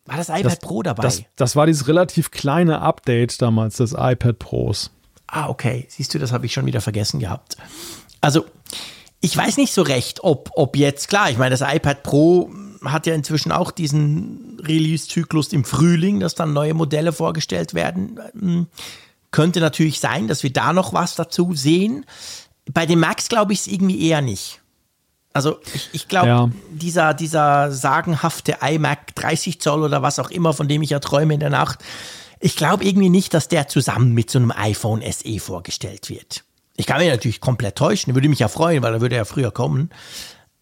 [0.07, 1.03] War das iPad das, Pro dabei?
[1.03, 4.91] Das, das war dieses relativ kleine Update damals des iPad Pros.
[5.27, 5.87] Ah, okay.
[5.89, 7.57] Siehst du, das habe ich schon wieder vergessen gehabt.
[8.21, 8.47] Also,
[9.21, 12.51] ich weiß nicht so recht, ob, ob jetzt, klar, ich meine, das iPad Pro
[12.85, 18.21] hat ja inzwischen auch diesen Release-Zyklus im Frühling, dass dann neue Modelle vorgestellt werden.
[18.33, 18.67] Hm,
[19.31, 22.07] könnte natürlich sein, dass wir da noch was dazu sehen.
[22.73, 24.61] Bei den Max glaube ich es irgendwie eher nicht.
[25.33, 26.51] Also ich, ich glaube, ja.
[26.71, 31.35] dieser, dieser sagenhafte iMac 30 Zoll oder was auch immer, von dem ich ja träume
[31.35, 31.81] in der Nacht,
[32.41, 36.45] ich glaube irgendwie nicht, dass der zusammen mit so einem iPhone SE vorgestellt wird.
[36.77, 39.51] Ich kann mich natürlich komplett täuschen, würde mich ja freuen, weil er würde ja früher
[39.51, 39.91] kommen.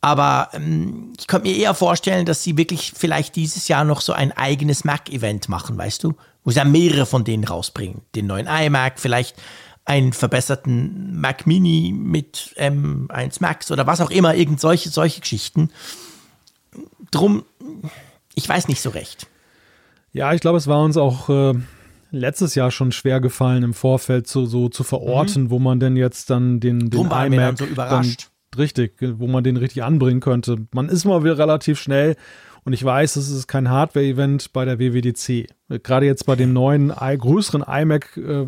[0.07, 4.13] Aber ähm, ich könnte mir eher vorstellen, dass sie wirklich vielleicht dieses Jahr noch so
[4.13, 6.15] ein eigenes Mac-Event machen, weißt du?
[6.45, 8.03] Wo sie dann mehrere von denen rausbringen.
[8.15, 9.35] Den neuen iMac, vielleicht
[9.85, 15.71] einen verbesserten Mac Mini mit M1 Max oder was auch immer, irgend solche, solche Geschichten.
[17.11, 17.45] Drum,
[18.37, 19.27] ich weiß nicht so recht.
[20.13, 21.55] Ja, ich glaube, es war uns auch äh,
[22.13, 25.51] letztes Jahr schon schwer gefallen, im Vorfeld zu, so zu verorten, mhm.
[25.51, 29.83] wo man denn jetzt dann den, den iMac so überrascht richtig, wo man den richtig
[29.83, 30.67] anbringen könnte.
[30.73, 32.17] Man ist mal wieder relativ schnell
[32.65, 35.49] und ich weiß, es ist kein Hardware-Event bei der WWDC.
[35.83, 38.47] Gerade jetzt bei dem neuen, größeren iMac äh,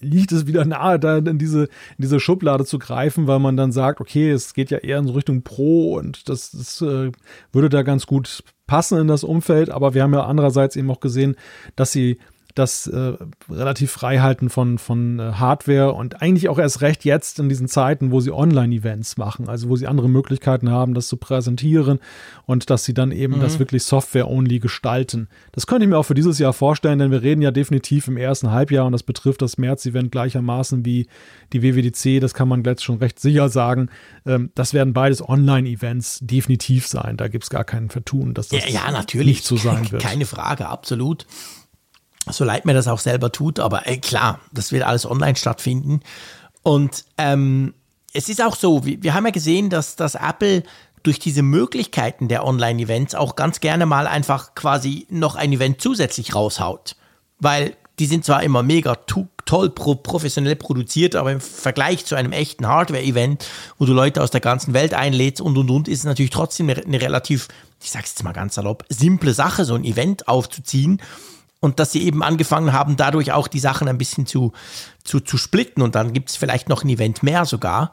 [0.00, 3.72] liegt es wieder nahe, da in diese, in diese Schublade zu greifen, weil man dann
[3.72, 7.10] sagt, okay, es geht ja eher in so Richtung Pro und das, das äh,
[7.52, 9.70] würde da ganz gut passen in das Umfeld.
[9.70, 11.36] Aber wir haben ja andererseits eben auch gesehen,
[11.74, 12.18] dass sie
[12.58, 13.12] das äh,
[13.48, 17.68] relativ frei halten von, von äh, Hardware und eigentlich auch erst recht jetzt in diesen
[17.68, 22.00] Zeiten, wo sie Online-Events machen, also wo sie andere Möglichkeiten haben, das zu präsentieren
[22.46, 23.40] und dass sie dann eben mhm.
[23.40, 25.28] das wirklich Software-only gestalten.
[25.52, 28.16] Das könnte ich mir auch für dieses Jahr vorstellen, denn wir reden ja definitiv im
[28.16, 31.06] ersten Halbjahr und das betrifft das März-Event gleichermaßen wie
[31.52, 33.88] die WWDC, das kann man jetzt schon recht sicher sagen.
[34.26, 37.16] Ähm, das werden beides Online-Events definitiv sein.
[37.16, 39.26] Da gibt es gar keinen Vertun, dass das ja, ja, natürlich.
[39.26, 40.02] nicht so sein wird.
[40.02, 41.26] Keine Frage, absolut
[42.30, 46.00] so leid mir das auch selber tut, aber ey, klar, das wird alles online stattfinden.
[46.62, 47.74] Und ähm,
[48.12, 50.62] es ist auch so, wir, wir haben ja gesehen, dass, dass Apple
[51.02, 56.34] durch diese Möglichkeiten der Online-Events auch ganz gerne mal einfach quasi noch ein Event zusätzlich
[56.34, 56.96] raushaut.
[57.38, 58.96] Weil die sind zwar immer mega
[59.44, 63.46] toll pro, professionell produziert, aber im Vergleich zu einem echten Hardware-Event,
[63.78, 66.68] wo du Leute aus der ganzen Welt einlädst und und und, ist es natürlich trotzdem
[66.68, 67.48] eine relativ,
[67.82, 71.00] ich sag's jetzt mal ganz salopp, simple Sache, so ein Event aufzuziehen.
[71.60, 74.52] Und dass sie eben angefangen haben, dadurch auch die Sachen ein bisschen zu,
[75.02, 77.92] zu, zu splitten und dann gibt es vielleicht noch ein Event mehr sogar.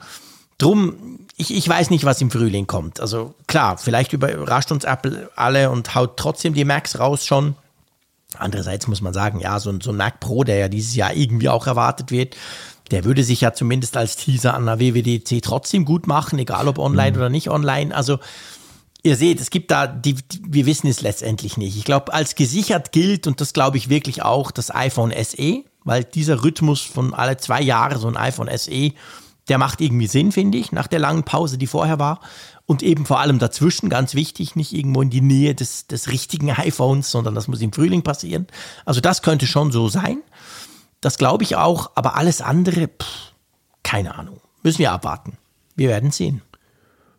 [0.57, 2.99] Drum, ich, ich weiß nicht, was im Frühling kommt.
[3.01, 7.55] Also klar, vielleicht überrascht uns Apple alle und haut trotzdem die Macs raus schon.
[8.37, 11.49] Andererseits muss man sagen, ja, so, so ein Mac Pro, der ja dieses Jahr irgendwie
[11.49, 12.35] auch erwartet wird,
[12.91, 16.77] der würde sich ja zumindest als Teaser an der WWDC trotzdem gut machen, egal ob
[16.77, 17.17] online mhm.
[17.17, 17.95] oder nicht online.
[17.95, 18.19] Also
[19.05, 21.77] ihr seht, es gibt da, die, die, wir wissen es letztendlich nicht.
[21.77, 26.03] Ich glaube, als gesichert gilt, und das glaube ich wirklich auch, das iPhone SE, weil
[26.03, 28.91] dieser Rhythmus von alle zwei Jahre so ein iPhone SE,
[29.47, 32.19] der macht irgendwie Sinn, finde ich, nach der langen Pause, die vorher war.
[32.65, 36.49] Und eben vor allem dazwischen, ganz wichtig, nicht irgendwo in die Nähe des, des richtigen
[36.57, 38.47] iPhones, sondern das muss im Frühling passieren.
[38.85, 40.17] Also das könnte schon so sein.
[40.99, 43.33] Das glaube ich auch, aber alles andere, pff,
[43.83, 44.41] keine Ahnung.
[44.63, 45.37] Müssen wir abwarten.
[45.75, 46.41] Wir werden sehen.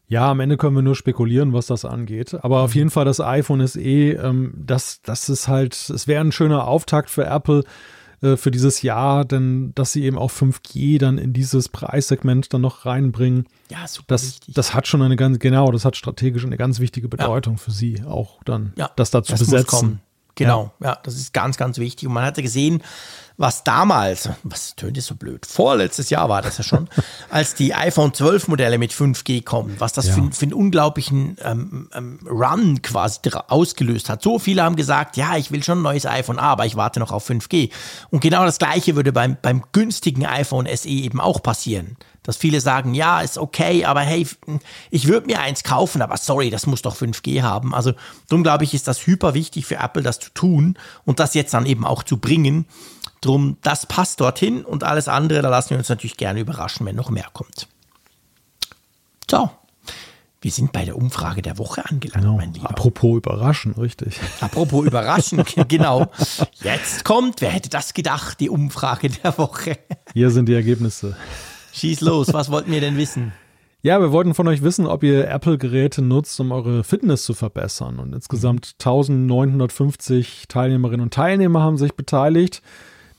[0.08, 2.34] Ja, am Ende können wir nur spekulieren, was das angeht.
[2.42, 2.78] Aber auf mhm.
[2.78, 7.10] jeden Fall das iPhone SE, ähm, das, das ist halt, es wäre ein schöner Auftakt
[7.10, 7.64] für Apple,
[8.22, 12.60] äh, für dieses Jahr, denn dass sie eben auch 5G dann in dieses Preissegment dann
[12.60, 13.46] noch reinbringen.
[13.70, 14.54] Ja, super das, wichtig.
[14.54, 17.58] Das hat schon eine ganz, genau, das hat strategisch eine ganz wichtige Bedeutung ja.
[17.58, 20.00] für sie, auch dann ja, das da zu das besetzen.
[20.36, 20.88] Genau, ja.
[20.88, 22.06] ja, das ist ganz, ganz wichtig.
[22.06, 22.82] Und man hatte gesehen,
[23.36, 26.88] was damals, was tönt so blöd, vorletztes Jahr war das ja schon,
[27.30, 30.14] als die iPhone 12 Modelle mit 5G kommen, was das ja.
[30.14, 34.22] für, für, einen unglaublichen ähm, ähm, Run quasi ausgelöst hat.
[34.22, 37.12] So viele haben gesagt, ja, ich will schon ein neues iPhone, aber ich warte noch
[37.12, 37.70] auf 5G.
[38.10, 41.96] Und genau das Gleiche würde beim, beim günstigen iPhone SE eben auch passieren.
[42.26, 44.26] Dass viele sagen, ja, ist okay, aber hey,
[44.90, 47.72] ich würde mir eins kaufen, aber sorry, das muss doch 5G haben.
[47.72, 47.92] Also
[48.28, 51.54] darum glaube ich, ist das hyper wichtig für Apple, das zu tun und das jetzt
[51.54, 52.66] dann eben auch zu bringen.
[53.20, 56.96] Drum, das passt dorthin und alles andere, da lassen wir uns natürlich gerne überraschen, wenn
[56.96, 57.68] noch mehr kommt.
[59.30, 59.50] So,
[60.40, 62.36] wir sind bei der Umfrage der Woche angelangt, genau.
[62.36, 62.70] mein Lieber.
[62.70, 64.20] Apropos überraschen, richtig.
[64.40, 66.06] Apropos überraschen, genau.
[66.62, 69.78] Jetzt kommt, wer hätte das gedacht, die Umfrage der Woche.
[70.12, 71.16] Hier sind die Ergebnisse.
[71.72, 73.32] Schieß los, was wollten wir denn wissen?
[73.82, 77.98] Ja, wir wollten von euch wissen, ob ihr Apple-Geräte nutzt, um eure Fitness zu verbessern.
[77.98, 82.62] Und insgesamt 1950 Teilnehmerinnen und Teilnehmer haben sich beteiligt.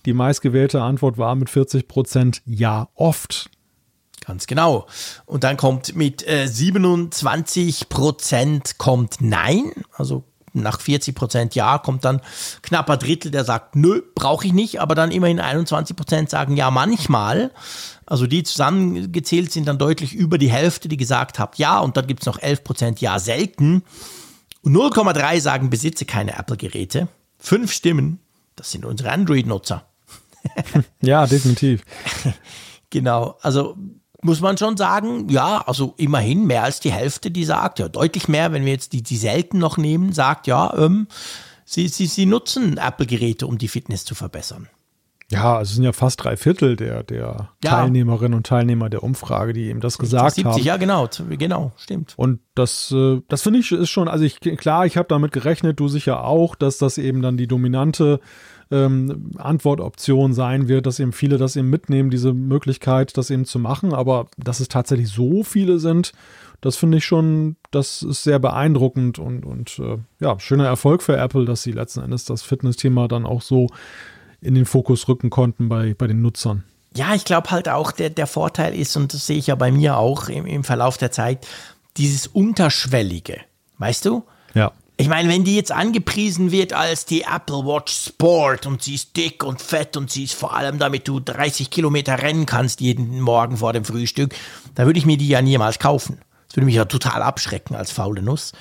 [0.08, 3.50] Die meistgewählte Antwort war mit 40 Prozent ja oft.
[4.26, 4.88] Ganz genau.
[5.26, 9.74] Und dann kommt mit äh, 27 Prozent kommt Nein.
[9.92, 10.24] Also
[10.54, 12.22] nach 40 Prozent Ja kommt dann
[12.62, 14.80] knapper Drittel, der sagt, nö, brauche ich nicht.
[14.80, 17.52] Aber dann immerhin 21 Prozent sagen ja manchmal.
[18.06, 21.80] Also die zusammengezählt sind dann deutlich über die Hälfte, die gesagt hat ja.
[21.80, 23.84] Und dann gibt es noch 11 Prozent Ja selten.
[24.62, 27.10] Und 0,3 sagen besitze keine Apple-Geräte.
[27.40, 28.22] Fünf Stimmen,
[28.56, 29.86] das sind unsere Android-Nutzer.
[31.02, 31.84] Ja, definitiv.
[32.90, 33.76] genau, also
[34.22, 38.28] muss man schon sagen, ja, also immerhin mehr als die Hälfte, die sagt, ja, deutlich
[38.28, 41.07] mehr, wenn wir jetzt die, die selten noch nehmen, sagt, ja, ähm,
[41.65, 44.68] sie, sie, sie nutzen Apple-Geräte, um die Fitness zu verbessern.
[45.30, 47.69] Ja, also es sind ja fast drei Viertel der, der ja.
[47.69, 50.64] Teilnehmerinnen und Teilnehmer der Umfrage, die eben das gesagt 70, haben.
[50.64, 52.14] Ja, genau, genau, stimmt.
[52.15, 55.82] Und das, äh, das finde ich ist schon, also ich, klar, ich habe damit gerechnet,
[55.82, 58.22] du sicher auch, dass das eben dann die dominante
[58.72, 63.60] ähm, Antwortoption sein wird, dass eben viele das eben mitnehmen, diese Möglichkeit, das eben zu
[63.60, 63.94] machen.
[63.94, 66.11] Aber dass es tatsächlich so viele sind,
[66.61, 71.15] das finde ich schon, das ist sehr beeindruckend und, und äh, ja, schöner Erfolg für
[71.18, 73.68] Apple, dass sie letzten Endes das Fitness-Thema dann auch so
[74.41, 76.64] in den Fokus rücken konnten bei, bei den Nutzern.
[76.95, 79.72] Ja, ich glaube halt auch, der, der Vorteil ist, und das sehe ich ja bei
[79.72, 81.45] mir auch im, im Verlauf der Zeit,
[81.98, 83.41] dieses Unterschwellige.
[83.77, 84.23] Weißt du?
[84.53, 84.72] Ja.
[84.99, 89.15] Ich meine, wenn die jetzt angepriesen wird als die Apple Watch Sport und sie ist
[89.15, 93.22] dick und fett und sie ist vor allem, damit du 30 Kilometer rennen kannst jeden
[93.22, 94.34] Morgen vor dem Frühstück,
[94.74, 96.19] da würde ich mir die ja niemals kaufen.
[96.48, 98.53] Das würde mich ja total abschrecken als faule Nuss.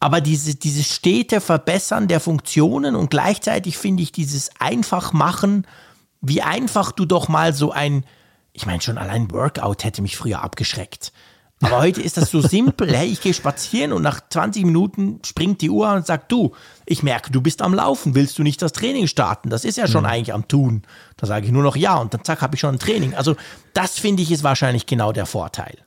[0.00, 5.68] Aber diese, dieses stete Verbessern der Funktionen und gleichzeitig finde ich dieses einfach machen,
[6.20, 8.04] wie einfach du doch mal so ein,
[8.52, 11.12] ich meine, schon allein Workout hätte mich früher abgeschreckt.
[11.62, 12.94] Aber heute ist das so simpel.
[12.94, 16.52] Hey, ich gehe spazieren und nach 20 Minuten springt die Uhr und sagt, du,
[16.84, 18.14] ich merke, du bist am Laufen.
[18.14, 19.48] Willst du nicht das Training starten?
[19.48, 20.10] Das ist ja schon mhm.
[20.10, 20.82] eigentlich am Tun.
[21.16, 23.14] Da sage ich nur noch ja und dann zack, habe ich schon ein Training.
[23.14, 23.36] Also
[23.72, 25.85] das finde ich ist wahrscheinlich genau der Vorteil.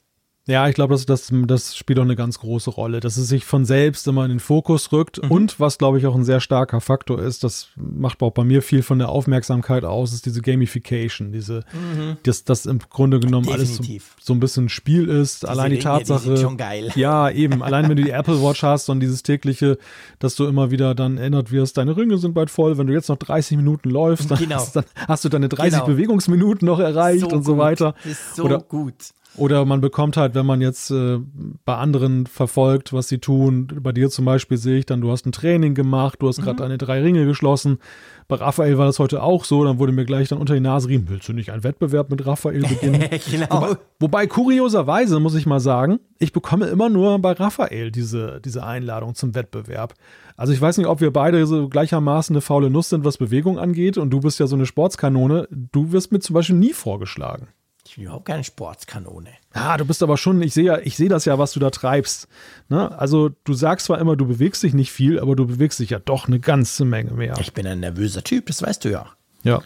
[0.50, 3.46] Ja, ich glaube, das, das, das spielt auch eine ganz große Rolle, dass es sich
[3.46, 5.22] von selbst immer in den Fokus rückt.
[5.22, 5.30] Mhm.
[5.30, 8.64] Und was, glaube ich, auch ein sehr starker Faktor ist, das macht auch bei mir
[8.64, 12.18] viel von der Aufmerksamkeit aus, ist diese Gamification, diese, mhm.
[12.24, 14.16] dass das im Grunde genommen Definitiv.
[14.16, 15.44] alles so, so, ein bisschen Spiel ist.
[15.44, 16.34] Diese allein die Ringe, Tatsache.
[16.34, 16.92] Die schon geil.
[16.96, 17.62] Ja, eben.
[17.62, 19.78] allein wenn du die Apple Watch hast und dieses tägliche,
[20.18, 23.08] dass du immer wieder dann erinnert wirst, deine Ringe sind bald voll, wenn du jetzt
[23.08, 24.56] noch 30 Minuten läufst, dann, genau.
[24.56, 25.86] hast, dann hast, du deine 30 genau.
[25.86, 27.94] Bewegungsminuten noch erreicht so und so weiter.
[28.04, 28.96] Das ist so Oder, gut.
[29.40, 31.18] Oder man bekommt halt, wenn man jetzt äh,
[31.64, 35.26] bei anderen verfolgt, was sie tun, bei dir zum Beispiel sehe ich dann, du hast
[35.26, 36.58] ein Training gemacht, du hast gerade mhm.
[36.58, 37.80] deine drei Ringe geschlossen.
[38.28, 40.90] Bei Raphael war das heute auch so, dann wurde mir gleich dann unter die Nase
[40.90, 43.06] riemen, willst du nicht einen Wettbewerb mit Raphael beginnen?
[43.32, 43.48] genau.
[43.50, 48.66] Wobei, wobei, kurioserweise muss ich mal sagen, ich bekomme immer nur bei Raphael diese, diese
[48.66, 49.94] Einladung zum Wettbewerb.
[50.36, 53.58] Also ich weiß nicht, ob wir beide so gleichermaßen eine faule Nuss sind, was Bewegung
[53.58, 55.48] angeht und du bist ja so eine Sportskanone.
[55.50, 57.48] Du wirst mir zum Beispiel nie vorgeschlagen.
[57.90, 59.32] Ich bin überhaupt keine Sportskanone.
[59.52, 61.72] Ah, du bist aber schon, ich sehe ja, ich sehe das ja, was du da
[61.72, 62.28] treibst.
[62.68, 62.96] Ne?
[63.00, 65.98] Also du sagst zwar immer, du bewegst dich nicht viel, aber du bewegst dich ja
[65.98, 67.36] doch eine ganze Menge mehr.
[67.40, 69.08] Ich bin ein nervöser Typ, das weißt du ja.
[69.42, 69.64] Ja.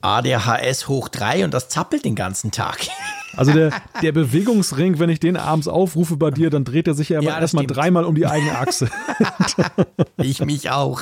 [0.00, 2.78] ADHS hoch drei und das zappelt den ganzen Tag.
[3.36, 7.08] Also der, der Bewegungsring, wenn ich den abends aufrufe bei dir, dann dreht er sich
[7.10, 8.88] ja, ja erstmal dreimal um die eigene Achse.
[10.16, 11.00] ich mich auch.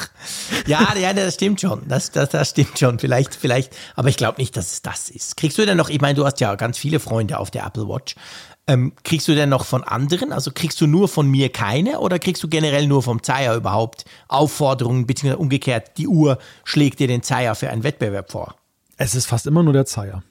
[0.66, 1.82] Ja, ja, das stimmt schon.
[1.88, 2.98] Das, das, das stimmt schon.
[2.98, 5.36] Vielleicht, vielleicht, aber ich glaube nicht, dass es das ist.
[5.36, 7.88] Kriegst du denn noch, ich meine, du hast ja ganz viele Freunde auf der Apple
[7.88, 8.14] Watch.
[8.68, 10.32] Ähm, kriegst du denn noch von anderen?
[10.32, 14.04] Also kriegst du nur von mir keine oder kriegst du generell nur vom Zeier überhaupt
[14.28, 18.54] Aufforderungen, beziehungsweise umgekehrt, die Uhr schlägt dir den Zeier für einen Wettbewerb vor?
[18.96, 20.22] Es ist fast immer nur der Zeier.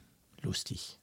[0.43, 1.00] Lustig.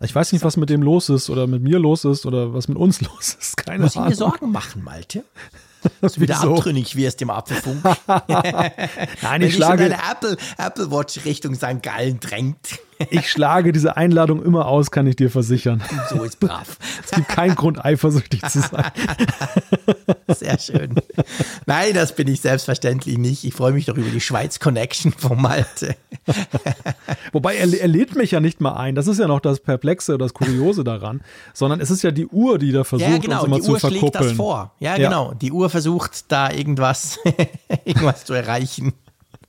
[0.00, 2.68] Ich weiß nicht, was mit dem los ist oder mit mir los ist oder was
[2.68, 3.56] mit uns los ist.
[3.56, 4.08] Keine Muss Ahnung.
[4.08, 5.24] ich mir Sorgen machen, Malte?
[6.00, 7.84] Dass du wieder abtrünnig wirst im Apfelfunk.
[9.22, 9.84] Nein, ich schlage.
[9.84, 11.82] Wenn Apple, Apple Watch Richtung St.
[11.82, 12.80] Gallen drängt.
[13.10, 15.82] Ich schlage diese Einladung immer aus, kann ich dir versichern.
[16.10, 16.78] So ist brav.
[17.04, 18.90] es gibt keinen Grund, eifersüchtig zu sein.
[20.28, 20.94] Sehr schön.
[21.66, 23.44] Nein, das bin ich selbstverständlich nicht.
[23.44, 25.96] Ich freue mich doch über die Schweiz Connection von Malte.
[27.32, 28.94] Wobei er, er lädt mich ja nicht mal ein.
[28.94, 31.22] Das ist ja noch das Perplexe oder das Kuriose daran,
[31.54, 33.72] sondern es ist ja die Uhr, die da versucht, ja, genau, uns immer die zu
[33.72, 34.10] Uhr verkuppeln.
[34.10, 34.72] schlägt das vor.
[34.78, 35.34] Ja, ja, genau.
[35.34, 37.18] Die Uhr versucht da irgendwas,
[37.84, 38.92] irgendwas zu erreichen.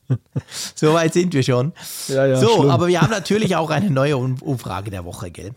[0.76, 1.74] so weit sind wir schon.
[2.08, 2.70] Ja, ja, so, schlimm.
[2.70, 5.52] aber wir haben natürlich auch eine neue Umfrage der Woche, gell?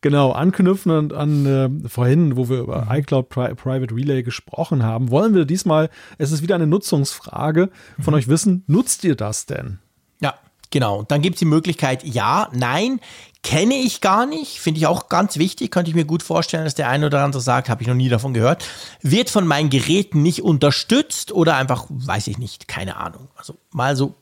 [0.00, 2.92] Genau, anknüpfend an, äh, vorhin, wo wir über mhm.
[2.92, 7.70] iCloud Pri Private Relay gesprochen haben, wollen wir diesmal, es ist wieder eine Nutzungsfrage,
[8.00, 8.18] von mhm.
[8.18, 9.78] euch wissen, nutzt ihr das denn?
[10.20, 10.34] Ja,
[10.70, 10.98] genau.
[10.98, 13.00] Und dann gibt es die Möglichkeit, ja, nein,
[13.42, 16.74] kenne ich gar nicht, finde ich auch ganz wichtig, könnte ich mir gut vorstellen, dass
[16.74, 18.64] der eine oder andere sagt, habe ich noch nie davon gehört,
[19.00, 23.28] wird von meinen Geräten nicht unterstützt oder einfach, weiß ich nicht, keine Ahnung.
[23.36, 24.14] Also mal so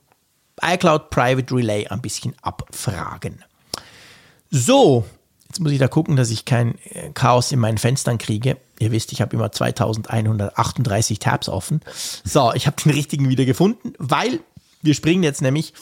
[0.63, 3.45] iCloud Private Relay ein bisschen abfragen.
[4.51, 5.05] So,
[5.51, 8.57] Jetzt muss ich da gucken, dass ich kein äh, Chaos in meinen Fenstern kriege.
[8.79, 11.81] Ihr wisst, ich habe immer 2138 Tabs offen.
[12.23, 14.39] So, ich habe den richtigen wieder gefunden, weil
[14.81, 15.75] wir springen jetzt nämlich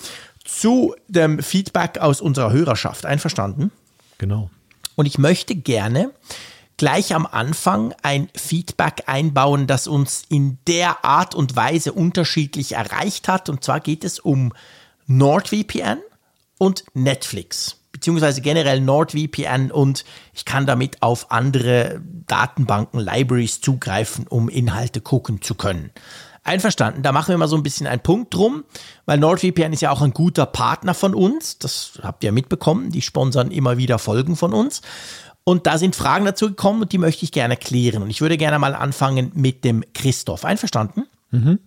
[0.48, 3.06] zu dem Feedback aus unserer Hörerschaft.
[3.06, 3.70] Einverstanden?
[4.16, 4.50] Genau.
[4.96, 6.10] Und ich möchte gerne
[6.76, 13.28] gleich am Anfang ein Feedback einbauen, das uns in der Art und Weise unterschiedlich erreicht
[13.28, 13.48] hat.
[13.48, 14.52] Und zwar geht es um
[15.06, 15.98] NordVPN
[16.58, 24.48] und Netflix beziehungsweise generell NordVPN und ich kann damit auf andere Datenbanken, Libraries zugreifen, um
[24.48, 25.90] Inhalte gucken zu können.
[26.48, 28.64] Einverstanden, da machen wir mal so ein bisschen einen Punkt drum,
[29.06, 31.58] weil NordVPN ist ja auch ein guter Partner von uns.
[31.58, 32.90] Das habt ihr mitbekommen.
[32.90, 34.80] Die sponsern immer wieder Folgen von uns.
[35.44, 38.02] Und da sind Fragen dazu gekommen und die möchte ich gerne klären.
[38.02, 40.44] Und ich würde gerne mal anfangen mit dem Christoph.
[40.44, 41.04] Einverstanden?
[41.30, 41.58] Mhm.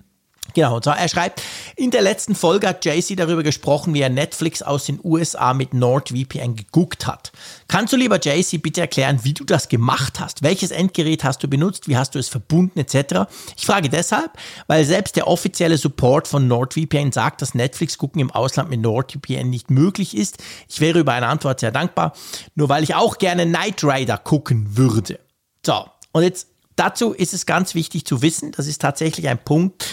[0.54, 1.42] Genau, und zwar er schreibt,
[1.76, 5.74] in der letzten Folge hat JC darüber gesprochen, wie er Netflix aus den USA mit
[5.74, 7.32] NordVPN geguckt hat.
[7.68, 10.44] Kannst du lieber JC bitte erklären, wie du das gemacht hast?
[10.44, 11.88] Welches Endgerät hast du benutzt?
[11.88, 13.30] Wie hast du es verbunden etc.?
[13.56, 14.32] Ich frage deshalb,
[14.68, 19.50] weil selbst der offizielle Support von NordVPN sagt, dass Netflix gucken im Ausland mit NordVPN
[19.50, 20.38] nicht möglich ist.
[20.68, 22.14] Ich wäre über eine Antwort sehr dankbar,
[22.56, 25.20] nur weil ich auch gerne Knight Rider gucken würde.
[25.66, 29.86] So, und jetzt dazu ist es ganz wichtig zu wissen, das ist tatsächlich ein Punkt,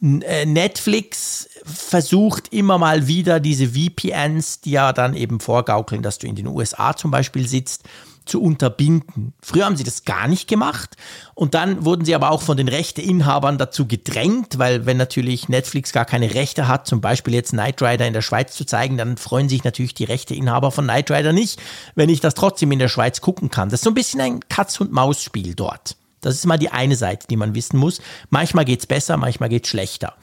[0.00, 6.36] Netflix versucht immer mal wieder diese VPNs, die ja dann eben vorgaukeln, dass du in
[6.36, 7.84] den USA zum Beispiel sitzt,
[8.28, 9.32] zu unterbinden.
[9.42, 10.96] Früher haben sie das gar nicht gemacht
[11.34, 15.92] und dann wurden sie aber auch von den Rechteinhabern dazu gedrängt, weil wenn natürlich Netflix
[15.92, 19.16] gar keine Rechte hat, zum Beispiel jetzt Knight Rider in der Schweiz zu zeigen, dann
[19.16, 21.58] freuen sich natürlich die Rechteinhaber von Knight Rider nicht,
[21.94, 23.70] wenn ich das trotzdem in der Schweiz gucken kann.
[23.70, 25.96] Das ist so ein bisschen ein Katz-und-Maus-Spiel dort.
[26.20, 28.00] Das ist mal die eine Seite, die man wissen muss.
[28.30, 30.14] Manchmal geht es besser, manchmal geht es schlechter.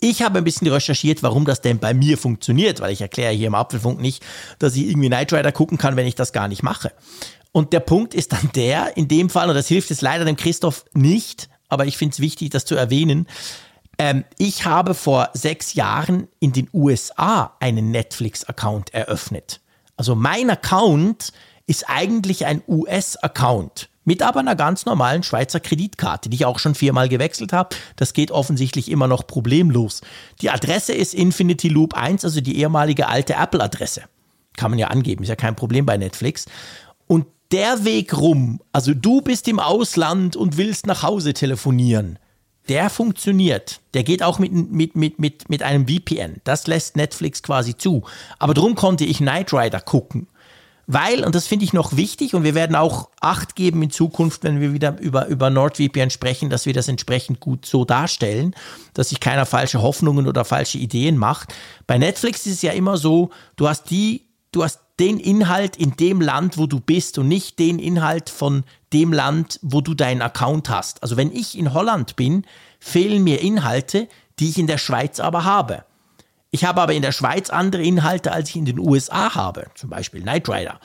[0.00, 3.46] ich habe ein bisschen recherchiert, warum das denn bei mir funktioniert, weil ich erkläre hier
[3.46, 4.24] im Apfelfunk nicht,
[4.58, 6.92] dass ich irgendwie Knight Rider gucken kann, wenn ich das gar nicht mache.
[7.52, 10.36] Und der Punkt ist dann der, in dem Fall, und das hilft jetzt leider dem
[10.36, 13.26] Christoph nicht, aber ich finde es wichtig, das zu erwähnen,
[13.98, 19.60] ähm, ich habe vor sechs Jahren in den USA einen Netflix-Account eröffnet.
[19.96, 21.32] Also mein Account
[21.66, 26.74] ist eigentlich ein US-Account mit aber einer ganz normalen Schweizer Kreditkarte, die ich auch schon
[26.74, 27.76] viermal gewechselt habe.
[27.96, 30.00] Das geht offensichtlich immer noch problemlos.
[30.40, 34.02] Die Adresse ist Infinity Loop 1, also die ehemalige alte Apple-Adresse.
[34.56, 36.46] Kann man ja angeben, ist ja kein Problem bei Netflix.
[37.06, 42.18] Und der Weg rum, also du bist im Ausland und willst nach Hause telefonieren,
[42.68, 43.80] der funktioniert.
[43.94, 46.40] Der geht auch mit, mit, mit, mit, mit einem VPN.
[46.44, 48.04] Das lässt Netflix quasi zu.
[48.38, 50.28] Aber drum konnte ich Knight Rider gucken.
[50.86, 54.42] Weil, und das finde ich noch wichtig, und wir werden auch Acht geben in Zukunft,
[54.42, 58.54] wenn wir wieder über, über NordVPN sprechen, dass wir das entsprechend gut so darstellen,
[58.94, 61.54] dass sich keiner falsche Hoffnungen oder falsche Ideen macht.
[61.86, 65.96] Bei Netflix ist es ja immer so, du hast die, du hast den Inhalt in
[65.96, 70.20] dem Land, wo du bist und nicht den Inhalt von dem Land, wo du deinen
[70.20, 71.02] Account hast.
[71.02, 72.44] Also wenn ich in Holland bin,
[72.78, 75.84] fehlen mir Inhalte, die ich in der Schweiz aber habe.
[76.54, 79.88] Ich habe aber in der Schweiz andere Inhalte, als ich in den USA habe, zum
[79.88, 80.78] Beispiel Knight Rider.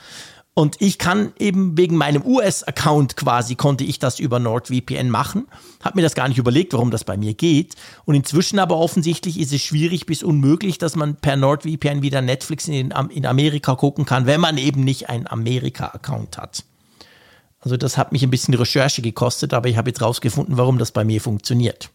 [0.53, 5.45] Und ich kann eben wegen meinem US-Account quasi, konnte ich das über NordVPN machen.
[5.83, 7.75] Habe mir das gar nicht überlegt, warum das bei mir geht.
[8.05, 12.69] Und inzwischen aber offensichtlich ist es schwierig bis unmöglich, dass man per NordVPN wieder Netflix
[12.69, 16.63] in, in Amerika gucken kann, wenn man eben nicht einen Amerika-Account hat.
[17.59, 20.91] Also das hat mich ein bisschen Recherche gekostet, aber ich habe jetzt rausgefunden, warum das
[20.91, 21.91] bei mir funktioniert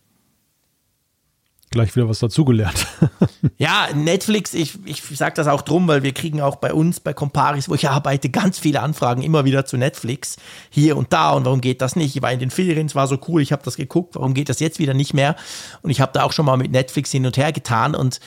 [1.72, 2.86] gleich wieder was dazugelernt.
[3.58, 7.12] ja, Netflix, ich, ich sage das auch drum, weil wir kriegen auch bei uns, bei
[7.12, 10.36] Comparis, wo ich arbeite, ganz viele Anfragen immer wieder zu Netflix.
[10.70, 12.14] Hier und da und warum geht das nicht?
[12.14, 14.48] Ich war in den Ferien, es war so cool, ich habe das geguckt, warum geht
[14.48, 15.34] das jetzt wieder nicht mehr?
[15.82, 18.20] Und ich habe da auch schon mal mit Netflix hin und her getan und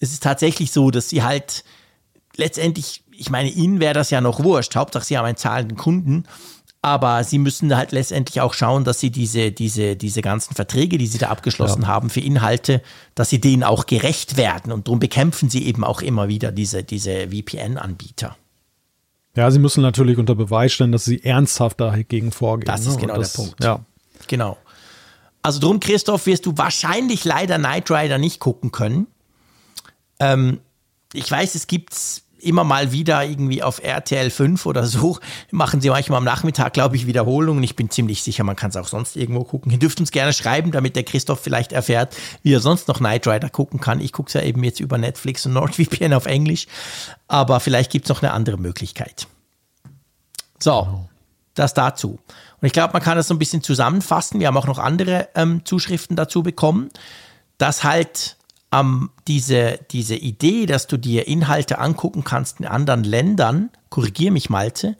[0.00, 1.64] es ist tatsächlich so, dass sie halt
[2.36, 6.24] letztendlich, ich meine, ihnen wäre das ja noch wurscht, Hauptsache sie haben einen zahlenden Kunden
[6.82, 11.06] aber sie müssen halt letztendlich auch schauen, dass sie diese, diese, diese ganzen Verträge, die
[11.06, 11.88] sie da abgeschlossen ja.
[11.88, 12.82] haben für Inhalte,
[13.14, 14.72] dass sie denen auch gerecht werden.
[14.72, 18.36] Und darum bekämpfen sie eben auch immer wieder diese, diese VPN-Anbieter.
[19.36, 22.66] Ja, sie müssen natürlich unter Beweis stellen, dass sie ernsthaft dagegen vorgehen.
[22.66, 23.02] Das ist ne?
[23.02, 23.64] genau das, der Punkt.
[23.64, 23.80] Ja.
[24.26, 24.58] Genau.
[25.40, 29.06] Also drum, Christoph, wirst du wahrscheinlich leider Knight Rider nicht gucken können.
[30.18, 30.58] Ähm,
[31.12, 35.18] ich weiß, es gibt immer mal wieder irgendwie auf RTL 5 oder so,
[35.50, 37.62] machen sie manchmal am Nachmittag, glaube ich, Wiederholungen.
[37.62, 39.72] Ich bin ziemlich sicher, man kann es auch sonst irgendwo gucken.
[39.72, 43.26] Ihr dürft uns gerne schreiben, damit der Christoph vielleicht erfährt, wie er sonst noch Knight
[43.26, 44.00] Rider gucken kann.
[44.00, 46.66] Ich gucke es ja eben jetzt über Netflix und NordVPN auf Englisch,
[47.28, 49.26] aber vielleicht gibt es noch eine andere Möglichkeit.
[50.58, 51.08] So,
[51.54, 52.18] das dazu.
[52.60, 54.40] Und ich glaube, man kann das so ein bisschen zusammenfassen.
[54.40, 56.90] Wir haben auch noch andere ähm, Zuschriften dazu bekommen,
[57.58, 58.36] dass halt
[58.72, 64.50] ähm, diese, diese Idee, dass du dir Inhalte angucken kannst in anderen Ländern, korrigier mich
[64.50, 64.96] Malte,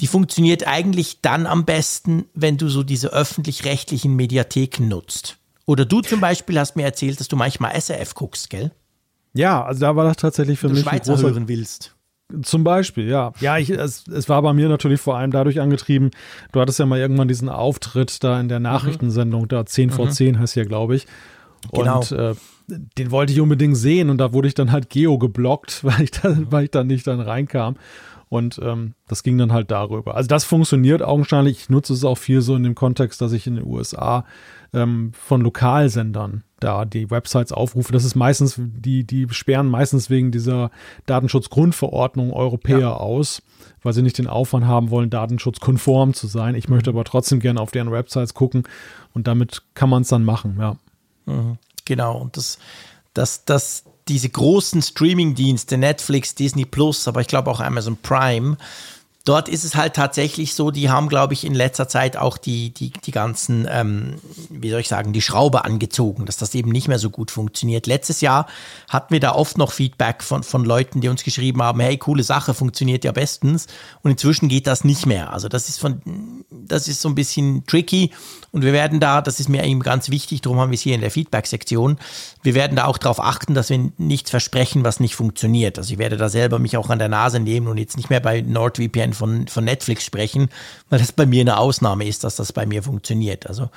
[0.00, 5.36] die funktioniert eigentlich dann am besten, wenn du so diese öffentlich-rechtlichen Mediatheken nutzt.
[5.66, 8.70] Oder du zum Beispiel hast mir erzählt, dass du manchmal SRF guckst, gell?
[9.34, 11.94] Ja, also da war das tatsächlich für du mich Schweizer ein großer, hören willst.
[12.42, 13.32] Zum Beispiel, ja.
[13.40, 16.10] Ja, ich, es, es war bei mir natürlich vor allem dadurch angetrieben,
[16.52, 18.64] du hattest ja mal irgendwann diesen Auftritt da in der mhm.
[18.64, 20.10] Nachrichtensendung, da 10 vor mhm.
[20.12, 21.06] 10 heißt ja, glaube ich.
[21.72, 22.00] Genau.
[22.00, 22.34] Und äh,
[22.68, 26.10] den wollte ich unbedingt sehen und da wurde ich dann halt geo geblockt, weil ich
[26.10, 27.76] da, weil ich da nicht dann reinkam.
[28.30, 30.14] Und ähm, das ging dann halt darüber.
[30.14, 31.60] Also das funktioniert augenscheinlich.
[31.60, 34.26] Ich nutze es auch viel so in dem Kontext, dass ich in den USA
[34.74, 37.90] ähm, von Lokalsendern da die Websites aufrufe.
[37.90, 40.70] Das ist meistens, die, die sperren meistens wegen dieser
[41.06, 42.92] Datenschutzgrundverordnung Europäer ja.
[42.92, 43.42] aus,
[43.82, 46.54] weil sie nicht den Aufwand haben wollen, datenschutzkonform zu sein.
[46.54, 48.64] Ich möchte aber trotzdem gerne auf deren Websites gucken
[49.14, 50.76] und damit kann man es dann machen, ja.
[51.24, 51.56] Mhm.
[51.88, 52.58] Genau, und das,
[53.14, 58.58] das, das, diese großen Streaming-Dienste, Netflix, Disney Plus, aber ich glaube auch Amazon Prime,
[59.28, 62.70] dort ist es halt tatsächlich so, die haben, glaube ich, in letzter Zeit auch die,
[62.70, 64.14] die, die ganzen, ähm,
[64.48, 67.86] wie soll ich sagen, die Schraube angezogen, dass das eben nicht mehr so gut funktioniert.
[67.86, 68.46] Letztes Jahr
[68.88, 72.22] hatten wir da oft noch Feedback von, von Leuten, die uns geschrieben haben, hey, coole
[72.22, 73.66] Sache, funktioniert ja bestens.
[74.02, 75.30] Und inzwischen geht das nicht mehr.
[75.32, 76.00] Also das ist von,
[76.50, 78.12] das ist so ein bisschen tricky.
[78.50, 80.94] Und wir werden da, das ist mir eben ganz wichtig, darum haben wir es hier
[80.94, 81.98] in der Feedback-Sektion,
[82.42, 85.76] wir werden da auch darauf achten, dass wir nichts versprechen, was nicht funktioniert.
[85.76, 88.20] Also ich werde da selber mich auch an der Nase nehmen und jetzt nicht mehr
[88.20, 90.48] bei NordVPN von, von Netflix sprechen,
[90.88, 93.46] weil das bei mir eine Ausnahme ist, dass das bei mir funktioniert.
[93.46, 93.70] Also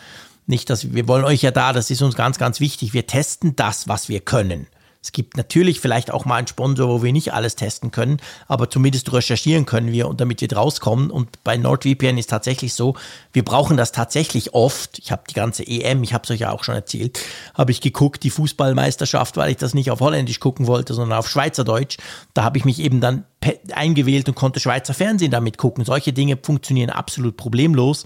[0.47, 2.93] nicht, dass wir wollen euch ja da, das ist uns ganz, ganz wichtig.
[2.93, 4.68] Wir testen das, was wir können.
[5.03, 8.17] Es gibt natürlich vielleicht auch mal einen Sponsor, wo wir nicht alles testen können,
[8.47, 11.09] aber zumindest recherchieren können wir und damit wir rauskommen.
[11.09, 12.95] Und bei NordVPN ist tatsächlich so,
[13.33, 14.99] wir brauchen das tatsächlich oft.
[14.99, 17.19] Ich habe die ganze EM, ich habe es euch ja auch schon erzählt,
[17.55, 21.27] habe ich geguckt, die Fußballmeisterschaft, weil ich das nicht auf Holländisch gucken wollte, sondern auf
[21.27, 21.97] Schweizerdeutsch.
[22.35, 23.25] Da habe ich mich eben dann
[23.73, 25.83] eingewählt und konnte Schweizer Fernsehen damit gucken.
[25.83, 28.05] Solche Dinge funktionieren absolut problemlos.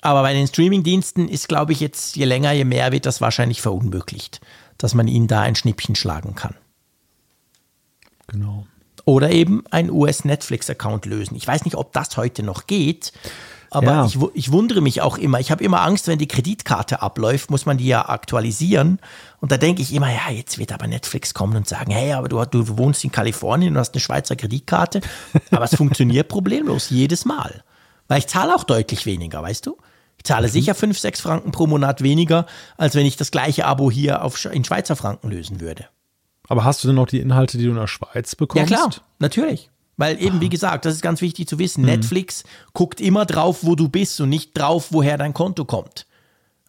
[0.00, 3.62] Aber bei den Streamingdiensten ist, glaube ich, jetzt je länger, je mehr wird das wahrscheinlich
[3.62, 4.40] verunmöglicht
[4.82, 6.54] dass man ihnen da ein Schnippchen schlagen kann.
[8.26, 8.66] Genau.
[9.04, 11.36] Oder eben ein US-Netflix-Account lösen.
[11.36, 13.12] Ich weiß nicht, ob das heute noch geht,
[13.70, 14.04] aber ja.
[14.04, 15.40] ich, ich, wundere mich auch immer.
[15.40, 18.98] Ich habe immer Angst, wenn die Kreditkarte abläuft, muss man die ja aktualisieren.
[19.40, 22.28] Und da denke ich immer, ja, jetzt wird aber Netflix kommen und sagen, hey, aber
[22.28, 25.00] du, du wohnst in Kalifornien und hast eine Schweizer Kreditkarte.
[25.50, 27.64] Aber es funktioniert problemlos jedes Mal.
[28.08, 29.78] Weil ich zahle auch deutlich weniger, weißt du?
[30.22, 30.52] Ich zahle mhm.
[30.52, 32.46] sicher 5, 6 Franken pro Monat weniger,
[32.76, 35.86] als wenn ich das gleiche Abo hier auf, in Schweizer Franken lösen würde.
[36.48, 38.70] Aber hast du denn noch die Inhalte, die du in der Schweiz bekommst?
[38.70, 39.68] Ja, klar, natürlich.
[39.96, 41.80] Weil eben, wie gesagt, das ist ganz wichtig zu wissen.
[41.80, 41.88] Mhm.
[41.88, 46.06] Netflix guckt immer drauf, wo du bist und nicht drauf, woher dein Konto kommt.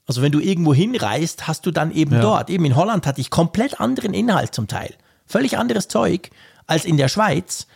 [0.07, 2.21] Also wenn du irgendwo hinreist, hast du dann eben ja.
[2.21, 2.49] dort.
[2.49, 4.95] Eben in Holland hatte ich komplett anderen Inhalt zum Teil.
[5.27, 6.31] Völlig anderes Zeug
[6.65, 7.67] als in der Schweiz.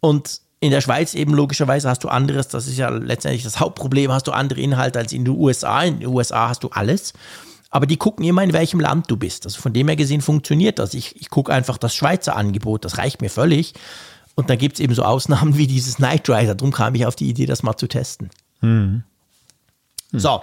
[0.00, 4.10] Und in der Schweiz eben logischerweise hast du anderes, das ist ja letztendlich das Hauptproblem,
[4.10, 5.82] hast du andere Inhalte als in den USA.
[5.82, 7.12] In den USA hast du alles.
[7.70, 9.44] Aber die gucken immer, in welchem Land du bist.
[9.44, 10.94] Also von dem her gesehen funktioniert das.
[10.94, 13.74] Ich, ich gucke einfach das Schweizer Angebot, das reicht mir völlig.
[14.36, 16.54] Und dann gibt es eben so Ausnahmen wie dieses Night Rider.
[16.54, 18.30] Darum kam ich auf die Idee, das mal zu testen.
[18.60, 19.02] Hm.
[20.12, 20.18] Hm.
[20.18, 20.40] So.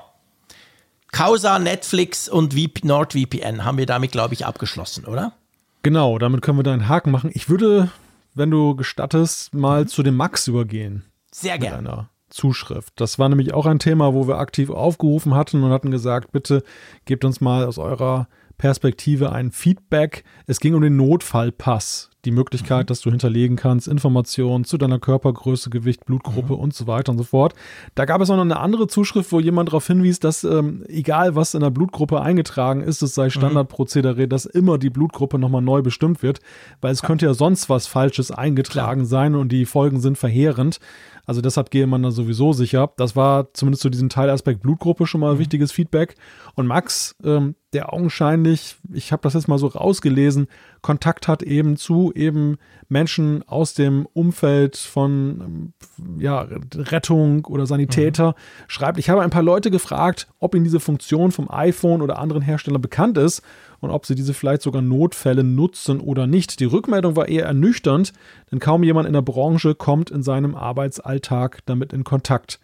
[1.12, 2.54] Causa, Netflix und
[2.86, 5.34] NordVPN haben wir damit, glaube ich, abgeschlossen, oder?
[5.82, 7.32] Genau, damit können wir da einen Haken machen.
[7.34, 7.90] Ich würde
[8.34, 11.06] wenn du gestattest, mal zu dem Max übergehen.
[11.32, 12.10] Sehr gerne.
[12.30, 12.94] Zuschrift.
[12.96, 16.64] Das war nämlich auch ein Thema, wo wir aktiv aufgerufen hatten und hatten gesagt, bitte
[17.06, 18.28] gebt uns mal aus eurer
[18.58, 20.24] Perspektive ein Feedback.
[20.46, 22.88] Es ging um den Notfallpass die Möglichkeit, mhm.
[22.88, 26.60] dass du hinterlegen kannst, Informationen zu deiner Körpergröße, Gewicht, Blutgruppe mhm.
[26.60, 27.54] und so weiter und so fort.
[27.96, 31.36] Da gab es auch noch eine andere Zuschrift, wo jemand darauf hinwies, dass ähm, egal
[31.36, 33.32] was in der Blutgruppe eingetragen ist, es sei mhm.
[33.32, 36.40] Standardprozedere, dass immer die Blutgruppe nochmal neu bestimmt wird,
[36.82, 37.08] weil es ja.
[37.08, 39.10] könnte ja sonst was Falsches eingetragen Klar.
[39.10, 40.80] sein und die Folgen sind verheerend.
[41.26, 42.92] Also deshalb gehe man da sowieso sicher.
[42.98, 45.40] Das war zumindest zu diesem Teilaspekt Blutgruppe schon mal mhm.
[45.40, 46.16] wichtiges Feedback.
[46.56, 50.48] Und Max, ähm, der augenscheinlich, ich habe das jetzt mal so rausgelesen,
[50.82, 52.58] Kontakt hat eben zu eben
[52.90, 58.34] Menschen aus dem Umfeld von ähm, ja, Rettung oder Sanitäter, mhm.
[58.68, 62.42] schreibt, ich habe ein paar Leute gefragt, ob ihnen diese Funktion vom iPhone oder anderen
[62.42, 63.44] Herstellern bekannt ist
[63.80, 66.60] und ob sie diese vielleicht sogar Notfälle nutzen oder nicht.
[66.60, 68.14] Die Rückmeldung war eher ernüchternd,
[68.52, 72.60] denn kaum jemand in der Branche kommt in seinem Arbeitsalltag damit in Kontakt.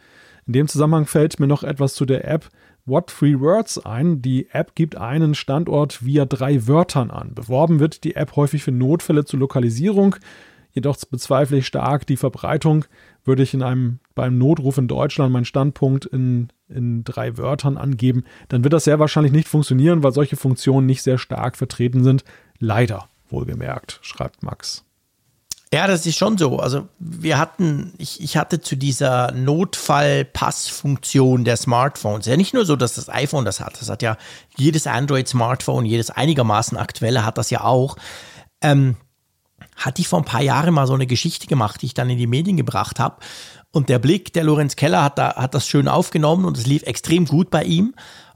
[0.47, 2.49] In dem Zusammenhang fällt mir noch etwas zu der App
[2.87, 4.23] What Three Words ein.
[4.23, 7.35] Die App gibt einen Standort via drei Wörtern an.
[7.35, 10.15] Beworben wird die App häufig für Notfälle zur Lokalisierung.
[10.71, 12.85] Jedoch bezweifle ich stark die Verbreitung.
[13.23, 18.23] Würde ich in einem beim Notruf in Deutschland meinen Standpunkt in in drei Wörtern angeben,
[18.49, 22.23] dann wird das sehr wahrscheinlich nicht funktionieren, weil solche Funktionen nicht sehr stark vertreten sind.
[22.59, 24.86] Leider, wohlgemerkt, schreibt Max.
[25.73, 26.59] Ja, das ist schon so.
[26.59, 32.77] Also wir hatten, ich, ich hatte zu dieser Notfallpassfunktion der Smartphones, ja nicht nur so,
[32.77, 34.15] dass das iPhone das hat, das hat ja
[34.55, 37.97] jedes Android-Smartphone, jedes einigermaßen aktuelle hat das ja auch.
[38.61, 38.95] Ähm,
[39.75, 42.17] hatte ich vor ein paar Jahren mal so eine Geschichte gemacht, die ich dann in
[42.17, 43.17] die Medien gebracht habe.
[43.71, 46.83] Und der Blick, der Lorenz Keller hat, da, hat das schön aufgenommen und es lief
[46.83, 47.93] extrem gut bei ihm.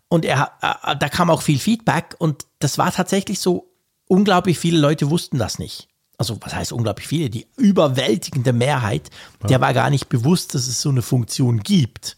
[0.09, 3.69] Und er, äh, da kam auch viel Feedback und das war tatsächlich so,
[4.07, 5.87] unglaublich viele Leute wussten das nicht.
[6.21, 7.31] Also was heißt unglaublich viele?
[7.31, 9.09] Die überwältigende Mehrheit,
[9.41, 9.47] ja.
[9.47, 12.15] der war gar nicht bewusst, dass es so eine Funktion gibt.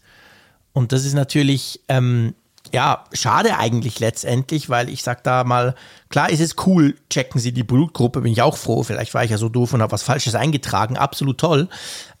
[0.74, 2.34] Und das ist natürlich, ähm,
[2.70, 5.74] ja, schade eigentlich letztendlich, weil ich sag da mal,
[6.10, 9.30] klar ist es cool, checken Sie die Blutgruppe, bin ich auch froh, vielleicht war ich
[9.30, 11.70] ja so doof und habe was Falsches eingetragen, absolut toll.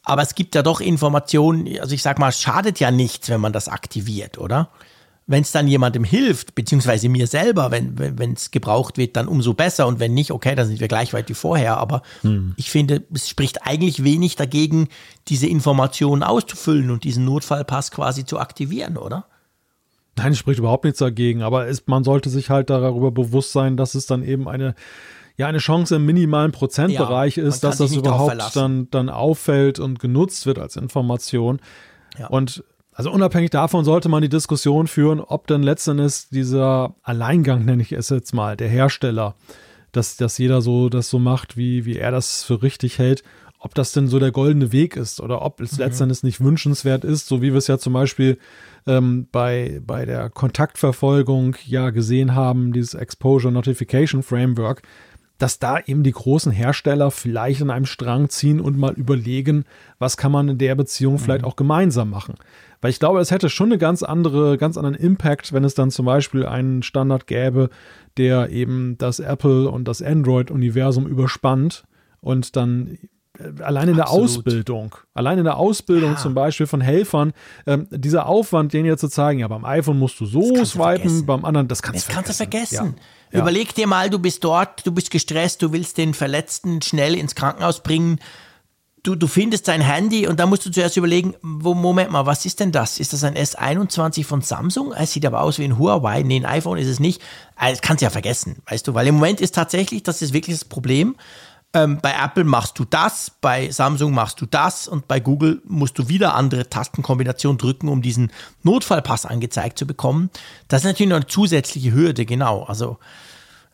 [0.04, 3.42] Aber es gibt ja doch Informationen, also ich sag mal, es schadet ja nichts, wenn
[3.42, 4.70] man das aktiviert, oder?
[5.26, 9.86] Wenn es dann jemandem hilft, beziehungsweise mir selber, wenn es gebraucht wird, dann umso besser.
[9.86, 11.78] Und wenn nicht, okay, dann sind wir gleich weit wie vorher.
[11.78, 12.52] Aber hm.
[12.56, 14.88] ich finde, es spricht eigentlich wenig dagegen,
[15.28, 19.24] diese Informationen auszufüllen und diesen Notfallpass quasi zu aktivieren, oder?
[20.16, 23.76] Nein, es spricht überhaupt nichts dagegen, aber es, man sollte sich halt darüber bewusst sein,
[23.76, 24.74] dass es dann eben eine
[25.36, 29.98] ja eine Chance im minimalen Prozentbereich ja, ist, dass das überhaupt dann, dann auffällt und
[29.98, 31.60] genutzt wird als Information.
[32.18, 32.28] Ja.
[32.28, 32.62] Und
[32.94, 37.92] also unabhängig davon sollte man die Diskussion führen, ob denn letztendlich dieser Alleingang, nenne ich
[37.92, 39.34] es jetzt mal, der Hersteller,
[39.92, 43.24] dass, dass jeder so das so macht, wie, wie er das für richtig hält,
[43.58, 45.78] ob das denn so der goldene Weg ist oder ob es mhm.
[45.78, 48.38] letztendlich nicht wünschenswert ist, so wie wir es ja zum Beispiel
[48.86, 54.82] ähm, bei, bei der Kontaktverfolgung ja gesehen haben, dieses Exposure Notification Framework,
[55.38, 59.64] dass da eben die großen Hersteller vielleicht an einem Strang ziehen und mal überlegen,
[59.98, 61.48] was kann man in der Beziehung vielleicht mhm.
[61.48, 62.34] auch gemeinsam machen.
[62.84, 65.90] Weil ich glaube, es hätte schon eine ganz andere, ganz anderen Impact, wenn es dann
[65.90, 67.70] zum Beispiel einen Standard gäbe,
[68.18, 71.84] der eben das Apple und das Android-Universum überspannt
[72.20, 72.98] und dann
[73.38, 74.24] äh, allein in der Absolut.
[74.24, 76.16] Ausbildung, allein in der Ausbildung ja.
[76.18, 77.32] zum Beispiel von Helfern,
[77.66, 81.46] ähm, dieser Aufwand, den jetzt zu zeigen, ja, beim iPhone musst du so swipen, beim
[81.46, 82.96] anderen, das kannst, das kannst du vergessen.
[83.32, 83.40] Ja.
[83.40, 87.34] Überleg dir mal, du bist dort, du bist gestresst, du willst den Verletzten schnell ins
[87.34, 88.18] Krankenhaus bringen.
[89.04, 92.46] Du, du findest sein Handy und da musst du zuerst überlegen, wo, Moment mal, was
[92.46, 92.98] ist denn das?
[92.98, 94.94] Ist das ein S21 von Samsung?
[94.94, 96.22] Es sieht aber aus wie ein Huawei.
[96.22, 97.20] Nee, ein iPhone ist es nicht.
[97.54, 100.32] Ah, das kannst du ja vergessen, weißt du, weil im Moment ist tatsächlich, das ist
[100.32, 101.16] wirklich das Problem,
[101.74, 105.98] ähm, bei Apple machst du das, bei Samsung machst du das und bei Google musst
[105.98, 108.32] du wieder andere Tastenkombinationen drücken, um diesen
[108.62, 110.30] Notfallpass angezeigt zu bekommen.
[110.68, 112.62] Das ist natürlich noch eine zusätzliche Hürde, genau.
[112.62, 112.96] Also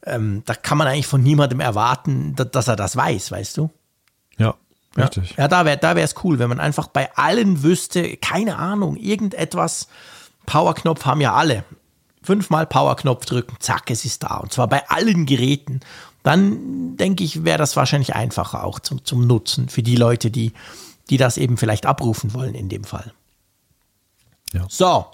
[0.05, 3.71] ähm, da kann man eigentlich von niemandem erwarten, dass er das weiß, weißt du?
[4.97, 5.31] Ja, richtig.
[5.31, 8.97] Ja, ja da wäre da es cool, wenn man einfach bei allen wüsste, keine Ahnung,
[8.97, 9.89] irgendetwas,
[10.47, 11.65] Powerknopf haben ja alle.
[12.23, 14.37] Fünfmal Powerknopf drücken, zack, es ist da.
[14.39, 15.81] Und zwar bei allen Geräten
[16.23, 20.53] dann denke ich, wäre das wahrscheinlich einfacher auch zum, zum Nutzen für die Leute, die,
[21.09, 23.13] die das eben vielleicht abrufen wollen in dem Fall.
[24.53, 24.67] Ja.
[24.69, 25.07] So,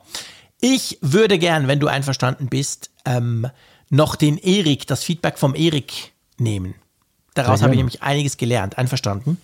[0.61, 3.49] ich würde gern, wenn du einverstanden bist, ähm,
[3.89, 6.75] noch den Erik, das Feedback vom Erik nehmen.
[7.35, 8.79] Daraus habe ich nämlich einiges gelernt.
[8.79, 9.37] Einverstanden?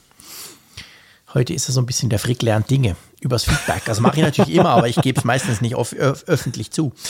[1.34, 3.84] Heute ist er so ein bisschen der Frick lernt Dinge übers Feedback.
[3.86, 5.94] Das mache ich natürlich immer, aber ich gebe es meistens nicht öf
[6.26, 6.92] öffentlich zu.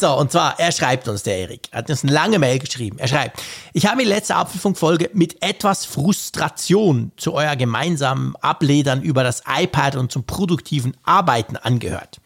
[0.00, 2.98] So, und zwar, er schreibt uns, der Erik, er hat uns eine lange Mail geschrieben.
[2.98, 3.42] Er schreibt,
[3.74, 9.96] ich habe die letzte Apfelfunkfolge mit etwas Frustration zu euer gemeinsamen Abledern über das iPad
[9.96, 12.20] und zum produktiven Arbeiten angehört.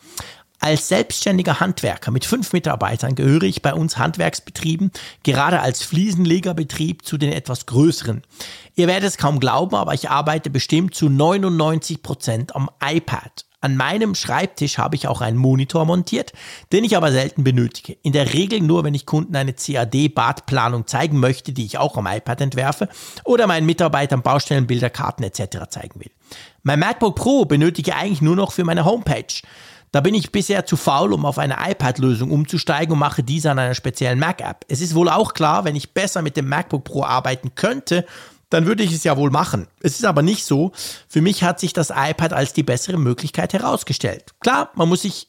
[0.65, 4.93] Als selbstständiger Handwerker mit fünf Mitarbeitern gehöre ich bei uns Handwerksbetrieben,
[5.23, 8.23] gerade als Fliesenlegerbetrieb, zu den etwas größeren.
[8.74, 13.45] Ihr werdet es kaum glauben, aber ich arbeite bestimmt zu 99 Prozent am iPad.
[13.61, 16.32] An meinem Schreibtisch habe ich auch einen Monitor montiert,
[16.73, 17.99] den ich aber selten benötige.
[18.03, 22.07] In der Regel nur, wenn ich Kunden eine CAD-Badplanung zeigen möchte, die ich auch am
[22.07, 22.89] iPad entwerfe,
[23.24, 25.69] oder meinen Mitarbeitern Baustellenbilder, Karten etc.
[25.69, 26.11] zeigen will.
[26.62, 29.43] Mein MacBook Pro benötige ich eigentlich nur noch für meine Homepage.
[29.94, 33.60] Da bin ich bisher zu faul, um auf eine iPad-Lösung umzusteigen und mache diese an
[33.60, 34.64] einer speziellen Mac-App.
[34.66, 38.04] Es ist wohl auch klar, wenn ich besser mit dem MacBook Pro arbeiten könnte,
[38.50, 39.68] dann würde ich es ja wohl machen.
[39.82, 40.72] Es ist aber nicht so.
[41.06, 44.34] Für mich hat sich das iPad als die bessere Möglichkeit herausgestellt.
[44.40, 45.28] Klar, man muss sich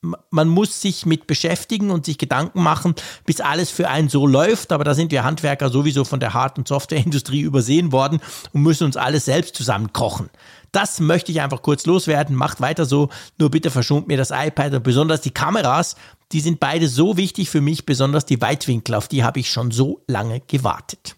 [0.00, 2.94] man muss sich mit beschäftigen und sich Gedanken machen,
[3.26, 4.72] bis alles für einen so läuft.
[4.72, 8.20] Aber da sind wir Handwerker sowieso von der Hard- und Softwareindustrie übersehen worden
[8.52, 10.30] und müssen uns alles selbst zusammenkochen.
[10.72, 12.36] Das möchte ich einfach kurz loswerden.
[12.36, 13.08] Macht weiter so.
[13.38, 15.96] Nur bitte verschont mir das iPad und besonders die Kameras.
[16.32, 18.94] Die sind beide so wichtig für mich, besonders die Weitwinkel.
[18.94, 21.16] Auf die habe ich schon so lange gewartet.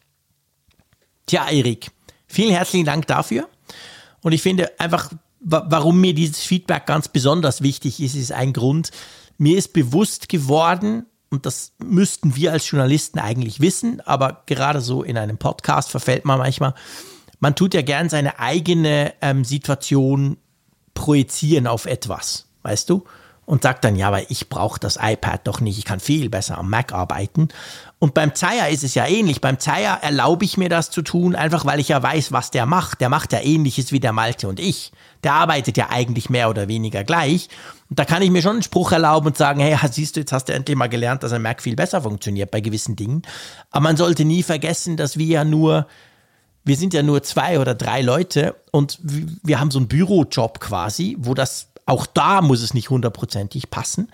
[1.27, 1.91] Tja, Erik,
[2.27, 3.49] vielen herzlichen Dank dafür.
[4.23, 8.91] Und ich finde einfach, warum mir dieses Feedback ganz besonders wichtig ist, ist ein Grund.
[9.39, 15.03] Mir ist bewusst geworden, und das müssten wir als Journalisten eigentlich wissen, aber gerade so
[15.03, 16.75] in einem Podcast verfällt man manchmal,
[17.39, 20.37] man tut ja gern seine eigene ähm, Situation
[20.93, 23.05] projizieren auf etwas, weißt du?
[23.47, 26.59] Und sagt dann, ja, aber ich brauche das iPad doch nicht, ich kann viel besser
[26.59, 27.49] am Mac arbeiten.
[28.01, 29.43] Und beim Zeier ist es ja ähnlich.
[29.43, 32.65] Beim Zeier erlaube ich mir das zu tun, einfach weil ich ja weiß, was der
[32.65, 33.03] macht.
[33.03, 34.91] Der macht ja ähnliches wie der Malte und ich.
[35.23, 37.51] Der arbeitet ja eigentlich mehr oder weniger gleich.
[37.91, 40.33] Und da kann ich mir schon einen Spruch erlauben und sagen, hey, siehst du, jetzt
[40.33, 43.21] hast du endlich mal gelernt, dass ein Mac viel besser funktioniert bei gewissen Dingen.
[43.71, 45.87] Aber man sollte nie vergessen, dass wir ja nur
[46.63, 51.17] wir sind ja nur zwei oder drei Leute und wir haben so einen Bürojob quasi,
[51.19, 54.11] wo das auch da muss es nicht hundertprozentig passen.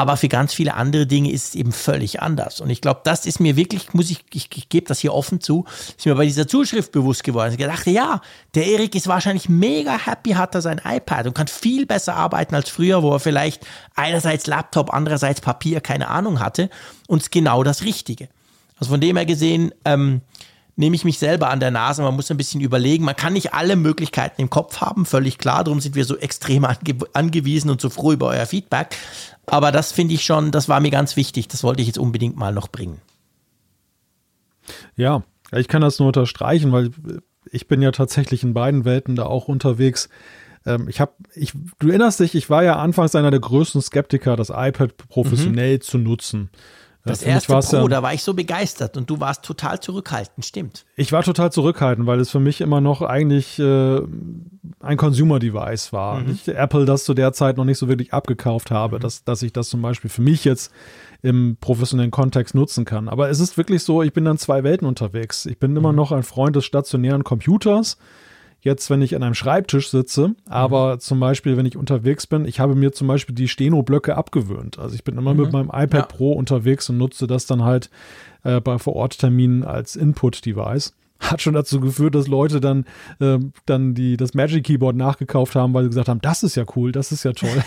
[0.00, 2.62] Aber für ganz viele andere Dinge ist es eben völlig anders.
[2.62, 5.42] Und ich glaube, das ist mir wirklich, muss ich, ich, ich gebe das hier offen
[5.42, 7.54] zu, ist mir bei dieser Zuschrift bewusst geworden.
[7.58, 8.22] Ich dachte, ja,
[8.54, 12.54] der Erik ist wahrscheinlich mega happy, hat er sein iPad und kann viel besser arbeiten
[12.54, 16.70] als früher, wo er vielleicht einerseits Laptop, andererseits Papier, keine Ahnung hatte.
[17.06, 18.30] Und es ist genau das Richtige.
[18.78, 20.22] Also von dem her gesehen, ähm,
[20.76, 22.00] nehme ich mich selber an der Nase.
[22.02, 23.04] Man muss ein bisschen überlegen.
[23.04, 25.62] Man kann nicht alle Möglichkeiten im Kopf haben, völlig klar.
[25.62, 28.96] Darum sind wir so extrem ange angewiesen und so froh über euer Feedback.
[29.50, 31.48] Aber das finde ich schon, das war mir ganz wichtig.
[31.48, 33.00] Das wollte ich jetzt unbedingt mal noch bringen.
[34.96, 35.22] Ja,
[35.52, 36.90] ich kann das nur unterstreichen, weil
[37.50, 40.08] ich bin ja tatsächlich in beiden Welten da auch unterwegs.
[40.64, 44.36] Ähm, ich habe, ich, du erinnerst dich, ich war ja anfangs einer der größten Skeptiker,
[44.36, 45.80] das iPad professionell mhm.
[45.80, 46.50] zu nutzen
[47.04, 50.84] Das erste Pro, da war ich so begeistert und du warst total zurückhaltend, stimmt.
[50.96, 54.00] Ich war total zurückhaltend, weil es für mich immer noch eigentlich äh,
[54.80, 56.20] ein Consumer-Device war.
[56.20, 56.26] Mhm.
[56.26, 59.00] Nicht Apple das zu der Zeit noch nicht so wirklich abgekauft habe, mhm.
[59.00, 60.72] dass, dass ich das zum Beispiel für mich jetzt
[61.22, 63.08] im professionellen Kontext nutzen kann.
[63.08, 65.46] Aber es ist wirklich so, ich bin dann zwei Welten unterwegs.
[65.46, 65.96] Ich bin immer mhm.
[65.96, 67.96] noch ein Freund des stationären Computers
[68.60, 71.00] jetzt, wenn ich an einem Schreibtisch sitze, aber mhm.
[71.00, 74.78] zum Beispiel, wenn ich unterwegs bin, ich habe mir zum Beispiel die Steno-Blöcke abgewöhnt.
[74.78, 75.40] Also ich bin immer mhm.
[75.40, 76.02] mit meinem iPad ja.
[76.02, 77.90] Pro unterwegs und nutze das dann halt
[78.44, 80.94] äh, bei Vorortterminen als Input-Device.
[81.20, 82.86] Hat schon dazu geführt, dass Leute dann,
[83.18, 86.64] äh, dann die, das Magic Keyboard nachgekauft haben, weil sie gesagt haben, das ist ja
[86.76, 87.62] cool, das ist ja toll.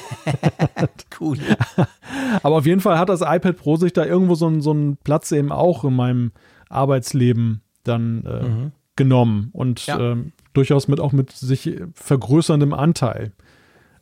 [1.20, 1.38] cool.
[2.44, 5.32] Aber auf jeden Fall hat das iPad Pro sich da irgendwo so, so einen Platz
[5.32, 6.32] eben auch in meinem
[6.70, 8.72] Arbeitsleben dann äh, mhm.
[8.96, 9.50] Genommen.
[9.54, 10.00] Und ja.
[10.00, 13.32] ähm, durchaus mit auch mit sich vergrößerndem Anteil.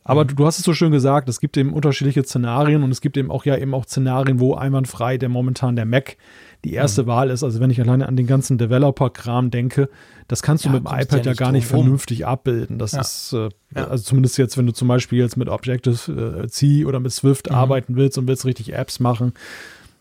[0.04, 0.28] Aber mhm.
[0.28, 3.16] du, du, hast es so schön gesagt, es gibt eben unterschiedliche Szenarien und es gibt
[3.16, 6.16] eben auch ja eben auch Szenarien, wo einwandfrei der momentan der Mac
[6.64, 7.06] die erste mhm.
[7.06, 7.42] Wahl ist.
[7.44, 9.88] Also wenn ich alleine an den ganzen Developer-Kram denke,
[10.28, 12.78] das kannst du ja, mit dem iPad ja, ja gar nicht vernünftig abbilden.
[12.78, 13.00] Das ja.
[13.00, 17.12] ist, äh, also zumindest jetzt, wenn du zum Beispiel jetzt mit Objective-C äh, oder mit
[17.12, 17.56] Swift mhm.
[17.56, 19.32] arbeiten willst und willst richtig Apps machen,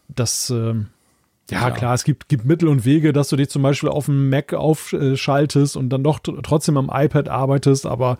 [0.07, 0.73] das äh,
[1.51, 4.05] ja, ja, klar, es gibt, gibt Mittel und Wege, dass du dich zum Beispiel auf
[4.05, 8.17] dem Mac aufschaltest und dann doch trotzdem am iPad arbeitest, aber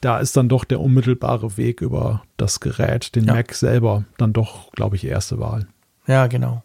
[0.00, 3.34] da ist dann doch der unmittelbare Weg über das Gerät, den ja.
[3.34, 5.68] Mac selber, dann doch, glaube ich, erste Wahl.
[6.06, 6.62] Ja, genau.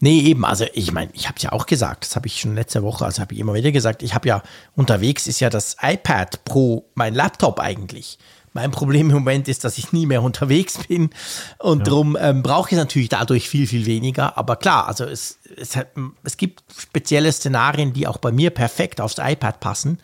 [0.00, 2.54] Nee, eben, also ich meine, ich habe es ja auch gesagt, das habe ich schon
[2.54, 4.42] letzte Woche, also habe ich immer wieder gesagt, ich habe ja
[4.76, 8.18] unterwegs ist ja das iPad Pro mein Laptop eigentlich.
[8.52, 11.10] Mein Problem im Moment ist, dass ich nie mehr unterwegs bin
[11.58, 11.84] und ja.
[11.84, 14.36] darum ähm, brauche ich natürlich dadurch viel, viel weniger.
[14.38, 15.88] Aber klar, also es, es, hat,
[16.24, 19.98] es gibt spezielle Szenarien, die auch bei mir perfekt aufs iPad passen.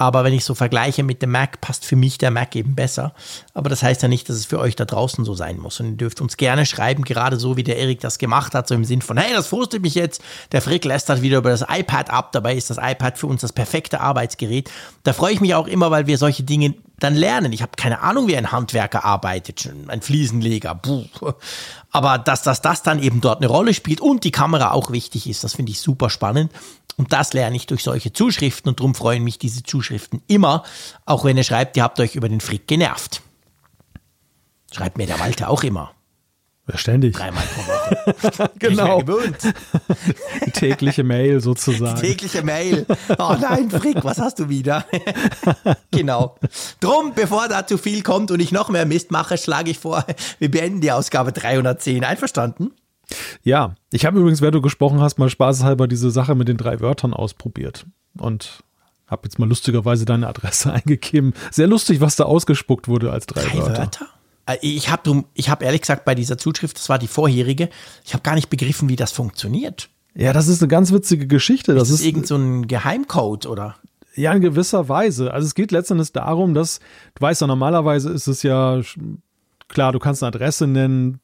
[0.00, 3.12] Aber wenn ich so vergleiche mit dem Mac, passt für mich der Mac eben besser.
[3.52, 5.78] Aber das heißt ja nicht, dass es für euch da draußen so sein muss.
[5.78, 8.74] Und ihr dürft uns gerne schreiben, gerade so wie der Erik das gemacht hat, so
[8.74, 10.22] im Sinn von, hey, das frustet mich jetzt.
[10.52, 12.32] Der Frick lästert wieder über das iPad ab.
[12.32, 14.70] Dabei ist das iPad für uns das perfekte Arbeitsgerät.
[15.02, 17.52] Da freue ich mich auch immer, weil wir solche Dinge dann lernen.
[17.52, 20.76] Ich habe keine Ahnung, wie ein Handwerker arbeitet, ein Fliesenleger.
[20.76, 21.04] Puh.
[21.90, 25.28] Aber dass, dass das dann eben dort eine Rolle spielt und die Kamera auch wichtig
[25.28, 26.52] ist, das finde ich super spannend.
[27.00, 30.64] Und das lerne ich durch solche Zuschriften und darum freuen mich diese Zuschriften immer,
[31.06, 33.22] auch wenn ihr schreibt, ihr habt euch über den Frick genervt.
[34.70, 35.92] Schreibt mir der Walter auch immer.
[36.74, 37.16] Ständig.
[37.16, 37.62] Dreimal pro
[38.36, 38.50] Woche.
[38.58, 39.02] genau.
[40.44, 41.98] Die tägliche Mail sozusagen.
[41.98, 42.84] Die tägliche Mail.
[43.18, 44.84] Oh nein, Frick, was hast du wieder?
[45.90, 46.36] genau.
[46.80, 50.04] Drum, bevor da zu viel kommt und ich noch mehr Mist mache, schlage ich vor,
[50.38, 52.04] wir beenden die Ausgabe 310.
[52.04, 52.72] Einverstanden?
[53.42, 56.80] Ja, ich habe übrigens, während du gesprochen hast, mal spaßeshalber diese Sache mit den drei
[56.80, 57.86] Wörtern ausprobiert.
[58.18, 58.62] Und
[59.06, 61.34] habe jetzt mal lustigerweise deine Adresse eingegeben.
[61.50, 63.78] Sehr lustig, was da ausgespuckt wurde als drei, drei Wörter.
[63.78, 64.06] Wörter?
[64.46, 67.68] Äh, ich habe ich hab ehrlich gesagt bei dieser Zuschrift, das war die vorherige,
[68.04, 69.90] ich habe gar nicht begriffen, wie das funktioniert.
[70.14, 71.74] Ja, das ist eine ganz witzige Geschichte.
[71.74, 73.76] Das ist, ist irgend so ein Geheimcode, oder?
[74.16, 75.32] Ja, in gewisser Weise.
[75.32, 76.80] Also es geht letztendlich darum, dass,
[77.14, 78.80] du weißt ja, normalerweise ist es ja
[79.68, 81.20] klar, du kannst eine Adresse nennen,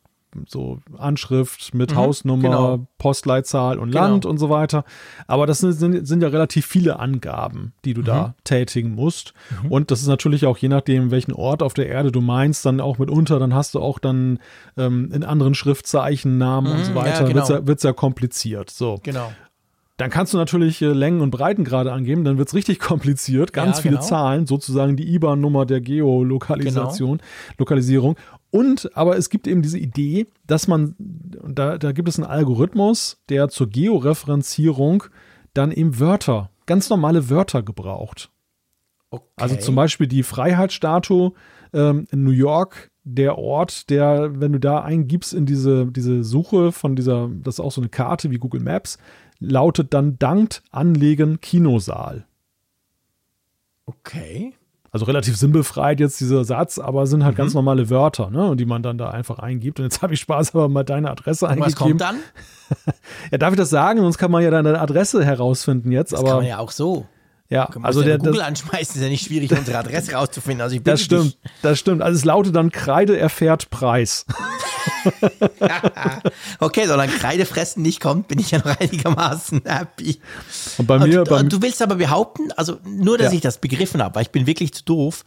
[0.46, 2.86] so Anschrift mit mhm, Hausnummer, genau.
[2.98, 4.30] Postleitzahl und Land genau.
[4.30, 4.84] und so weiter.
[5.26, 8.06] Aber das sind, sind, ja relativ viele Angaben, die du mhm.
[8.06, 9.34] da tätigen musst.
[9.62, 9.72] Mhm.
[9.72, 12.80] Und das ist natürlich auch je nachdem, welchen Ort auf der Erde du meinst, dann
[12.80, 14.38] auch mitunter, dann hast du auch dann
[14.76, 17.66] ähm, in anderen Schriftzeichen, Namen und so mhm, weiter, ja, genau.
[17.66, 18.70] wird es ja, ja kompliziert.
[18.70, 18.98] So.
[19.02, 19.30] Genau.
[19.96, 23.52] Dann kannst du natürlich äh, Längen und Breitengrade angeben, dann wird es richtig kompliziert.
[23.52, 24.06] Ganz ja, viele genau.
[24.06, 27.30] Zahlen, sozusagen die IBAN-Nummer der Geolokalisation, genau.
[27.58, 28.16] Lokalisierung.
[28.56, 33.18] Und aber es gibt eben diese Idee, dass man, da, da gibt es einen Algorithmus,
[33.28, 35.04] der zur Georeferenzierung
[35.52, 38.30] dann eben Wörter, ganz normale Wörter gebraucht.
[39.10, 39.26] Okay.
[39.36, 41.32] Also zum Beispiel die Freiheitsstatue
[41.74, 46.72] ähm, in New York, der Ort, der, wenn du da eingibst in diese, diese Suche
[46.72, 48.96] von dieser, das ist auch so eine Karte wie Google Maps,
[49.38, 52.24] lautet dann dankt anlegen Kinosaal.
[53.84, 54.54] Okay
[54.96, 57.38] also relativ sinnbefreit jetzt dieser Satz, aber sind halt mhm.
[57.38, 59.78] ganz normale Wörter, ne, die man dann da einfach eingibt.
[59.78, 61.72] Und jetzt habe ich Spaß, aber mal deine Adresse Und eingegeben.
[61.72, 62.16] Was kommt dann?
[63.30, 64.00] ja, darf ich das sagen?
[64.00, 66.12] Sonst kann man ja deine Adresse herausfinden jetzt.
[66.12, 67.04] Das aber kann man ja auch so.
[67.48, 70.62] Ja, also der Google das, anschmeißen ist ja nicht schwierig, unsere Adresse rauszufinden.
[70.62, 71.38] Also ich das stimmt, dich.
[71.62, 72.02] das stimmt.
[72.02, 74.26] Also es lautet dann Kreide erfährt Preis.
[76.60, 80.18] okay, solange Kreidefressen nicht kommt, bin ich ja noch einigermaßen happy.
[80.78, 83.36] Und bei mir, und, bei du willst aber behaupten, also nur, dass ja.
[83.36, 85.24] ich das begriffen habe, weil ich bin wirklich zu doof.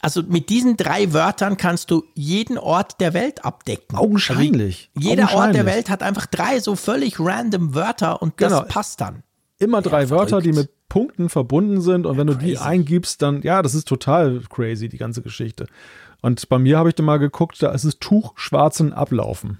[0.00, 3.96] Also mit diesen drei Wörtern kannst du jeden Ort der Welt abdecken.
[3.96, 4.90] Augenscheinlich.
[4.94, 5.46] Also jeder Augenscheinlich.
[5.46, 8.64] Ort der Welt hat einfach drei so völlig random Wörter und das genau.
[8.64, 9.22] passt dann.
[9.58, 13.20] Immer drei ja, Wörter, die mit Punkten verbunden sind und ja, wenn du die eingibst,
[13.22, 15.66] dann, ja, das ist total crazy, die ganze Geschichte.
[16.22, 19.58] Und bei mir habe ich da mal geguckt, da ist es Tuch schwarzen Ablaufen.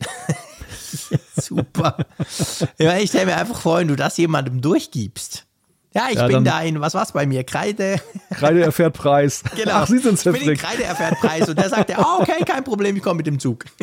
[1.36, 1.96] Super.
[2.78, 5.46] Ja, ich stelle mir einfach vor, wenn du das jemandem durchgibst.
[5.92, 7.44] Ja, ich Ja, bin dann- da in, was war's bei mir?
[7.44, 8.00] Kreide.
[8.30, 9.44] Kreide erfährt Preis.
[9.56, 9.72] Genau.
[9.74, 10.56] Ach, Sie sind ich bin.
[10.56, 11.48] Kreide erfährt Preis.
[11.48, 13.64] Und der sagt, ja, ah, okay, kein Problem, ich komme mit dem Zug.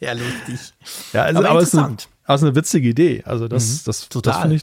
[0.00, 0.72] Sehr lustig.
[1.12, 2.08] Ja, also, Aber aber, interessant.
[2.28, 2.34] Mhm.
[2.34, 3.22] ist eine witzige Idee.
[3.24, 4.32] Also das, das, Total.
[4.32, 4.62] das finde ich.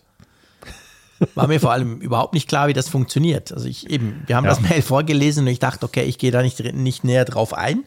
[1.36, 3.52] War mir vor allem überhaupt nicht klar, wie das funktioniert.
[3.52, 4.52] Also ich eben, wir haben Ja.
[4.52, 7.84] das Mail vorgelesen und ich dachte, okay, ich gehe da nicht, nicht näher drauf ein.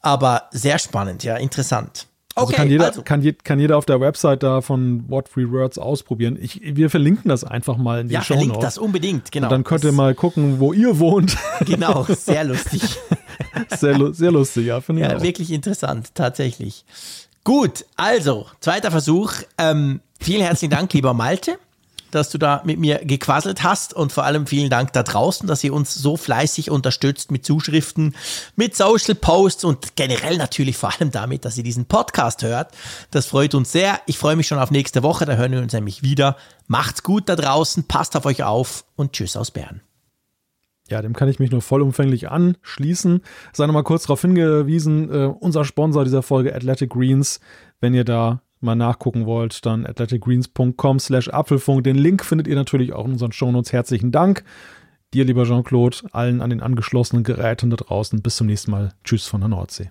[0.00, 2.06] Aber sehr spannend, ja, interessant.
[2.36, 5.28] Also Okay, kann jeder, also, kann, je, kann jeder auf der Website da von What
[5.28, 6.38] Free Words ausprobieren.
[6.40, 8.74] Ich, wir verlinken das einfach mal in die ja, Show verlinkt Notes.
[8.76, 9.48] das unbedingt, genau.
[9.48, 11.36] Dann könnt ihr mal gucken, wo ihr wohnt.
[11.66, 12.82] Genau, sehr lustig.
[13.76, 15.22] sehr, sehr lustig, ja, finde ich Ja, auch.
[15.22, 16.84] wirklich interessant, tatsächlich.
[17.44, 19.32] Gut, also, zweiter Versuch.
[19.56, 21.58] Ähm, vielen herzlichen Dank, lieber Malte,
[22.10, 25.64] dass du da mit mir gequasselt hast und vor allem vielen Dank da draußen, dass
[25.64, 28.14] ihr uns so fleißig unterstützt mit Zuschriften,
[28.56, 32.72] mit Social Posts und generell natürlich vor allem damit, dass ihr diesen Podcast hört.
[33.10, 34.00] Das freut uns sehr.
[34.04, 36.36] Ich freue mich schon auf nächste Woche, da hören wir uns nämlich wieder.
[36.66, 39.80] Macht's gut da draußen, passt auf euch auf und tschüss aus Bern.
[40.90, 43.20] Ja, dem kann ich mich nur vollumfänglich anschließen.
[43.52, 47.40] Sei nochmal kurz darauf hingewiesen, äh, unser Sponsor dieser Folge Athletic Greens,
[47.80, 51.84] wenn ihr da mal nachgucken wollt, dann athleticgreens.com slash Apfelfunk.
[51.84, 53.72] Den Link findet ihr natürlich auch in unseren Shownotes.
[53.72, 54.44] Herzlichen Dank.
[55.14, 58.20] Dir, lieber Jean-Claude, allen an den angeschlossenen Geräten da draußen.
[58.22, 58.92] Bis zum nächsten Mal.
[59.02, 59.90] Tschüss von der Nordsee.